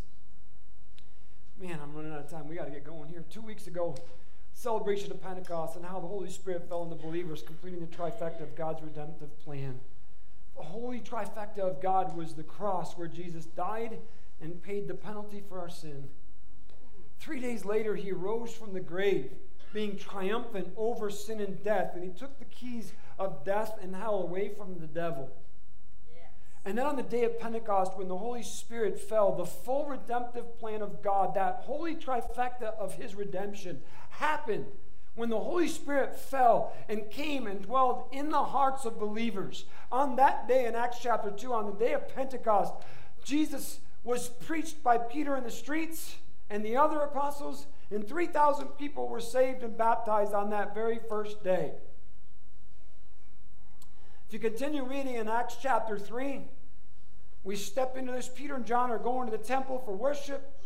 Man, 1.60 1.78
I'm 1.82 1.94
running 1.94 2.12
out 2.12 2.20
of 2.20 2.30
time. 2.30 2.48
We 2.48 2.54
got 2.54 2.64
to 2.64 2.70
get 2.70 2.84
going 2.84 3.10
here. 3.10 3.24
Two 3.30 3.42
weeks 3.42 3.66
ago, 3.66 3.94
celebration 4.54 5.10
of 5.10 5.22
Pentecost 5.22 5.76
and 5.76 5.84
how 5.84 6.00
the 6.00 6.06
Holy 6.06 6.30
Spirit 6.30 6.68
fell 6.68 6.80
on 6.80 6.90
the 6.90 6.96
believers, 6.96 7.42
completing 7.42 7.80
the 7.80 7.86
trifecta 7.86 8.42
of 8.42 8.56
God's 8.56 8.82
redemptive 8.82 9.38
plan. 9.44 9.78
The 10.56 10.62
holy 10.62 11.00
trifecta 11.00 11.58
of 11.58 11.80
God 11.80 12.16
was 12.16 12.34
the 12.34 12.42
cross 12.42 12.96
where 12.96 13.08
Jesus 13.08 13.46
died 13.46 13.98
and 14.40 14.62
paid 14.62 14.88
the 14.88 14.94
penalty 14.94 15.42
for 15.48 15.58
our 15.58 15.70
sin. 15.70 16.08
Three 17.18 17.40
days 17.40 17.64
later, 17.64 17.94
he 17.94 18.12
rose 18.12 18.52
from 18.52 18.72
the 18.72 18.80
grave, 18.80 19.30
being 19.72 19.96
triumphant 19.96 20.68
over 20.76 21.10
sin 21.10 21.40
and 21.40 21.62
death, 21.62 21.92
and 21.94 22.02
he 22.02 22.10
took 22.10 22.38
the 22.38 22.46
keys 22.46 22.92
of 23.18 23.44
death 23.44 23.78
and 23.82 23.94
hell 23.94 24.22
away 24.22 24.48
from 24.56 24.78
the 24.78 24.86
devil. 24.86 25.30
And 26.64 26.76
then 26.76 26.86
on 26.86 26.96
the 26.96 27.02
day 27.02 27.24
of 27.24 27.40
Pentecost, 27.40 27.96
when 27.96 28.08
the 28.08 28.18
Holy 28.18 28.42
Spirit 28.42 28.98
fell, 28.98 29.34
the 29.34 29.46
full 29.46 29.86
redemptive 29.86 30.58
plan 30.58 30.82
of 30.82 31.02
God, 31.02 31.34
that 31.34 31.62
holy 31.62 31.94
trifecta 31.94 32.74
of 32.78 32.94
his 32.94 33.14
redemption, 33.14 33.80
happened 34.10 34.66
when 35.14 35.30
the 35.30 35.40
Holy 35.40 35.68
Spirit 35.68 36.14
fell 36.14 36.72
and 36.88 37.10
came 37.10 37.46
and 37.46 37.62
dwelled 37.62 38.04
in 38.12 38.30
the 38.30 38.44
hearts 38.44 38.84
of 38.84 38.98
believers. 38.98 39.64
On 39.90 40.16
that 40.16 40.46
day 40.46 40.66
in 40.66 40.74
Acts 40.74 40.98
chapter 41.00 41.30
2, 41.30 41.52
on 41.52 41.66
the 41.66 41.84
day 41.84 41.94
of 41.94 42.14
Pentecost, 42.14 42.74
Jesus 43.24 43.80
was 44.04 44.28
preached 44.28 44.82
by 44.82 44.98
Peter 44.98 45.36
in 45.36 45.44
the 45.44 45.50
streets 45.50 46.16
and 46.50 46.64
the 46.64 46.76
other 46.76 47.00
apostles, 47.00 47.66
and 47.90 48.06
3,000 48.06 48.66
people 48.78 49.08
were 49.08 49.20
saved 49.20 49.62
and 49.62 49.76
baptized 49.76 50.34
on 50.34 50.50
that 50.50 50.74
very 50.74 50.98
first 51.08 51.42
day. 51.42 51.72
If 54.30 54.34
you 54.34 54.38
continue 54.38 54.84
reading 54.84 55.16
in 55.16 55.28
Acts 55.28 55.56
chapter 55.60 55.98
3, 55.98 56.42
we 57.42 57.56
step 57.56 57.96
into 57.96 58.12
this. 58.12 58.30
Peter 58.32 58.54
and 58.54 58.64
John 58.64 58.92
are 58.92 58.98
going 59.00 59.28
to 59.28 59.36
the 59.36 59.42
temple 59.42 59.82
for 59.84 59.92
worship. 59.92 60.56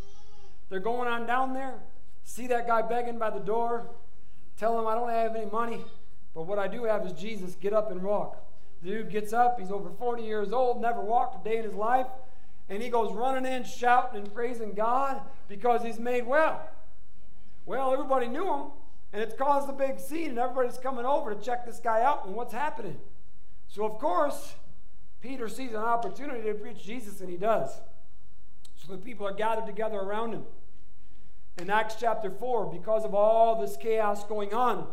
They're 0.68 0.80
going 0.80 1.08
on 1.08 1.26
down 1.26 1.54
there. 1.54 1.76
See 2.24 2.46
that 2.48 2.66
guy 2.66 2.82
begging 2.82 3.18
by 3.18 3.30
the 3.30 3.40
door. 3.40 3.88
Tell 4.58 4.78
him, 4.78 4.86
I 4.86 4.94
don't 4.94 5.08
have 5.08 5.34
any 5.34 5.50
money, 5.50 5.82
but 6.34 6.42
what 6.42 6.58
I 6.58 6.68
do 6.68 6.84
have 6.84 7.06
is 7.06 7.14
Jesus. 7.14 7.54
Get 7.54 7.72
up 7.72 7.90
and 7.90 8.02
walk. 8.02 8.46
The 8.82 8.90
dude 8.90 9.08
gets 9.08 9.32
up. 9.32 9.58
He's 9.58 9.70
over 9.70 9.88
40 9.88 10.22
years 10.22 10.52
old, 10.52 10.82
never 10.82 11.00
walked 11.00 11.40
a 11.40 11.48
day 11.48 11.56
in 11.56 11.64
his 11.64 11.72
life. 11.72 12.08
And 12.68 12.82
he 12.82 12.90
goes 12.90 13.14
running 13.14 13.50
in, 13.50 13.64
shouting 13.64 14.18
and 14.18 14.34
praising 14.34 14.74
God 14.74 15.22
because 15.48 15.82
he's 15.82 15.98
made 15.98 16.26
well. 16.26 16.68
Well, 17.64 17.94
everybody 17.94 18.26
knew 18.28 18.44
him, 18.44 18.66
and 19.14 19.22
it's 19.22 19.34
caused 19.34 19.70
a 19.70 19.72
big 19.72 20.00
scene, 20.00 20.28
and 20.28 20.38
everybody's 20.38 20.76
coming 20.76 21.06
over 21.06 21.34
to 21.34 21.40
check 21.40 21.64
this 21.64 21.80
guy 21.80 22.02
out 22.02 22.26
and 22.26 22.34
what's 22.34 22.52
happening. 22.52 22.98
So, 23.74 23.84
of 23.84 23.98
course, 23.98 24.54
Peter 25.20 25.48
sees 25.48 25.70
an 25.70 25.78
opportunity 25.78 26.44
to 26.44 26.54
preach 26.54 26.84
Jesus, 26.84 27.20
and 27.20 27.28
he 27.28 27.36
does. 27.36 27.80
So 28.76 28.92
the 28.92 28.98
people 28.98 29.26
are 29.26 29.34
gathered 29.34 29.66
together 29.66 29.96
around 29.96 30.32
him. 30.32 30.44
In 31.58 31.68
Acts 31.68 31.96
chapter 31.98 32.30
4, 32.30 32.66
because 32.66 33.04
of 33.04 33.16
all 33.16 33.60
this 33.60 33.76
chaos 33.76 34.24
going 34.26 34.54
on, 34.54 34.86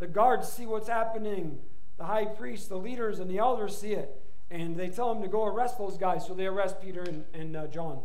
the 0.00 0.08
guards 0.08 0.48
see 0.48 0.66
what's 0.66 0.88
happening. 0.88 1.60
The 1.98 2.04
high 2.06 2.24
priest, 2.24 2.68
the 2.68 2.78
leaders, 2.78 3.20
and 3.20 3.30
the 3.30 3.38
elders 3.38 3.78
see 3.78 3.92
it. 3.92 4.20
And 4.50 4.76
they 4.76 4.88
tell 4.88 5.12
him 5.12 5.22
to 5.22 5.28
go 5.28 5.46
arrest 5.46 5.78
those 5.78 5.96
guys. 5.96 6.26
So 6.26 6.34
they 6.34 6.46
arrest 6.46 6.82
Peter 6.82 7.02
and, 7.02 7.24
and 7.32 7.56
uh, 7.56 7.68
John. 7.68 8.00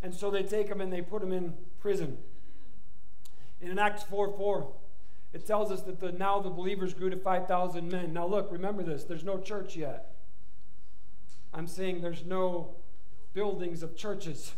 And 0.00 0.14
so 0.14 0.30
they 0.30 0.44
take 0.44 0.68
them 0.68 0.80
and 0.80 0.92
they 0.92 1.02
put 1.02 1.22
them 1.22 1.32
in 1.32 1.54
prison. 1.80 2.18
And 3.60 3.68
in 3.68 3.80
Acts 3.80 4.04
4 4.04 4.36
4, 4.36 4.72
it 5.32 5.46
tells 5.46 5.70
us 5.70 5.82
that 5.82 6.00
the, 6.00 6.12
now 6.12 6.40
the 6.40 6.50
believers 6.50 6.94
grew 6.94 7.10
to 7.10 7.16
5,000 7.16 7.90
men. 7.90 8.12
Now, 8.12 8.26
look, 8.26 8.50
remember 8.52 8.82
this 8.82 9.04
there's 9.04 9.24
no 9.24 9.38
church 9.38 9.76
yet. 9.76 10.14
I'm 11.54 11.66
saying 11.66 12.00
there's 12.00 12.24
no 12.24 12.76
buildings 13.34 13.82
of 13.82 13.96
churches. 13.96 14.52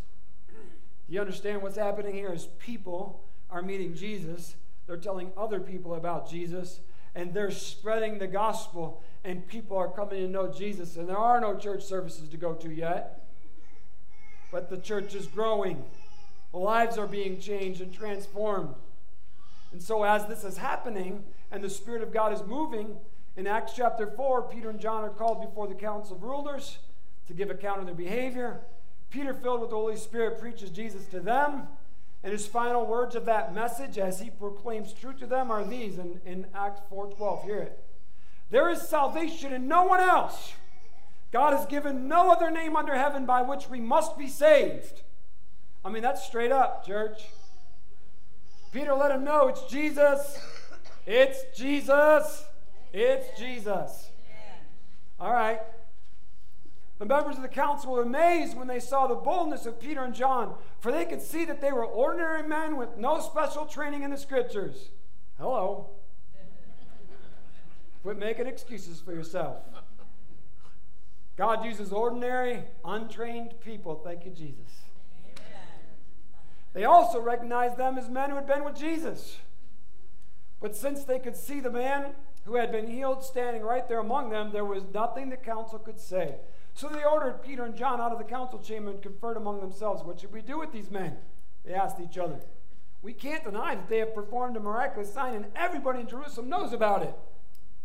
Do 0.49 1.15
you 1.15 1.21
understand 1.21 1.63
what's 1.63 1.77
happening 1.77 2.15
here? 2.15 2.33
Is 2.33 2.49
people 2.59 3.25
are 3.51 3.63
meeting 3.63 3.95
Jesus, 3.95 4.57
they're 4.87 4.97
telling 4.97 5.31
other 5.37 5.61
people 5.61 5.95
about 5.95 6.29
Jesus, 6.29 6.81
and 7.15 7.33
they're 7.33 7.51
spreading 7.51 8.19
the 8.19 8.27
gospel 8.27 9.03
and 9.25 9.47
people 9.49 9.77
are 9.77 9.89
coming 9.89 10.21
to 10.21 10.29
know 10.29 10.53
Jesus. 10.53 10.97
And 10.97 11.09
there 11.09 11.19
are 11.19 11.41
no 11.41 11.57
church 11.57 11.83
services 11.83 12.29
to 12.29 12.37
go 12.37 12.53
to 12.55 12.71
yet, 12.71 13.27
but 14.53 14.69
the 14.69 14.77
church 14.77 15.15
is 15.15 15.27
growing. 15.27 15.83
Lives 16.53 16.99
are 16.99 17.07
being 17.07 17.41
changed 17.41 17.81
and 17.81 17.93
transformed. 17.93 18.75
And 19.75 19.83
so, 19.83 20.05
as 20.05 20.25
this 20.27 20.45
is 20.45 20.59
happening 20.59 21.25
and 21.51 21.65
the 21.65 21.69
Spirit 21.69 22.01
of 22.01 22.13
God 22.13 22.33
is 22.33 22.45
moving, 22.45 22.97
in 23.37 23.49
Acts 23.49 23.73
chapter 23.75 24.07
4, 24.07 24.43
Peter 24.43 24.71
and 24.71 24.79
John 24.79 25.03
are 25.03 25.11
called 25.11 25.41
before 25.41 25.67
the 25.67 25.75
council 25.75 26.15
of 26.15 26.23
rulers 26.23 26.79
to 27.27 27.35
give 27.35 27.51
account 27.51 27.81
of 27.81 27.87
their 27.87 27.95
behavior. 27.97 28.61
Peter, 29.11 29.35
filled 29.35 29.61
with 29.61 29.71
the 29.71 29.77
Holy 29.77 29.97
Spirit, 29.97 30.39
preaches 30.39 30.71
Jesus 30.71 31.07
to 31.07 31.19
them. 31.19 31.67
And 32.23 32.33
his 32.33 32.47
final 32.47 32.87
words 32.87 33.17
of 33.17 33.25
that 33.25 33.53
message 33.53 33.99
as 33.99 34.21
he 34.21 34.31
proclaims 34.31 34.93
truth 34.93 35.19
to 35.19 35.27
them 35.27 35.51
are 35.51 35.65
these 35.65 35.99
in, 35.99 36.21
in 36.25 36.47
Acts 36.55 36.83
4.12. 36.89 37.45
Hear 37.45 37.59
it. 37.59 37.85
There 38.51 38.71
is 38.71 38.81
salvation 38.81 39.53
in 39.53 39.67
no 39.67 39.83
one 39.83 39.99
else. 39.99 40.53
God 41.33 41.53
has 41.53 41.67
given 41.67 42.07
no 42.07 42.31
other 42.31 42.49
name 42.49 42.77
under 42.77 42.95
heaven 42.95 43.27
by 43.27 43.43
which 43.43 43.69
we 43.69 43.81
must 43.81 44.17
be 44.17 44.29
saved. 44.29 45.03
I 45.85 45.91
mean, 45.91 46.05
that's 46.05 46.25
straight 46.25 46.53
up, 46.53 46.87
church. 46.87 47.25
Peter 48.75 48.93
let 48.93 49.13
him 49.13 49.23
know 49.23 49.47
it's 49.47 49.63
Jesus. 49.67 50.37
It's 51.07 51.45
Jesus. 51.57 52.45
It's 52.93 53.39
Jesus. 53.39 54.11
All 55.21 55.33
right. 55.33 55.61
The 56.99 57.07
members 57.07 57.37
of 57.37 57.43
the 57.43 57.49
council 57.49 57.93
were 57.93 58.03
amazed 58.03 58.57
when 58.57 58.67
they 58.67 58.81
saw 58.81 59.07
the 59.07 59.15
boldness 59.15 59.65
of 59.65 59.81
Peter 59.81 60.03
and 60.03 60.13
John, 60.13 60.57
for 60.81 60.91
they 60.91 61.05
could 61.05 61.23
see 61.23 61.45
that 61.45 61.61
they 61.61 61.71
were 61.71 61.85
ordinary 61.85 62.43
men 62.43 62.77
with 62.77 62.97
no 62.97 63.21
special 63.21 63.65
training 63.65 64.03
in 64.03 64.11
the 64.11 64.17
scriptures. 64.17 64.91
Hello. 65.39 65.91
Quit 68.03 68.19
making 68.19 68.47
excuses 68.47 69.01
for 69.01 69.13
yourself. 69.13 69.59
God 71.37 71.65
uses 71.65 71.93
ordinary, 71.93 72.65
untrained 72.85 73.55
people. 73.61 74.01
Thank 74.05 74.25
you, 74.25 74.33
Jesus. 74.33 74.85
They 76.75 76.85
also 76.85 77.21
recognized 77.21 77.79
them 77.79 77.97
as 77.97 78.11
men 78.11 78.31
who 78.31 78.37
had 78.37 78.47
been 78.47 78.65
with 78.65 78.77
Jesus. 78.77 79.39
But 80.61 80.77
since 80.77 81.05
they 81.05 81.19
could 81.19 81.37
see 81.37 81.61
the 81.61 81.71
man 81.71 82.15
who 82.45 82.57
had 82.57 82.73
been 82.73 82.89
healed 82.89 83.25
standing 83.25 83.63
right 83.63 83.89
there 83.89 84.01
among 84.01 84.31
them, 84.31 84.51
there 84.53 84.65
was 84.65 84.83
nothing 84.93 85.31
the 85.31 85.37
council 85.37 85.79
could 85.79 85.99
say. 85.99 86.35
So 86.75 86.89
they 86.89 87.05
ordered 87.05 87.43
Peter 87.43 87.65
and 87.65 87.77
John 87.77 88.01
out 88.01 88.13
of 88.13 88.19
the 88.19 88.25
council 88.25 88.59
chamber 88.59 88.91
and 88.91 89.01
conferred 89.01 89.37
among 89.37 89.61
themselves. 89.61 90.03
What 90.03 90.21
should 90.21 90.33
we 90.33 90.43
do 90.43 90.59
with 90.59 90.73
these 90.73 90.91
men? 90.91 91.17
They 91.65 91.73
asked 91.73 92.01
each 92.01 92.19
other. 92.19 92.41
We 93.03 93.13
can't 93.13 93.45
deny 93.45 93.77
that 93.77 93.89
they 93.89 93.99
have 93.99 94.15
performed 94.15 94.57
a 94.57 94.61
miraculous 94.61 95.13
sign, 95.13 95.35
and 95.35 95.47
everybody 95.55 96.01
in 96.01 96.09
Jerusalem 96.09 96.49
knows 96.49 96.73
about 96.73 97.03
it. 97.03 97.15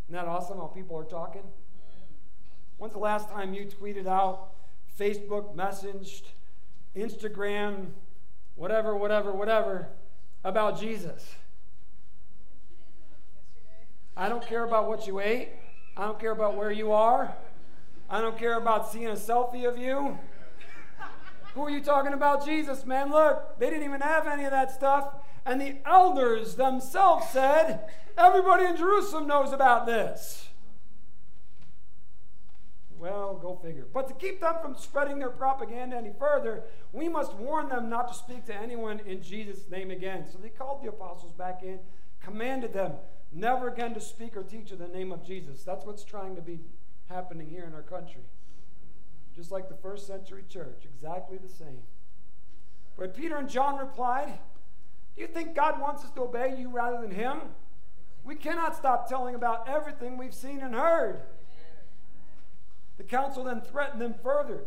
Isn't 0.05 0.15
that 0.15 0.27
awesome 0.27 0.57
how 0.57 0.67
people 0.67 0.97
are 0.97 1.03
talking? 1.03 1.43
When's 2.77 2.93
the 2.93 2.99
last 2.99 3.29
time 3.29 3.53
you 3.53 3.65
tweeted 3.65 4.07
out, 4.07 4.53
Facebook 4.97 5.53
messaged, 5.55 6.23
Instagram, 6.95 7.87
whatever, 8.59 8.95
whatever, 8.95 9.31
whatever, 9.31 9.87
about 10.43 10.79
Jesus? 10.79 11.35
I 14.15 14.27
don't 14.27 14.45
care 14.45 14.65
about 14.65 14.89
what 14.89 15.07
you 15.07 15.21
ate. 15.21 15.49
I 15.95 16.03
don't 16.03 16.19
care 16.19 16.31
about 16.31 16.57
where 16.57 16.71
you 16.71 16.91
are. 16.91 17.33
I 18.09 18.19
don't 18.19 18.37
care 18.37 18.57
about 18.57 18.91
seeing 18.91 19.07
a 19.07 19.13
selfie 19.13 19.67
of 19.67 19.77
you. 19.77 20.19
Who 21.55 21.61
are 21.61 21.69
you 21.69 21.81
talking 21.81 22.13
about? 22.13 22.45
Jesus, 22.45 22.85
man. 22.85 23.09
Look, 23.09 23.57
they 23.59 23.69
didn't 23.69 23.85
even 23.85 24.01
have 24.01 24.27
any 24.27 24.43
of 24.43 24.51
that 24.51 24.71
stuff. 24.71 25.13
And 25.45 25.59
the 25.59 25.77
elders 25.85 26.55
themselves 26.55 27.29
said, 27.29 27.89
Everybody 28.17 28.65
in 28.65 28.75
Jerusalem 28.75 29.25
knows 29.25 29.53
about 29.53 29.85
this. 29.85 30.48
Well, 32.99 33.39
go 33.41 33.55
figure. 33.63 33.87
But 33.93 34.09
to 34.09 34.13
keep 34.13 34.41
them 34.41 34.55
from 34.61 34.75
spreading 34.75 35.19
their 35.19 35.29
propaganda 35.29 35.95
any 35.95 36.11
further, 36.19 36.63
we 36.91 37.07
must 37.07 37.33
warn 37.35 37.69
them 37.69 37.89
not 37.89 38.09
to 38.09 38.13
speak 38.13 38.45
to 38.47 38.55
anyone 38.55 38.99
in 39.05 39.23
Jesus' 39.23 39.69
name 39.69 39.89
again. 39.89 40.25
So 40.29 40.37
they 40.37 40.49
called 40.49 40.83
the 40.83 40.89
apostles 40.89 41.31
back 41.33 41.63
in, 41.63 41.79
commanded 42.21 42.73
them 42.73 42.93
never 43.31 43.69
again 43.69 43.93
to 43.93 44.01
speak 44.01 44.35
or 44.35 44.43
teach 44.43 44.71
in 44.71 44.79
the 44.79 44.87
name 44.87 45.11
of 45.11 45.25
Jesus. 45.25 45.63
That's 45.63 45.85
what's 45.85 46.03
trying 46.03 46.35
to 46.35 46.41
be 46.41 46.59
happening 47.07 47.47
here 47.49 47.63
in 47.65 47.73
our 47.73 47.83
country. 47.83 48.23
Just 49.35 49.51
like 49.51 49.69
the 49.69 49.75
first 49.75 50.07
century 50.07 50.43
church, 50.49 50.83
exactly 50.83 51.37
the 51.37 51.49
same. 51.49 51.83
But 52.97 53.15
Peter 53.15 53.37
and 53.37 53.47
John 53.47 53.77
replied, 53.77 54.39
Do 55.15 55.21
you 55.21 55.27
think 55.27 55.55
God 55.55 55.79
wants 55.79 56.03
us 56.03 56.11
to 56.11 56.21
obey 56.21 56.55
you 56.57 56.69
rather 56.69 57.01
than 57.01 57.11
him? 57.11 57.39
We 58.23 58.35
cannot 58.35 58.75
stop 58.75 59.07
telling 59.07 59.35
about 59.35 59.69
everything 59.69 60.17
we've 60.17 60.33
seen 60.33 60.59
and 60.59 60.75
heard. 60.75 61.21
The 62.99 63.05
council 63.05 63.45
then 63.45 63.61
threatened 63.61 64.01
them 64.01 64.13
further, 64.21 64.65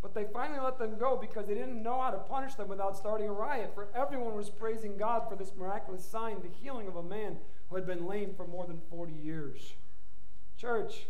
but 0.00 0.14
they 0.14 0.24
finally 0.24 0.58
let 0.58 0.78
them 0.78 0.96
go 0.98 1.18
because 1.18 1.46
they 1.46 1.54
didn't 1.54 1.82
know 1.82 2.00
how 2.00 2.10
to 2.10 2.16
punish 2.16 2.54
them 2.54 2.66
without 2.66 2.96
starting 2.96 3.28
a 3.28 3.32
riot, 3.32 3.72
for 3.74 3.88
everyone 3.94 4.34
was 4.34 4.48
praising 4.48 4.96
God 4.96 5.28
for 5.28 5.36
this 5.36 5.52
miraculous 5.54 6.02
sign, 6.02 6.38
the 6.40 6.48
healing 6.48 6.88
of 6.88 6.96
a 6.96 7.02
man 7.02 7.36
who 7.68 7.76
had 7.76 7.86
been 7.86 8.06
lame 8.06 8.32
for 8.34 8.46
more 8.46 8.66
than 8.66 8.80
40 8.88 9.12
years. 9.12 9.74
Church, 10.56 11.04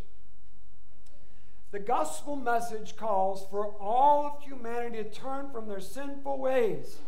the 1.70 1.78
gospel 1.78 2.34
message 2.34 2.96
calls 2.96 3.46
for 3.52 3.68
all 3.80 4.26
of 4.26 4.42
humanity 4.42 4.96
to 4.96 5.08
turn 5.08 5.50
from 5.52 5.68
their 5.68 5.80
sinful 5.80 6.38
ways. 6.38 6.98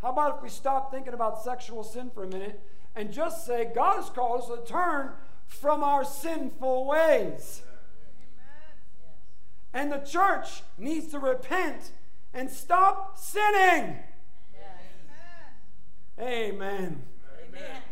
How 0.00 0.08
about 0.08 0.36
if 0.38 0.42
we 0.42 0.48
stop 0.48 0.90
thinking 0.90 1.12
about 1.12 1.44
sexual 1.44 1.84
sin 1.84 2.10
for 2.14 2.24
a 2.24 2.28
minute 2.28 2.60
and 2.94 3.12
just 3.12 3.44
say, 3.44 3.70
God 3.74 3.96
has 3.96 4.08
called 4.08 4.40
us 4.40 4.58
to 4.58 4.72
turn 4.72 5.10
from 5.46 5.82
our 5.82 6.02
sinful 6.02 6.86
ways? 6.86 7.60
And 9.76 9.92
the 9.92 9.98
church 9.98 10.62
needs 10.78 11.08
to 11.08 11.18
repent 11.18 11.92
and 12.32 12.50
stop 12.50 13.18
sinning. 13.18 13.98
Amen. 16.18 17.02
Amen. 17.46 17.82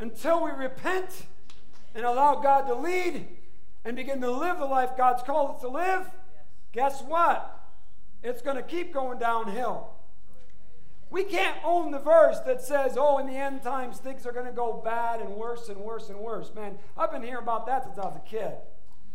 Until 0.00 0.42
we 0.42 0.50
repent 0.50 1.26
and 1.94 2.04
allow 2.04 2.34
God 2.40 2.62
to 2.62 2.74
lead 2.74 3.28
and 3.84 3.94
begin 3.94 4.20
to 4.22 4.30
live 4.32 4.58
the 4.58 4.64
life 4.64 4.96
God's 4.96 5.22
called 5.22 5.54
us 5.54 5.60
to 5.60 5.68
live, 5.68 6.10
guess 6.72 7.00
what? 7.02 7.68
It's 8.24 8.42
going 8.42 8.56
to 8.56 8.64
keep 8.64 8.92
going 8.92 9.20
downhill. 9.20 9.90
We 11.10 11.22
can't 11.22 11.58
own 11.64 11.92
the 11.92 12.00
verse 12.00 12.40
that 12.40 12.60
says, 12.60 12.96
oh, 12.98 13.18
in 13.18 13.28
the 13.28 13.36
end 13.36 13.62
times, 13.62 13.98
things 13.98 14.26
are 14.26 14.32
going 14.32 14.46
to 14.46 14.52
go 14.52 14.82
bad 14.84 15.20
and 15.20 15.36
worse 15.36 15.68
and 15.68 15.78
worse 15.78 16.08
and 16.08 16.18
worse. 16.18 16.52
Man, 16.56 16.76
I've 16.96 17.12
been 17.12 17.22
hearing 17.22 17.44
about 17.44 17.66
that 17.66 17.84
since 17.84 17.96
I 17.98 18.06
was 18.06 18.16
a 18.16 18.28
kid. 18.28 18.54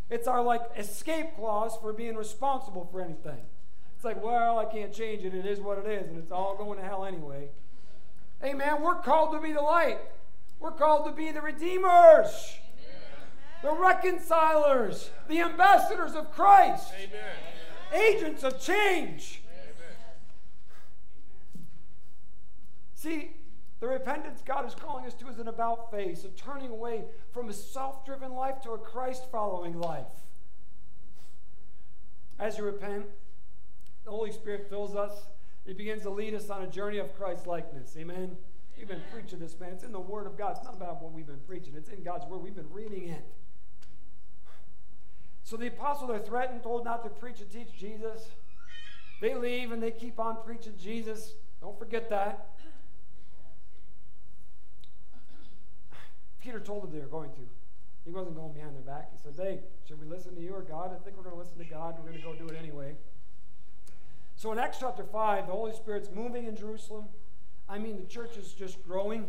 It's 0.10 0.28
our 0.28 0.44
like 0.44 0.62
escape 0.78 1.36
clause 1.36 1.78
for 1.82 1.94
being 1.94 2.16
responsible 2.16 2.88
for 2.92 3.02
anything. 3.02 3.40
It's 3.96 4.06
like, 4.06 4.22
well, 4.22 4.60
I 4.60 4.66
can't 4.66 4.94
change 4.94 5.24
it. 5.24 5.34
It 5.34 5.46
is 5.46 5.60
what 5.60 5.78
it 5.78 5.86
is, 5.86 6.10
and 6.10 6.18
it's 6.18 6.32
all 6.32 6.58
going 6.58 6.78
to 6.78 6.84
hell 6.84 7.06
anyway. 7.06 7.48
Hey, 8.42 8.54
man, 8.54 8.82
we're 8.82 8.96
called 8.96 9.32
to 9.32 9.40
be 9.40 9.54
the 9.54 9.62
light. 9.62 10.00
We're 10.60 10.72
called 10.72 11.06
to 11.06 11.12
be 11.12 11.32
the 11.32 11.42
redeemers, 11.42 12.58
the 13.62 13.72
reconcilers, 13.72 15.10
the 15.28 15.42
ambassadors 15.42 16.16
of 16.16 16.32
Christ, 16.34 16.92
Amen. 17.02 17.24
agents 17.94 18.44
of 18.44 18.62
change. 18.62 19.42
Amen. 19.48 21.66
See, 22.96 23.32
the 23.84 23.90
repentance 23.90 24.42
God 24.46 24.66
is 24.66 24.74
calling 24.74 25.06
us 25.06 25.14
to 25.16 25.28
is 25.28 25.40
an 25.40 25.50
about 25.50 25.92
face, 25.92 26.24
a 26.24 26.30
turning 26.30 26.70
away 26.70 27.04
from 27.34 27.50
a 27.50 27.54
self 27.54 28.06
driven 28.06 28.32
life 28.32 28.62
to 28.62 28.72
a 28.72 28.78
Christ 28.78 29.26
following 29.30 29.78
life. 29.78 30.08
As 32.40 32.58
you 32.58 32.64
repent, 32.64 33.08
the 34.06 34.12
Holy 34.12 34.32
Spirit 34.32 34.70
fills 34.70 34.96
us. 34.96 35.12
It 35.66 35.78
begins 35.78 36.04
to 36.04 36.12
lead 36.12 36.34
us 36.34 36.50
on 36.50 36.62
a 36.62 36.68
journey 36.68 36.98
of 37.00 37.14
Christ 37.18 37.46
likeness. 37.46 37.94
Amen. 37.98 38.38
We've 38.78 38.88
been 38.88 39.04
preaching 39.12 39.40
this, 39.40 39.60
man. 39.60 39.74
It's 39.74 39.84
in 39.84 39.92
the 39.92 40.00
Word 40.00 40.28
of 40.28 40.38
God. 40.38 40.56
It's 40.56 40.64
not 40.64 40.78
about 40.78 41.04
what 41.04 41.12
we've 41.12 41.28
been 41.28 41.42
preaching, 41.46 41.74
it's 41.76 41.90
in 41.90 42.04
God's 42.04 42.26
Word. 42.28 42.38
We've 42.38 42.56
been 42.56 42.72
reading 42.72 43.10
it. 43.10 43.26
So 45.44 45.58
the 45.58 45.68
apostles 45.68 46.10
are 46.10 46.20
threatened, 46.20 46.64
told 46.64 46.86
not 46.86 47.04
to 47.04 47.10
preach 47.10 47.42
and 47.42 47.52
teach 47.52 47.78
Jesus. 47.78 48.30
They 49.20 49.36
leave 49.36 49.74
and 49.74 49.84
they 49.84 49.92
keep 49.92 50.22
on 50.22 50.38
preaching 50.46 50.76
Jesus. 50.82 51.34
Don't 51.60 51.78
forget 51.78 52.10
that. 52.12 52.48
Peter 56.44 56.60
told 56.60 56.84
them 56.84 56.92
they 56.92 57.00
were 57.00 57.06
going 57.06 57.32
to. 57.32 57.40
He 58.04 58.12
wasn't 58.12 58.36
going 58.36 58.52
behind 58.52 58.76
their 58.76 58.82
back. 58.82 59.10
He 59.14 59.18
said, 59.18 59.34
Hey, 59.42 59.60
should 59.88 60.00
we 60.00 60.06
listen 60.06 60.36
to 60.36 60.42
you 60.42 60.54
or 60.54 60.62
God? 60.62 60.92
I 60.92 61.02
think 61.04 61.16
we're 61.16 61.24
going 61.24 61.36
to 61.36 61.42
listen 61.42 61.58
to 61.58 61.66
God. 61.66 61.96
We're 61.98 62.10
going 62.10 62.22
to 62.22 62.28
go 62.28 62.36
do 62.36 62.54
it 62.54 62.58
anyway. 62.60 62.96
So 64.36 64.52
in 64.52 64.60
Acts 64.60 64.78
chapter 64.80 65.06
5, 65.06 65.48
the 65.48 65.54
Holy 65.54 65.74
Spirit's 65.74 66.10
moving 66.14 66.46
in 66.46 66.56
Jerusalem. 66.58 67.06
I 67.70 67.78
mean, 67.78 67.96
the 67.96 68.06
church 68.06 68.36
is 68.36 68.52
just 68.52 68.84
growing. 68.84 69.26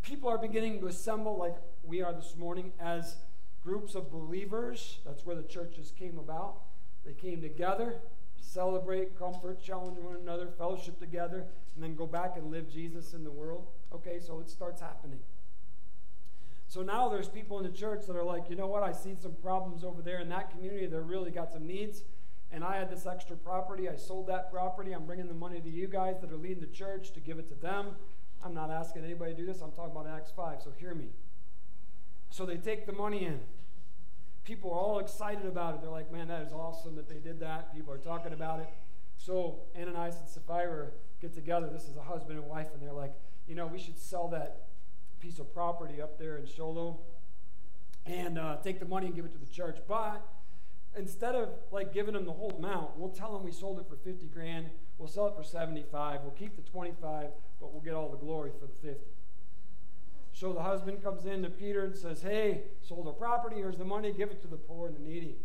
People 0.00 0.30
are 0.30 0.38
beginning 0.38 0.80
to 0.80 0.86
assemble 0.86 1.36
like 1.36 1.56
we 1.84 2.00
are 2.02 2.14
this 2.14 2.34
morning 2.34 2.72
as 2.80 3.16
groups 3.62 3.94
of 3.94 4.10
believers. 4.10 5.00
That's 5.04 5.26
where 5.26 5.36
the 5.36 5.42
churches 5.42 5.92
came 5.98 6.18
about. 6.18 6.62
They 7.04 7.12
came 7.12 7.42
together, 7.42 7.96
celebrate, 8.40 9.18
comfort, 9.18 9.62
challenge 9.62 9.98
one 9.98 10.16
another, 10.16 10.48
fellowship 10.56 10.98
together, 10.98 11.44
and 11.74 11.84
then 11.84 11.94
go 11.94 12.06
back 12.06 12.38
and 12.38 12.50
live 12.50 12.70
Jesus 12.72 13.12
in 13.12 13.22
the 13.22 13.30
world. 13.30 13.66
Okay, 13.92 14.18
so 14.18 14.40
it 14.40 14.48
starts 14.48 14.80
happening. 14.80 15.18
So 16.68 16.82
now 16.82 17.08
there's 17.08 17.28
people 17.28 17.58
in 17.58 17.64
the 17.64 17.76
church 17.76 18.06
that 18.06 18.14
are 18.14 18.22
like, 18.22 18.50
you 18.50 18.56
know 18.56 18.66
what, 18.66 18.82
I 18.82 18.92
see 18.92 19.16
some 19.18 19.32
problems 19.42 19.84
over 19.84 20.02
there 20.02 20.20
in 20.20 20.28
that 20.28 20.50
community. 20.50 20.86
They're 20.86 21.00
really 21.00 21.30
got 21.30 21.50
some 21.50 21.66
needs. 21.66 22.02
And 22.52 22.62
I 22.62 22.76
had 22.76 22.90
this 22.90 23.06
extra 23.06 23.36
property. 23.36 23.88
I 23.88 23.96
sold 23.96 24.26
that 24.28 24.52
property. 24.52 24.92
I'm 24.92 25.06
bringing 25.06 25.28
the 25.28 25.34
money 25.34 25.60
to 25.60 25.68
you 25.68 25.88
guys 25.88 26.20
that 26.20 26.30
are 26.30 26.36
leading 26.36 26.60
the 26.60 26.66
church 26.66 27.12
to 27.12 27.20
give 27.20 27.38
it 27.38 27.48
to 27.48 27.54
them. 27.54 27.96
I'm 28.44 28.54
not 28.54 28.70
asking 28.70 29.04
anybody 29.04 29.32
to 29.32 29.36
do 29.36 29.46
this. 29.46 29.62
I'm 29.62 29.72
talking 29.72 29.92
about 29.92 30.06
Acts 30.06 30.30
5, 30.36 30.62
so 30.62 30.70
hear 30.78 30.94
me. 30.94 31.08
So 32.30 32.44
they 32.44 32.56
take 32.56 32.86
the 32.86 32.92
money 32.92 33.24
in. 33.24 33.40
People 34.44 34.70
are 34.70 34.78
all 34.78 34.98
excited 34.98 35.46
about 35.46 35.74
it. 35.74 35.80
They're 35.80 35.90
like, 35.90 36.12
man, 36.12 36.28
that 36.28 36.42
is 36.42 36.52
awesome 36.52 36.94
that 36.96 37.08
they 37.08 37.18
did 37.18 37.40
that. 37.40 37.74
People 37.74 37.92
are 37.92 37.98
talking 37.98 38.32
about 38.34 38.60
it. 38.60 38.68
So 39.16 39.60
Ananias 39.74 40.16
and 40.20 40.28
Sapphira 40.28 40.88
get 41.20 41.34
together. 41.34 41.68
This 41.72 41.84
is 41.84 41.96
a 41.96 42.02
husband 42.02 42.38
and 42.38 42.46
wife, 42.46 42.68
and 42.72 42.82
they're 42.82 42.92
like, 42.92 43.14
you 43.46 43.54
know, 43.54 43.66
we 43.66 43.78
should 43.78 43.98
sell 43.98 44.28
that 44.28 44.67
piece 45.20 45.38
of 45.38 45.52
property 45.52 46.00
up 46.00 46.18
there 46.18 46.36
in 46.36 46.46
Shiloh 46.46 46.98
and 48.06 48.38
uh, 48.38 48.56
take 48.62 48.80
the 48.80 48.86
money 48.86 49.06
and 49.06 49.14
give 49.14 49.24
it 49.24 49.32
to 49.32 49.38
the 49.38 49.52
church. 49.52 49.78
But 49.86 50.26
instead 50.96 51.34
of 51.34 51.50
like 51.70 51.92
giving 51.92 52.14
them 52.14 52.24
the 52.24 52.32
whole 52.32 52.52
amount, 52.58 52.96
we'll 52.96 53.10
tell 53.10 53.32
them 53.32 53.44
we 53.44 53.52
sold 53.52 53.78
it 53.78 53.86
for 53.88 53.96
50 53.96 54.26
grand. 54.26 54.70
We'll 54.96 55.08
sell 55.08 55.26
it 55.26 55.34
for 55.36 55.42
75. 55.42 56.22
We'll 56.22 56.32
keep 56.32 56.56
the 56.56 56.62
25, 56.62 57.28
but 57.60 57.72
we'll 57.72 57.82
get 57.82 57.94
all 57.94 58.08
the 58.08 58.16
glory 58.16 58.50
for 58.58 58.66
the 58.66 58.74
50. 58.74 58.98
So 60.32 60.52
the 60.52 60.62
husband 60.62 61.02
comes 61.02 61.26
in 61.26 61.42
to 61.42 61.50
Peter 61.50 61.84
and 61.84 61.96
says, 61.96 62.22
Hey, 62.22 62.62
sold 62.80 63.06
our 63.06 63.12
property. 63.12 63.56
Here's 63.56 63.76
the 63.76 63.84
money. 63.84 64.12
Give 64.12 64.30
it 64.30 64.40
to 64.42 64.48
the 64.48 64.56
poor 64.56 64.88
and 64.88 64.96
the 64.96 65.00
needy. 65.00 65.36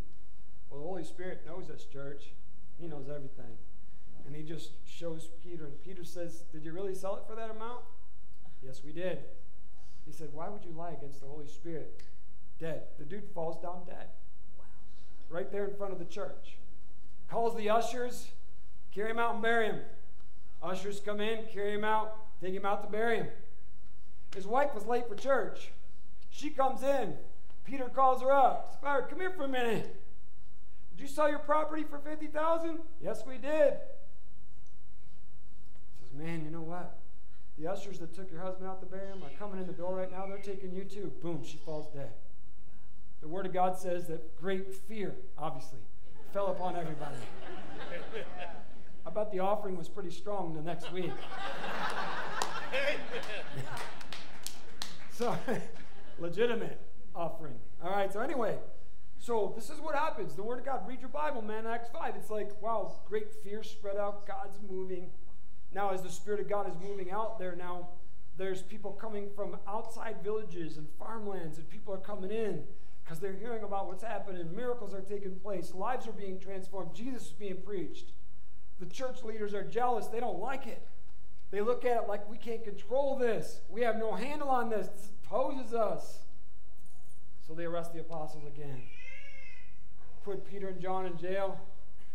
Well, 0.69 0.79
the 0.81 0.87
Holy 0.87 1.03
Spirit 1.03 1.43
knows 1.45 1.67
this 1.67 1.85
church. 1.85 2.33
He 2.79 2.87
knows 2.87 3.07
everything. 3.09 3.57
And 4.25 4.35
he 4.35 4.43
just 4.43 4.71
shows 4.85 5.29
Peter. 5.43 5.65
And 5.65 5.83
Peter 5.83 6.03
says, 6.03 6.43
Did 6.51 6.63
you 6.63 6.71
really 6.71 6.95
sell 6.95 7.15
it 7.17 7.23
for 7.27 7.35
that 7.35 7.49
amount? 7.49 7.81
Yes, 8.61 8.81
we 8.83 8.91
did. 8.91 9.19
He 10.05 10.11
said, 10.11 10.29
Why 10.33 10.49
would 10.49 10.63
you 10.63 10.71
lie 10.71 10.91
against 10.91 11.21
the 11.21 11.27
Holy 11.27 11.47
Spirit? 11.47 12.01
Dead. 12.59 12.83
The 12.99 13.05
dude 13.05 13.29
falls 13.33 13.61
down 13.61 13.81
dead. 13.85 14.07
Wow. 14.57 14.65
Right 15.29 15.51
there 15.51 15.65
in 15.65 15.75
front 15.75 15.93
of 15.93 15.99
the 15.99 16.05
church. 16.05 16.57
Calls 17.29 17.55
the 17.55 17.69
ushers, 17.69 18.27
carry 18.93 19.11
him 19.11 19.19
out 19.19 19.33
and 19.33 19.43
bury 19.43 19.67
him. 19.67 19.79
Ushers 20.61 20.99
come 20.99 21.19
in, 21.19 21.45
carry 21.51 21.73
him 21.73 21.83
out, 21.83 22.15
take 22.41 22.53
him 22.53 22.65
out 22.65 22.83
to 22.83 22.89
bury 22.89 23.17
him. 23.17 23.27
His 24.35 24.47
wife 24.47 24.73
was 24.73 24.85
late 24.85 25.07
for 25.07 25.15
church. 25.15 25.71
She 26.29 26.49
comes 26.49 26.83
in. 26.83 27.15
Peter 27.65 27.89
calls 27.89 28.21
her 28.21 28.31
up. 28.31 28.79
Says, 28.81 29.03
come 29.09 29.19
here 29.19 29.31
for 29.31 29.43
a 29.43 29.47
minute. 29.47 29.95
Did 30.95 31.01
you 31.01 31.07
sell 31.07 31.29
your 31.29 31.39
property 31.39 31.83
for 31.83 31.99
50000 31.99 32.79
Yes, 33.01 33.23
we 33.25 33.37
did. 33.37 33.77
Says, 35.99 36.13
man, 36.13 36.43
you 36.43 36.51
know 36.51 36.61
what? 36.61 36.97
The 37.57 37.67
ushers 37.67 37.99
that 37.99 38.13
took 38.13 38.31
your 38.31 38.41
husband 38.41 38.67
out 38.67 38.79
to 38.79 38.85
bury 38.85 39.09
are 39.11 39.37
coming 39.37 39.59
in 39.59 39.67
the 39.67 39.73
door 39.73 39.95
right 39.95 40.11
now. 40.11 40.25
They're 40.25 40.37
taking 40.37 40.73
you 40.73 40.83
too. 40.83 41.11
Boom, 41.21 41.43
she 41.43 41.57
falls 41.57 41.93
dead. 41.93 42.11
The 43.21 43.27
Word 43.27 43.45
of 43.45 43.53
God 43.53 43.77
says 43.77 44.07
that 44.07 44.35
great 44.35 44.73
fear, 44.73 45.15
obviously, 45.37 45.79
fell 46.33 46.47
upon 46.47 46.75
everybody. 46.75 47.15
I 49.05 49.09
bet 49.09 49.31
the 49.31 49.39
offering 49.39 49.77
was 49.77 49.87
pretty 49.87 50.11
strong 50.11 50.53
the 50.53 50.61
next 50.61 50.91
week. 50.91 51.11
so, 55.11 55.37
legitimate 56.19 56.79
offering. 57.15 57.55
All 57.83 57.91
right, 57.91 58.11
so 58.11 58.19
anyway, 58.19 58.57
so 59.19 59.53
this 59.55 59.69
is 59.69 59.79
what 59.79 59.95
happens. 59.95 60.35
The 60.35 60.43
Word 60.43 60.59
of 60.59 60.65
God, 60.65 60.87
read 60.87 60.99
your 60.99 61.09
Bible, 61.09 61.41
man, 61.41 61.65
Acts 61.67 61.89
5. 61.93 62.15
It's 62.17 62.29
like, 62.29 62.61
wow, 62.61 62.93
great 63.07 63.31
fear 63.43 63.63
spread 63.63 63.95
out, 63.95 64.27
God's 64.27 64.59
moving. 64.69 65.11
Now, 65.73 65.91
as 65.91 66.01
the 66.01 66.09
Spirit 66.09 66.39
of 66.39 66.49
God 66.49 66.69
is 66.69 66.75
moving 66.81 67.11
out 67.11 67.39
there, 67.39 67.55
now 67.55 67.89
there's 68.37 68.61
people 68.61 68.91
coming 68.91 69.29
from 69.35 69.57
outside 69.67 70.17
villages 70.23 70.77
and 70.77 70.87
farmlands, 70.99 71.57
and 71.57 71.69
people 71.69 71.93
are 71.93 71.99
coming 71.99 72.31
in 72.31 72.63
because 73.03 73.19
they're 73.19 73.35
hearing 73.35 73.63
about 73.63 73.87
what's 73.87 74.03
happening. 74.03 74.55
Miracles 74.55 74.93
are 74.93 75.01
taking 75.01 75.35
place, 75.39 75.73
lives 75.73 76.07
are 76.07 76.13
being 76.13 76.39
transformed, 76.39 76.93
Jesus 76.93 77.27
is 77.27 77.31
being 77.31 77.57
preached. 77.65 78.11
The 78.79 78.85
church 78.85 79.23
leaders 79.23 79.53
are 79.53 79.63
jealous, 79.63 80.07
they 80.07 80.19
don't 80.19 80.39
like 80.39 80.67
it. 80.67 80.87
They 81.51 81.61
look 81.61 81.85
at 81.85 82.03
it 82.03 82.07
like 82.07 82.27
we 82.29 82.37
can't 82.37 82.63
control 82.63 83.17
this, 83.17 83.61
we 83.69 83.81
have 83.81 83.97
no 83.97 84.13
handle 84.13 84.49
on 84.49 84.69
this, 84.69 84.87
this 84.87 85.09
opposes 85.25 85.73
us. 85.73 86.19
So 87.45 87.53
they 87.53 87.65
arrest 87.65 87.93
the 87.93 87.99
apostles 87.99 88.45
again, 88.47 88.81
put 90.23 90.49
Peter 90.49 90.69
and 90.69 90.81
John 90.81 91.05
in 91.05 91.17
jail. 91.17 91.59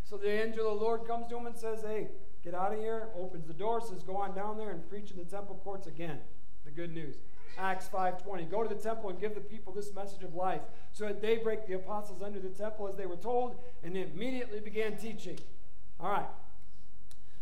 So 0.04 0.16
the 0.16 0.30
angel 0.30 0.72
of 0.72 0.78
the 0.78 0.84
Lord 0.84 1.06
comes 1.06 1.28
to 1.28 1.36
him 1.36 1.46
and 1.46 1.56
says, 1.56 1.82
Hey, 1.82 2.08
get 2.44 2.54
out 2.54 2.72
of 2.72 2.78
here, 2.78 3.08
opens 3.16 3.46
the 3.46 3.54
door, 3.54 3.80
says, 3.80 4.02
Go 4.02 4.16
on 4.16 4.34
down 4.34 4.56
there 4.58 4.70
and 4.70 4.88
preach 4.88 5.10
in 5.10 5.16
the 5.18 5.24
temple 5.24 5.60
courts 5.62 5.86
again. 5.86 6.18
The 6.64 6.70
good 6.70 6.92
news. 6.92 7.16
Acts 7.58 7.88
5:20. 7.88 8.48
Go 8.48 8.62
to 8.62 8.68
the 8.68 8.80
temple 8.80 9.10
and 9.10 9.18
give 9.18 9.34
the 9.34 9.40
people 9.40 9.72
this 9.72 9.92
message 9.92 10.22
of 10.22 10.34
life. 10.34 10.62
So 10.92 11.06
at 11.06 11.20
daybreak, 11.20 11.66
the 11.66 11.74
apostles 11.74 12.22
entered 12.22 12.42
the 12.42 12.50
temple 12.50 12.86
as 12.88 12.94
they 12.94 13.06
were 13.06 13.16
told, 13.16 13.56
and 13.82 13.96
immediately 13.96 14.60
began 14.60 14.96
teaching. 14.96 15.38
All 15.98 16.10
right. 16.10 16.28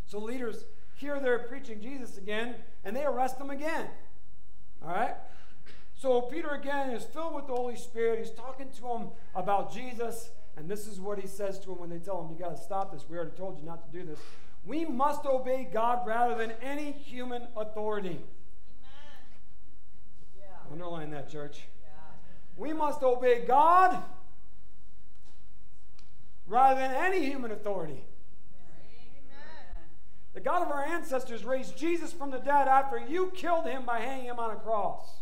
So 0.06 0.18
leaders 0.18 0.64
hear 0.94 1.20
they're 1.20 1.40
preaching 1.40 1.80
Jesus 1.80 2.16
again, 2.16 2.54
and 2.84 2.96
they 2.96 3.04
arrest 3.04 3.38
them 3.38 3.50
again. 3.50 3.88
All 4.82 4.90
right. 4.90 5.16
So 5.94 6.22
Peter 6.22 6.50
again 6.50 6.90
is 6.90 7.04
filled 7.04 7.34
with 7.34 7.46
the 7.46 7.54
Holy 7.54 7.76
Spirit. 7.76 8.18
He's 8.18 8.30
talking 8.30 8.70
to 8.70 8.82
them 8.82 9.08
about 9.34 9.72
Jesus, 9.72 10.30
and 10.56 10.68
this 10.68 10.86
is 10.86 10.98
what 10.98 11.18
he 11.18 11.26
says 11.26 11.58
to 11.60 11.68
them 11.68 11.78
when 11.78 11.90
they 11.90 11.98
tell 11.98 12.22
him, 12.22 12.30
"You 12.30 12.38
got 12.38 12.56
to 12.56 12.62
stop 12.62 12.92
this. 12.92 13.06
We 13.08 13.16
already 13.16 13.36
told 13.36 13.58
you 13.58 13.64
not 13.64 13.82
to 13.84 13.98
do 13.98 14.06
this. 14.06 14.18
We 14.66 14.84
must 14.84 15.24
obey 15.24 15.64
God 15.64 16.06
rather 16.06 16.34
than 16.34 16.50
any 16.60 16.90
human 16.90 17.48
authority." 17.56 18.22
Underline 20.70 21.10
that, 21.12 21.28
church. 21.28 21.68
We 22.56 22.72
must 22.72 23.02
obey 23.02 23.46
God 23.46 24.02
rather 26.46 26.80
than 26.80 26.90
any 26.92 27.24
human 27.24 27.52
authority. 27.52 28.04
The 30.32 30.40
God 30.40 30.62
of 30.62 30.70
our 30.70 30.82
ancestors 30.82 31.44
raised 31.44 31.78
Jesus 31.78 32.12
from 32.12 32.30
the 32.30 32.38
dead 32.38 32.68
after 32.68 32.98
you 32.98 33.30
killed 33.30 33.66
him 33.66 33.86
by 33.86 34.00
hanging 34.00 34.26
him 34.26 34.38
on 34.38 34.50
a 34.50 34.60
cross. 34.60 35.20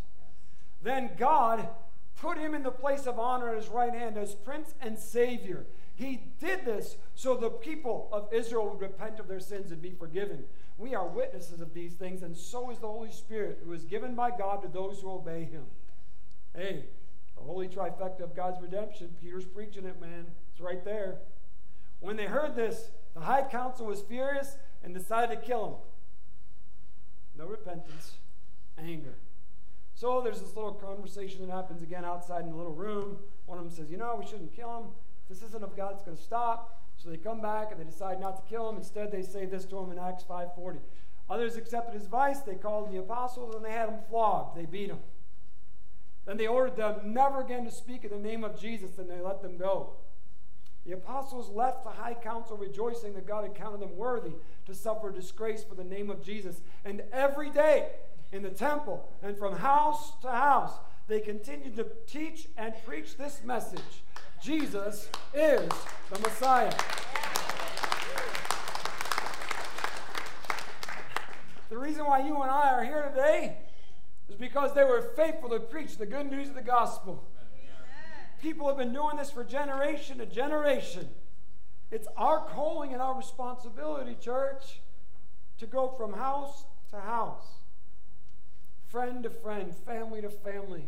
Then 0.83 1.15
God 1.17 1.69
put 2.17 2.37
him 2.37 2.55
in 2.55 2.63
the 2.63 2.73
place 2.73 3.07
of 3.07 3.19
honor 3.19 3.51
at 3.51 3.57
his 3.57 3.69
right 3.69 3.95
hand 3.95 4.17
as 4.17 4.35
Prince 4.35 4.75
and 4.81 4.99
Savior. 4.99 5.67
He 5.97 6.21
did 6.41 6.65
this 6.65 6.97
so 7.15 7.37
the 7.37 7.51
people 7.51 8.09
of 8.13 8.33
Israel 8.33 8.69
would 8.71 8.81
repent 8.81 9.21
of 9.21 9.29
their 9.29 9.41
sins 9.41 9.71
and 9.71 9.81
be 9.81 9.93
forgiven. 9.93 10.45
We 10.77 10.95
are 10.95 11.07
witnesses 11.07 11.61
of 11.61 11.73
these 11.73 11.95
things, 11.95 12.23
and 12.23 12.37
so 12.37 12.71
is 12.71 12.79
the 12.79 12.89
Holy 12.89 13.13
Spirit, 13.13 13.61
who 13.65 13.73
is 13.73 13.85
given 13.85 14.15
by 14.15 14.31
God 14.31 14.63
to 14.63 14.69
those 14.69 15.01
who 15.01 15.11
obey 15.11 15.45
him. 15.45 15.67
Hey, 16.57 16.87
the 17.37 17.43
holy 17.43 17.69
trifecta 17.69 18.23
of 18.23 18.35
God's 18.35 18.61
redemption. 18.61 19.15
Peter's 19.21 19.45
preaching 19.45 19.85
it, 19.85 20.01
man. 20.01 20.27
It's 20.51 20.61
right 20.61 20.85
there. 20.85 21.19
When 22.01 22.17
they 22.17 22.27
heard 22.27 22.57
this, 22.57 22.89
the 23.15 23.21
high 23.21 23.43
council 23.43 23.87
was 23.87 24.01
furious 24.01 24.57
and 24.83 24.93
decided 24.95 25.41
to 25.41 25.47
kill 25.47 25.67
him. 25.67 25.75
No 27.37 27.47
repentance, 27.47 28.13
anger. 28.79 29.15
So 29.95 30.21
there's 30.21 30.41
this 30.41 30.55
little 30.57 30.73
conversation 30.73 31.47
that 31.47 31.53
happens 31.53 31.83
again 31.83 32.05
outside 32.05 32.43
in 32.43 32.51
the 32.51 32.57
little 32.57 32.75
room. 32.75 33.19
One 33.47 33.59
of 33.59 33.65
them 33.65 33.73
says, 33.73 33.91
You 33.91 33.97
know, 33.97 34.17
we 34.19 34.27
shouldn't 34.27 34.55
kill 34.55 34.77
him. 34.77 34.85
If 35.25 35.41
this 35.41 35.49
isn't 35.49 35.65
of 35.65 35.77
God, 35.77 35.95
it's 35.95 36.03
going 36.03 36.17
to 36.17 36.23
stop. 36.23 36.81
So 36.97 37.11
they 37.11 37.17
come 37.17 37.41
back 37.41 37.71
and 37.71 37.81
they 37.81 37.85
decide 37.85 38.21
not 38.21 38.37
to 38.37 38.49
kill 38.49 38.69
him. 38.69 38.77
Instead, 38.77 39.11
they 39.11 39.23
say 39.23 39.47
this 39.47 39.65
to 39.67 39.79
him 39.79 39.91
in 39.91 39.99
Acts 39.99 40.25
5.40. 40.25 40.79
Others 41.29 41.57
accepted 41.57 41.95
his 41.95 42.05
advice. 42.05 42.41
They 42.41 42.55
called 42.55 42.93
the 42.93 42.99
apostles 42.99 43.55
and 43.55 43.65
they 43.65 43.73
had 43.73 43.89
him 43.89 43.99
flogged. 44.09 44.57
They 44.57 44.67
beat 44.67 44.91
him. 44.91 44.99
Then 46.27 46.37
they 46.37 46.47
ordered 46.47 46.77
them 46.77 47.13
never 47.13 47.41
again 47.41 47.65
to 47.65 47.71
speak 47.71 48.05
in 48.05 48.11
the 48.11 48.17
name 48.17 48.45
of 48.45 48.59
Jesus 48.59 48.99
and 48.99 49.11
they 49.11 49.21
let 49.21 49.43
them 49.43 49.57
go. 49.57 49.95
The 50.87 50.93
apostles 50.93 51.49
left 51.49 51.83
the 51.83 51.91
high 51.91 52.15
council 52.15 52.57
rejoicing 52.57 53.15
that 53.15 53.27
God 53.27 53.45
had 53.45 53.55
counted 53.55 53.81
them 53.81 53.97
worthy 53.97 54.33
to 54.67 54.75
suffer 54.75 55.11
disgrace 55.11 55.65
for 55.65 55.75
the 55.75 55.85
name 55.85 56.11
of 56.11 56.23
Jesus. 56.23 56.61
And 56.85 57.03
every 57.11 57.51
day 57.51 57.89
in 58.33 58.43
the 58.43 58.51
temple 58.51 59.09
and 59.23 59.37
from 59.37 59.57
house 59.57 60.13
to 60.21 60.31
house, 60.31 60.75
they 61.09 61.21
continued 61.21 61.77
to 61.77 61.87
teach 62.07 62.49
and 62.57 62.75
preach 62.85 63.17
this 63.17 63.43
message 63.45 64.03
Jesus 64.45 65.09
is 65.33 65.71
the 66.11 66.19
Messiah. 66.21 66.75
The 71.71 71.79
reason 71.79 72.05
why 72.05 72.27
you 72.27 72.43
and 72.43 72.51
I 72.51 72.75
are 72.75 72.85
here 72.85 73.09
today 73.09 73.57
is 74.29 74.37
because 74.37 74.75
they 74.75 74.85
were 74.85 75.01
faithful 75.17 75.49
to 75.49 75.61
preach 75.61 75.97
the 75.97 76.05
good 76.05 76.31
news 76.31 76.51
of 76.51 76.57
the 76.57 76.61
gospel. 76.61 77.27
People 78.43 78.69
have 78.69 78.77
been 78.77 78.93
doing 78.93 79.17
this 79.17 79.31
for 79.31 79.45
generation 79.45 80.19
to 80.19 80.27
generation. 80.27 81.09
It's 81.91 82.07
our 82.19 82.41
calling 82.41 82.93
and 82.93 83.01
our 83.01 83.17
responsibility, 83.17 84.15
church, 84.21 84.83
to 85.57 85.67
go 85.67 85.89
from 85.89 86.13
house 86.13 86.67
to 86.91 87.01
house, 87.01 87.47
friend 88.89 89.23
to 89.23 89.31
friend, 89.31 89.75
family 89.75 90.21
to 90.21 90.29
family 90.29 90.85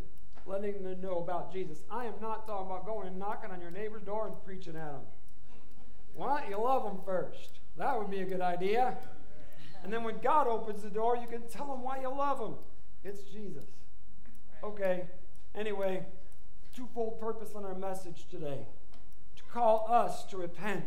letting 0.47 0.83
them 0.83 1.01
know 1.01 1.19
about 1.19 1.53
Jesus. 1.53 1.79
I 1.91 2.07
am 2.07 2.15
not 2.21 2.47
talking 2.47 2.67
about 2.67 2.87
going 2.87 3.09
and 3.09 3.19
knocking 3.19 3.51
on 3.51 3.61
your 3.61 3.71
neighbor's 3.71 4.03
door 4.03 4.27
and 4.27 4.35
preaching 4.45 4.77
at 4.77 4.93
them. 4.93 5.03
Why 6.15 6.41
don't 6.41 6.51
you 6.51 6.59
love 6.59 6.85
them 6.85 6.99
first? 7.05 7.61
That 7.77 7.99
would 7.99 8.11
be 8.11 8.21
a 8.21 8.25
good 8.25 8.41
idea. 8.41 8.97
And 9.85 9.93
then 9.93 10.03
when 10.03 10.19
God 10.23 10.47
opens 10.47 10.83
the 10.83 10.91
door, 10.91 11.17
you 11.17 11.27
can 11.27 11.43
tell 11.49 11.67
them 11.67 11.83
why 11.83 12.01
you 12.01 12.09
love 12.09 12.39
them. 12.39 12.55
It's 13.05 13.23
Jesus. 13.23 13.69
Okay. 14.65 15.05
Anyway, 15.55 16.05
twofold 16.75 17.21
purpose 17.21 17.51
on 17.55 17.65
our 17.65 17.75
message 17.75 18.27
today 18.31 18.67
to 19.37 19.43
call 19.53 19.87
us 19.91 20.25
to 20.25 20.37
repent 20.37 20.87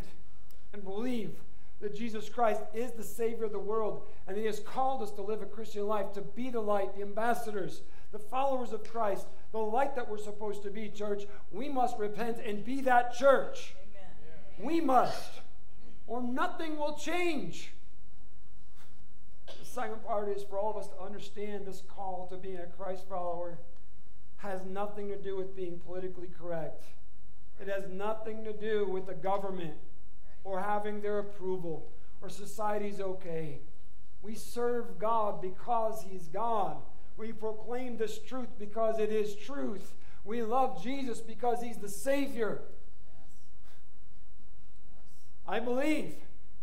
and 0.73 0.83
believe 0.83 1.31
that 1.81 1.95
Jesus 1.95 2.27
Christ 2.27 2.61
is 2.73 2.91
the 2.91 3.03
Savior 3.03 3.45
of 3.45 3.51
the 3.51 3.59
world 3.59 4.03
and 4.27 4.35
He 4.37 4.45
has 4.45 4.59
called 4.59 5.01
us 5.01 5.11
to 5.11 5.21
live 5.21 5.41
a 5.41 5.45
Christian 5.45 5.87
life, 5.87 6.11
to 6.13 6.21
be 6.21 6.49
the 6.49 6.59
light, 6.59 6.95
the 6.95 7.01
ambassadors, 7.01 7.81
the 8.11 8.19
followers 8.19 8.71
of 8.71 8.83
Christ, 8.83 9.27
the 9.51 9.59
light 9.59 9.95
that 9.95 10.09
we're 10.09 10.17
supposed 10.17 10.63
to 10.63 10.69
be, 10.69 10.89
church, 10.89 11.23
we 11.51 11.69
must 11.69 11.97
repent 11.97 12.39
and 12.43 12.63
be 12.63 12.81
that 12.81 13.13
church. 13.13 13.75
Amen. 14.59 14.67
We 14.67 14.81
must, 14.81 15.31
or 16.07 16.21
nothing 16.21 16.77
will 16.77 16.95
change. 16.95 17.71
The 19.59 19.65
second 19.65 20.03
part 20.03 20.29
is 20.29 20.43
for 20.43 20.57
all 20.57 20.71
of 20.71 20.77
us 20.77 20.87
to 20.89 20.99
understand 21.01 21.65
this 21.65 21.83
call 21.87 22.27
to 22.31 22.37
being 22.37 22.57
a 22.57 22.65
Christ 22.65 23.05
follower 23.07 23.59
has 24.37 24.65
nothing 24.65 25.09
to 25.09 25.17
do 25.17 25.35
with 25.35 25.55
being 25.55 25.79
politically 25.79 26.29
correct. 26.39 26.83
It 27.59 27.67
has 27.67 27.89
nothing 27.89 28.43
to 28.45 28.53
do 28.53 28.87
with 28.87 29.05
the 29.05 29.13
government 29.13 29.73
or 30.43 30.61
having 30.61 31.01
their 31.01 31.19
approval 31.19 31.89
or 32.21 32.29
society's 32.29 32.99
okay. 32.99 33.59
We 34.21 34.35
serve 34.35 34.97
God 34.97 35.41
because 35.41 36.05
He's 36.09 36.27
God. 36.27 36.77
We 37.19 37.33
proclaim 37.33 37.97
this 37.97 38.17
truth 38.17 38.47
because 38.57 38.97
it 38.97 39.11
is 39.11 39.35
truth. 39.35 39.93
We 40.23 40.41
love 40.41 40.81
Jesus 40.81 41.19
because 41.19 41.61
he's 41.61 41.77
the 41.77 41.89
Savior. 41.89 42.61
I 45.45 45.59
believe 45.59 46.13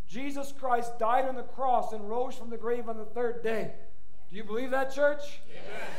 Jesus 0.09 0.55
Christ 0.59 0.99
died 0.99 1.27
on 1.27 1.35
the 1.35 1.43
cross 1.43 1.93
and 1.93 2.09
rose 2.09 2.37
from 2.37 2.49
the 2.49 2.57
grave 2.57 2.89
on 2.89 2.97
the 2.97 3.05
third 3.05 3.43
day. 3.43 3.73
Do 4.31 4.37
you 4.37 4.45
believe 4.45 4.71
that, 4.71 4.95
church? 4.95 5.41
Yes. 5.53 5.91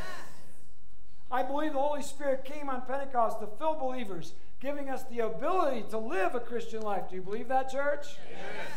I 1.30 1.44
believe 1.44 1.74
the 1.74 1.78
Holy 1.78 2.02
Spirit 2.02 2.44
came 2.44 2.68
on 2.68 2.82
Pentecost 2.82 3.38
to 3.40 3.46
fill 3.58 3.78
believers, 3.78 4.32
giving 4.60 4.90
us 4.90 5.04
the 5.04 5.20
ability 5.20 5.84
to 5.90 5.98
live 5.98 6.34
a 6.34 6.40
Christian 6.40 6.82
life. 6.82 7.10
Do 7.10 7.16
you 7.16 7.22
believe 7.22 7.48
that, 7.48 7.70
church? 7.70 8.06
Yes. 8.28 8.72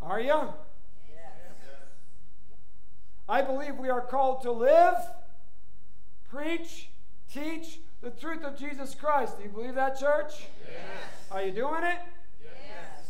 Are 0.00 0.20
you? 0.20 0.52
I 3.28 3.42
believe 3.42 3.76
we 3.76 3.88
are 3.88 4.00
called 4.00 4.42
to 4.42 4.52
live, 4.52 4.94
preach, 6.28 6.88
teach 7.32 7.80
the 8.00 8.10
truth 8.10 8.44
of 8.44 8.56
Jesus 8.56 8.94
Christ. 8.94 9.38
Do 9.38 9.44
you 9.44 9.50
believe 9.50 9.74
that, 9.74 9.98
church? 9.98 10.46
Yes. 10.64 11.30
Are 11.30 11.42
you 11.42 11.50
doing 11.50 11.82
it? 11.82 11.98
Yes. 12.44 13.08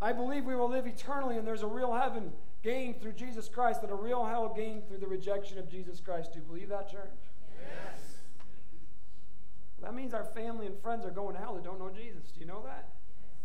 I 0.00 0.12
believe 0.12 0.44
we 0.44 0.56
will 0.56 0.68
live 0.68 0.86
eternally 0.86 1.36
and 1.36 1.46
there's 1.46 1.62
a 1.62 1.68
real 1.68 1.92
heaven 1.92 2.32
gained 2.62 3.00
through 3.00 3.12
Jesus 3.12 3.48
Christ 3.48 3.82
and 3.82 3.92
a 3.92 3.94
real 3.94 4.24
hell 4.24 4.52
gained 4.54 4.88
through 4.88 4.98
the 4.98 5.06
rejection 5.06 5.58
of 5.58 5.70
Jesus 5.70 6.00
Christ. 6.00 6.32
Do 6.32 6.40
you 6.40 6.44
believe 6.44 6.68
that, 6.70 6.90
church? 6.90 7.14
Yes. 7.60 8.00
That 9.82 9.94
means 9.94 10.14
our 10.14 10.24
family 10.24 10.66
and 10.66 10.76
friends 10.80 11.06
are 11.06 11.10
going 11.10 11.34
to 11.34 11.40
hell 11.40 11.54
that 11.54 11.62
don't 11.62 11.78
know 11.78 11.90
Jesus. 11.90 12.32
Do 12.34 12.40
you 12.40 12.46
know 12.46 12.62
that? 12.64 12.88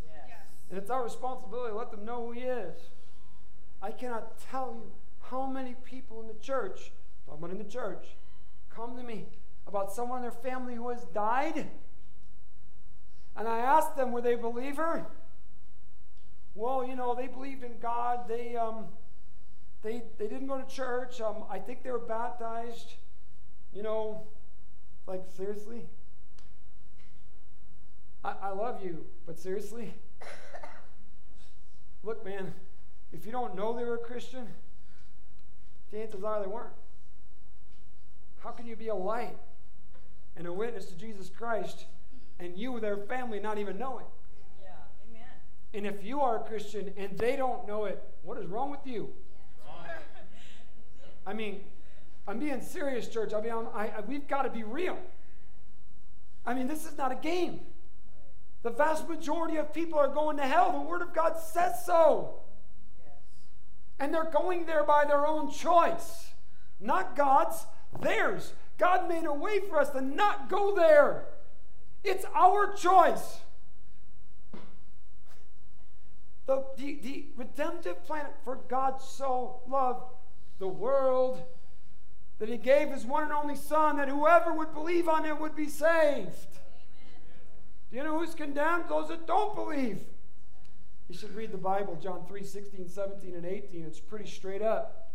Yes. 0.08 0.40
And 0.72 0.80
it's 0.80 0.90
our 0.90 1.04
responsibility 1.04 1.72
to 1.72 1.78
let 1.78 1.92
them 1.92 2.04
know 2.04 2.26
who 2.26 2.32
He 2.32 2.42
is. 2.42 2.76
I 3.82 3.92
cannot 3.92 4.40
tell 4.50 4.74
you 4.74 4.92
how 5.30 5.48
many 5.48 5.76
people 5.84 6.22
in 6.22 6.28
the 6.28 6.34
church, 6.36 6.92
about 7.28 7.50
in 7.50 7.58
the 7.58 7.64
church, 7.64 8.06
come 8.70 8.96
to 8.98 9.04
me 9.04 9.26
about 9.68 9.92
someone 9.92 10.18
in 10.20 10.24
their 10.24 10.32
family 10.32 10.76
who 10.76 10.90
has 10.90 11.04
died. 11.14 11.68
And 13.36 13.48
I 13.48 13.60
asked 13.60 13.96
them, 13.96 14.12
were 14.12 14.22
they 14.22 14.34
a 14.34 14.38
believer? 14.38 15.06
Well, 16.56 16.86
you 16.86 16.96
know, 16.96 17.16
they 17.16 17.28
believed 17.28 17.64
in 17.64 17.80
God. 17.82 18.28
They, 18.28 18.56
um, 18.56 18.86
they, 19.82 20.04
they 20.20 20.28
didn't 20.28 20.48
go 20.48 20.62
to 20.62 20.68
church. 20.68 21.20
Um, 21.20 21.46
I 21.50 21.60
think 21.60 21.84
they 21.84 21.92
were 21.92 22.00
baptized. 22.00 22.94
You 23.74 23.82
know, 23.82 24.28
like, 25.08 25.24
seriously? 25.36 25.88
I, 28.24 28.36
I 28.44 28.50
love 28.52 28.84
you, 28.84 29.06
but 29.26 29.40
seriously? 29.40 29.94
Look, 32.04 32.24
man, 32.24 32.54
if 33.12 33.26
you 33.26 33.32
don't 33.32 33.56
know 33.56 33.76
they 33.76 33.84
were 33.84 33.96
a 33.96 34.00
Christian, 34.00 34.48
chances 35.94 36.24
are 36.24 36.42
they 36.42 36.48
weren't. 36.48 36.74
How 38.40 38.52
can 38.52 38.66
you 38.66 38.76
be 38.76 38.90
a 38.90 38.96
light 38.96 39.38
and 40.36 40.48
a 40.48 40.54
witness 40.54 40.86
to 40.86 40.96
Jesus 40.96 41.30
Christ 41.30 41.86
and 42.40 42.58
you, 42.58 42.72
with 42.72 42.82
their 42.82 42.98
family, 42.98 43.40
not 43.40 43.58
even 43.58 43.78
know 43.78 44.00
it? 44.00 44.06
Yeah. 44.62 44.70
Amen. 45.10 45.28
And 45.74 45.86
if 45.86 46.04
you 46.04 46.20
are 46.20 46.38
a 46.38 46.40
Christian 46.42 46.92
and 46.98 47.18
they 47.18 47.36
don't 47.36 47.68
know 47.68 47.86
it, 47.86 48.04
what 48.24 48.38
is 48.38 48.48
wrong 48.48 48.70
with 48.70 48.86
you? 48.86 49.10
I 51.26 51.34
mean, 51.34 51.62
I'm 52.28 52.40
being 52.40 52.62
serious, 52.62 53.08
church. 53.08 53.34
I 53.34 53.40
mean, 53.40 53.54
I, 53.74 53.88
I, 53.88 54.02
we've 54.06 54.28
got 54.28 54.42
to 54.42 54.50
be 54.50 54.64
real. 54.64 54.98
I 56.46 56.54
mean, 56.54 56.68
this 56.68 56.86
is 56.86 56.98
not 56.98 57.14
a 57.14 57.16
game. 57.16 57.62
The 58.64 58.72
vast 58.72 59.08
majority 59.08 59.56
of 59.56 59.74
people 59.74 59.98
are 60.00 60.10
going 60.10 60.36
to 60.38 60.44
hell. 60.44 60.74
The 60.74 60.82
Word 60.82 61.02
of 61.02 61.14
God 61.14 61.38
says 61.40 61.86
so. 61.86 62.43
And 64.00 64.14
they're 64.14 64.30
going 64.30 64.66
there 64.66 64.84
by 64.84 65.06
their 65.06 65.26
own 65.26 65.52
choice, 65.52 66.30
not 66.80 67.16
God's, 67.16 67.66
theirs. 68.02 68.54
God 68.78 69.08
made 69.08 69.26
a 69.26 69.34
way 69.34 69.60
for 69.70 69.80
us 69.80 69.90
to 69.92 70.02
not 70.02 70.50
go 70.50 70.76
there. 70.76 71.26
It's 72.04 72.26
our 72.36 72.74
choice. 72.74 73.40
The, 76.46 76.66
the, 76.76 77.00
the 77.02 77.26
redemptive 77.38 78.04
plan 78.06 78.26
for 78.44 78.58
God 78.68 79.02
so 79.02 79.62
loved 79.68 80.12
the 80.60 80.68
world 80.68 81.42
that 82.40 82.50
he 82.50 82.58
gave 82.58 82.90
his 82.90 83.06
one 83.06 83.24
and 83.24 83.32
only 83.32 83.56
Son, 83.56 83.98
that 83.98 84.10
whoever 84.10 84.54
would 84.54 84.74
believe 84.74 85.08
on 85.08 85.24
him 85.24 85.40
would 85.40 85.56
be 85.56 85.70
saved. 85.70 86.48
Do 87.90 87.98
you 87.98 88.04
know 88.04 88.20
who's 88.20 88.34
condemned? 88.34 88.86
Those 88.90 89.08
that 89.10 89.26
don't 89.26 89.56
believe. 89.56 90.02
You 91.10 91.18
should 91.18 91.36
read 91.36 91.52
the 91.52 91.58
Bible, 91.58 91.98
John 92.02 92.26
3 92.28 92.44
16, 92.44 92.90
17, 92.90 93.36
and 93.36 93.46
18. 93.46 93.84
It's 93.84 94.00
pretty 94.00 94.30
straight 94.30 94.62
up. 94.62 95.12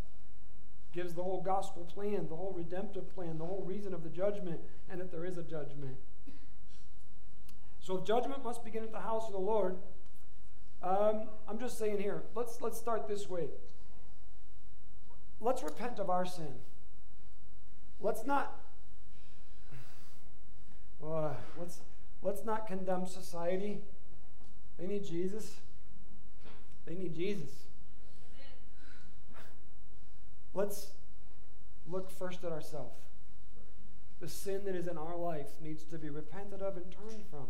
Gives 0.92 1.14
the 1.14 1.22
whole 1.22 1.42
gospel 1.42 1.84
plan, 1.84 2.26
the 2.28 2.36
whole 2.36 2.52
redemptive 2.56 3.14
plan, 3.14 3.38
the 3.38 3.44
whole 3.44 3.62
reason 3.66 3.94
of 3.94 4.02
the 4.02 4.08
judgment, 4.08 4.60
and 4.90 5.00
that 5.00 5.10
there 5.10 5.24
is 5.24 5.38
a 5.38 5.42
judgment. 5.42 5.96
So 7.80 8.00
judgment 8.00 8.44
must 8.44 8.64
begin 8.64 8.82
at 8.82 8.92
the 8.92 9.00
house 9.00 9.26
of 9.26 9.32
the 9.32 9.38
Lord, 9.38 9.76
um, 10.82 11.22
I'm 11.48 11.58
just 11.58 11.78
saying 11.78 11.98
here, 11.98 12.22
let's, 12.34 12.60
let's 12.60 12.78
start 12.78 13.08
this 13.08 13.28
way. 13.28 13.48
Let's 15.40 15.62
repent 15.62 15.98
of 15.98 16.08
our 16.10 16.24
sin. 16.24 16.54
Let's 18.00 18.24
not, 18.24 18.60
uh, 21.04 21.30
let's, 21.58 21.80
let's 22.22 22.44
not 22.44 22.66
condemn 22.66 23.06
society. 23.06 23.80
They 24.78 24.86
need 24.86 25.04
Jesus. 25.04 25.56
They 26.88 26.94
need 26.94 27.14
Jesus. 27.14 27.50
Let's 30.54 30.88
look 31.86 32.10
first 32.10 32.44
at 32.44 32.52
ourselves. 32.52 32.96
The 34.20 34.28
sin 34.28 34.62
that 34.64 34.74
is 34.74 34.88
in 34.88 34.96
our 34.96 35.16
life 35.16 35.48
needs 35.62 35.84
to 35.84 35.98
be 35.98 36.08
repented 36.08 36.62
of 36.62 36.76
and 36.76 36.86
turned 36.90 37.24
from. 37.30 37.46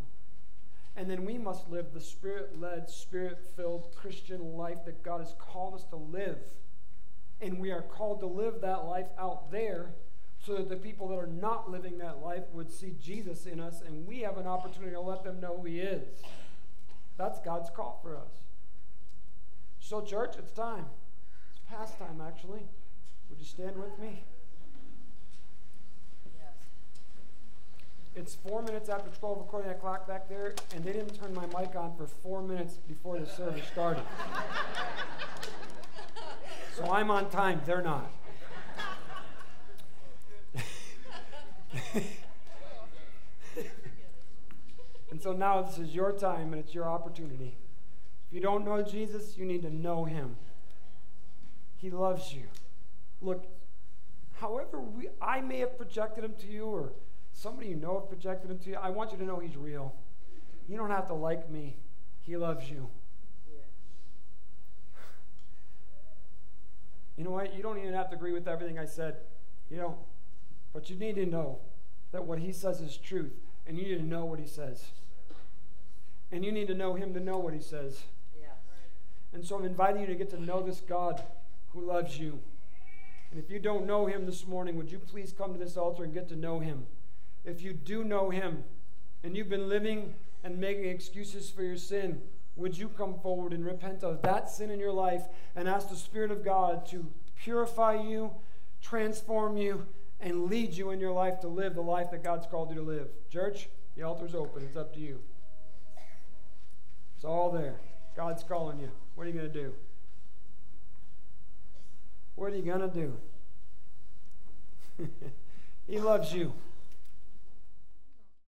And 0.97 1.09
then 1.09 1.25
we 1.25 1.39
must 1.39 1.71
live 1.71 1.93
the 1.95 2.01
spirit 2.01 2.61
led, 2.61 2.91
spirit 2.91 3.39
filled 3.55 3.95
Christian 3.95 4.57
life 4.57 4.85
that 4.85 5.05
God 5.05 5.21
has 5.21 5.35
called 5.39 5.75
us 5.75 5.85
to 5.91 5.97
live. 5.97 6.39
And 7.41 7.61
we 7.61 7.71
are 7.71 7.83
called 7.83 8.19
to 8.21 8.27
live 8.27 8.61
that 8.63 8.87
life 8.87 9.07
out 9.19 9.53
there 9.53 9.95
so 10.45 10.57
that 10.57 10.69
the 10.69 10.77
people 10.77 11.09
that 11.09 11.19
are 11.19 11.29
not 11.29 11.71
living 11.71 11.99
that 11.99 12.21
life 12.21 12.45
would 12.53 12.71
see 12.71 12.95
Jesus 13.01 13.47
in 13.47 13.61
us 13.61 13.83
and 13.87 14.07
we 14.07 14.21
have 14.21 14.37
an 14.37 14.47
opportunity 14.47 14.93
to 14.93 15.01
let 15.01 15.23
them 15.23 15.41
know 15.41 15.63
He 15.63 15.79
is. 15.79 16.23
That's 17.17 17.39
God's 17.41 17.71
call 17.71 18.01
for 18.03 18.17
us. 18.17 18.31
So, 19.81 20.03
church, 20.03 20.35
it's 20.39 20.53
time. 20.53 20.87
It's 21.51 21.61
past 21.69 21.99
time, 21.99 22.21
actually. 22.27 22.63
Would 23.31 23.39
you 23.39 23.45
stand 23.45 23.77
with 23.77 23.99
me? 23.99 24.23
Yes. 26.39 26.55
It's 28.15 28.35
four 28.35 28.63
minutes 28.63 28.89
after 28.89 29.11
12 29.11 29.41
according 29.41 29.69
to 29.71 29.75
that 29.75 29.81
clock 29.81 30.07
back 30.07 30.29
there, 30.29 30.55
and 30.75 30.85
they 30.85 30.93
didn't 30.93 31.19
turn 31.21 31.35
my 31.35 31.47
mic 31.47 31.75
on 31.77 31.97
for 31.97 32.07
four 32.07 32.43
minutes 32.43 32.75
before 32.89 33.19
the 33.19 33.27
service 33.27 33.67
started. 33.71 34.03
so 36.77 36.91
I'm 36.91 37.11
on 37.11 37.31
time, 37.31 37.61
they're 37.65 37.83
not. 37.83 38.11
and 45.11 45.23
so 45.23 45.33
now 45.33 45.63
this 45.63 45.79
is 45.79 45.95
your 45.95 46.13
time 46.13 46.53
and 46.53 46.63
it's 46.63 46.75
your 46.75 46.87
opportunity. 46.87 47.57
If 48.29 48.35
you 48.35 48.41
don't 48.41 48.65
know 48.65 48.83
Jesus, 48.83 49.37
you 49.37 49.47
need 49.47 49.63
to 49.63 49.71
know 49.71 50.05
him. 50.05 50.37
He 51.77 51.91
loves 51.91 52.33
you. 52.33 52.45
Look, 53.23 53.47
however 54.41 54.81
we, 54.81 55.09
I 55.21 55.41
may 55.41 55.59
have 55.61 55.79
projected 55.79 56.25
him 56.25 56.35
to 56.41 56.47
you 56.47 56.67
or 56.67 56.93
somebody 57.33 57.69
you 57.69 57.77
know 57.77 58.01
have 58.01 58.09
projected 58.09 58.51
him 58.51 58.59
to 58.59 58.71
you, 58.71 58.77
I 58.77 58.91
want 58.91 59.13
you 59.13 59.19
to 59.19 59.25
know 59.25 59.39
he's 59.39 59.57
real. 59.57 59.95
You 60.69 60.77
don't 60.77 60.91
have 60.91 61.07
to 61.07 61.15
like 61.15 61.49
me. 61.51 61.77
He 62.21 62.37
loves 62.37 62.69
you. 62.69 62.89
You 67.17 67.25
know 67.25 67.31
what? 67.31 67.55
You 67.55 67.63
don't 67.63 67.79
even 67.79 67.95
have 67.95 68.11
to 68.11 68.17
agree 68.17 68.33
with 68.33 68.47
everything 68.47 68.79
I 68.79 68.85
said. 68.85 69.17
You 69.71 69.79
don't. 69.79 69.97
But 70.73 70.89
you 70.91 70.97
need 70.97 71.17
to 71.17 71.27
know 71.27 71.59
that 72.13 72.25
what 72.25 72.39
he 72.39 72.53
says 72.53 72.81
is 72.81 72.97
truth, 72.97 73.33
and 73.67 73.77
you 73.77 73.85
need 73.85 73.99
to 73.99 74.05
know 74.05 74.25
what 74.25 74.39
he 74.39 74.47
says. 74.47 74.85
And 76.31 76.45
you 76.45 76.53
need 76.53 76.69
to 76.69 76.75
know 76.75 76.95
him 76.95 77.15
to 77.15 77.21
know 77.21 77.39
what 77.39 77.55
he 77.55 77.61
says. 77.61 78.03
And 79.33 79.45
so 79.45 79.57
I'm 79.57 79.65
inviting 79.65 80.01
you 80.01 80.07
to 80.07 80.15
get 80.15 80.31
to 80.31 80.43
know 80.43 80.63
this 80.63 80.81
God 80.81 81.23
who 81.73 81.81
loves 81.81 82.19
you. 82.19 82.41
And 83.31 83.39
if 83.43 83.51
you 83.51 83.59
don't 83.59 83.87
know 83.87 84.07
him 84.07 84.25
this 84.25 84.47
morning, 84.47 84.77
would 84.77 84.91
you 84.91 84.99
please 84.99 85.35
come 85.37 85.53
to 85.53 85.59
this 85.59 85.77
altar 85.77 86.05
and 86.05 86.15
get 86.15 86.29
to 86.29 86.37
know 86.37 86.61
him? 86.61 86.87
If 87.45 87.63
you 87.63 87.73
do 87.73 88.05
know 88.05 88.31
him 88.31 88.65
and 89.23 89.37
you've 89.37 89.49
been 89.49 89.69
living 89.69 90.15
and 90.43 90.59
making 90.59 90.87
excuses 90.87 91.51
for 91.51 91.63
your 91.63 91.77
sin, 91.77 92.23
would 92.57 92.77
you 92.77 92.89
come 92.89 93.19
forward 93.21 93.53
and 93.53 93.65
repent 93.65 94.03
of 94.03 94.23
that 94.23 94.51
sin 94.51 94.71
in 94.71 94.81
your 94.81 94.93
life 94.93 95.23
and 95.55 95.69
ask 95.69 95.89
the 95.89 95.97
Spirit 95.97 96.31
of 96.31 96.45
God 96.45 96.87
to 96.87 97.07
purify 97.37 97.95
you, 97.95 98.33
transform 98.83 99.57
you, 99.57 99.87
and 100.21 100.47
lead 100.47 100.75
you 100.75 100.91
in 100.91 100.99
your 100.99 101.13
life 101.13 101.39
to 101.41 101.49
live 101.49 101.75
the 101.75 101.81
life 101.81 102.11
that 102.11 102.25
God's 102.25 102.47
called 102.47 102.71
you 102.71 102.77
to 102.77 102.83
live? 102.83 103.09
Church, 103.31 103.69
the 103.97 104.03
altar's 104.03 104.35
open. 104.35 104.65
It's 104.65 104.77
up 104.77 104.93
to 104.95 105.01
you. 105.01 105.21
It's 107.15 107.25
all 107.25 107.51
there. 107.51 107.77
God's 108.17 108.43
calling 108.43 108.81
you. 108.81 108.91
What 109.19 109.27
are 109.27 109.31
you 109.31 109.37
going 109.41 109.53
to 109.53 109.63
do? 109.63 109.75
What 112.37 112.53
are 112.53 112.57
you 112.57 112.63
going 112.63 112.79
to 112.79 112.87
do? 112.87 113.19
he 115.89 115.99
loves 115.99 116.33
you. 116.33 116.53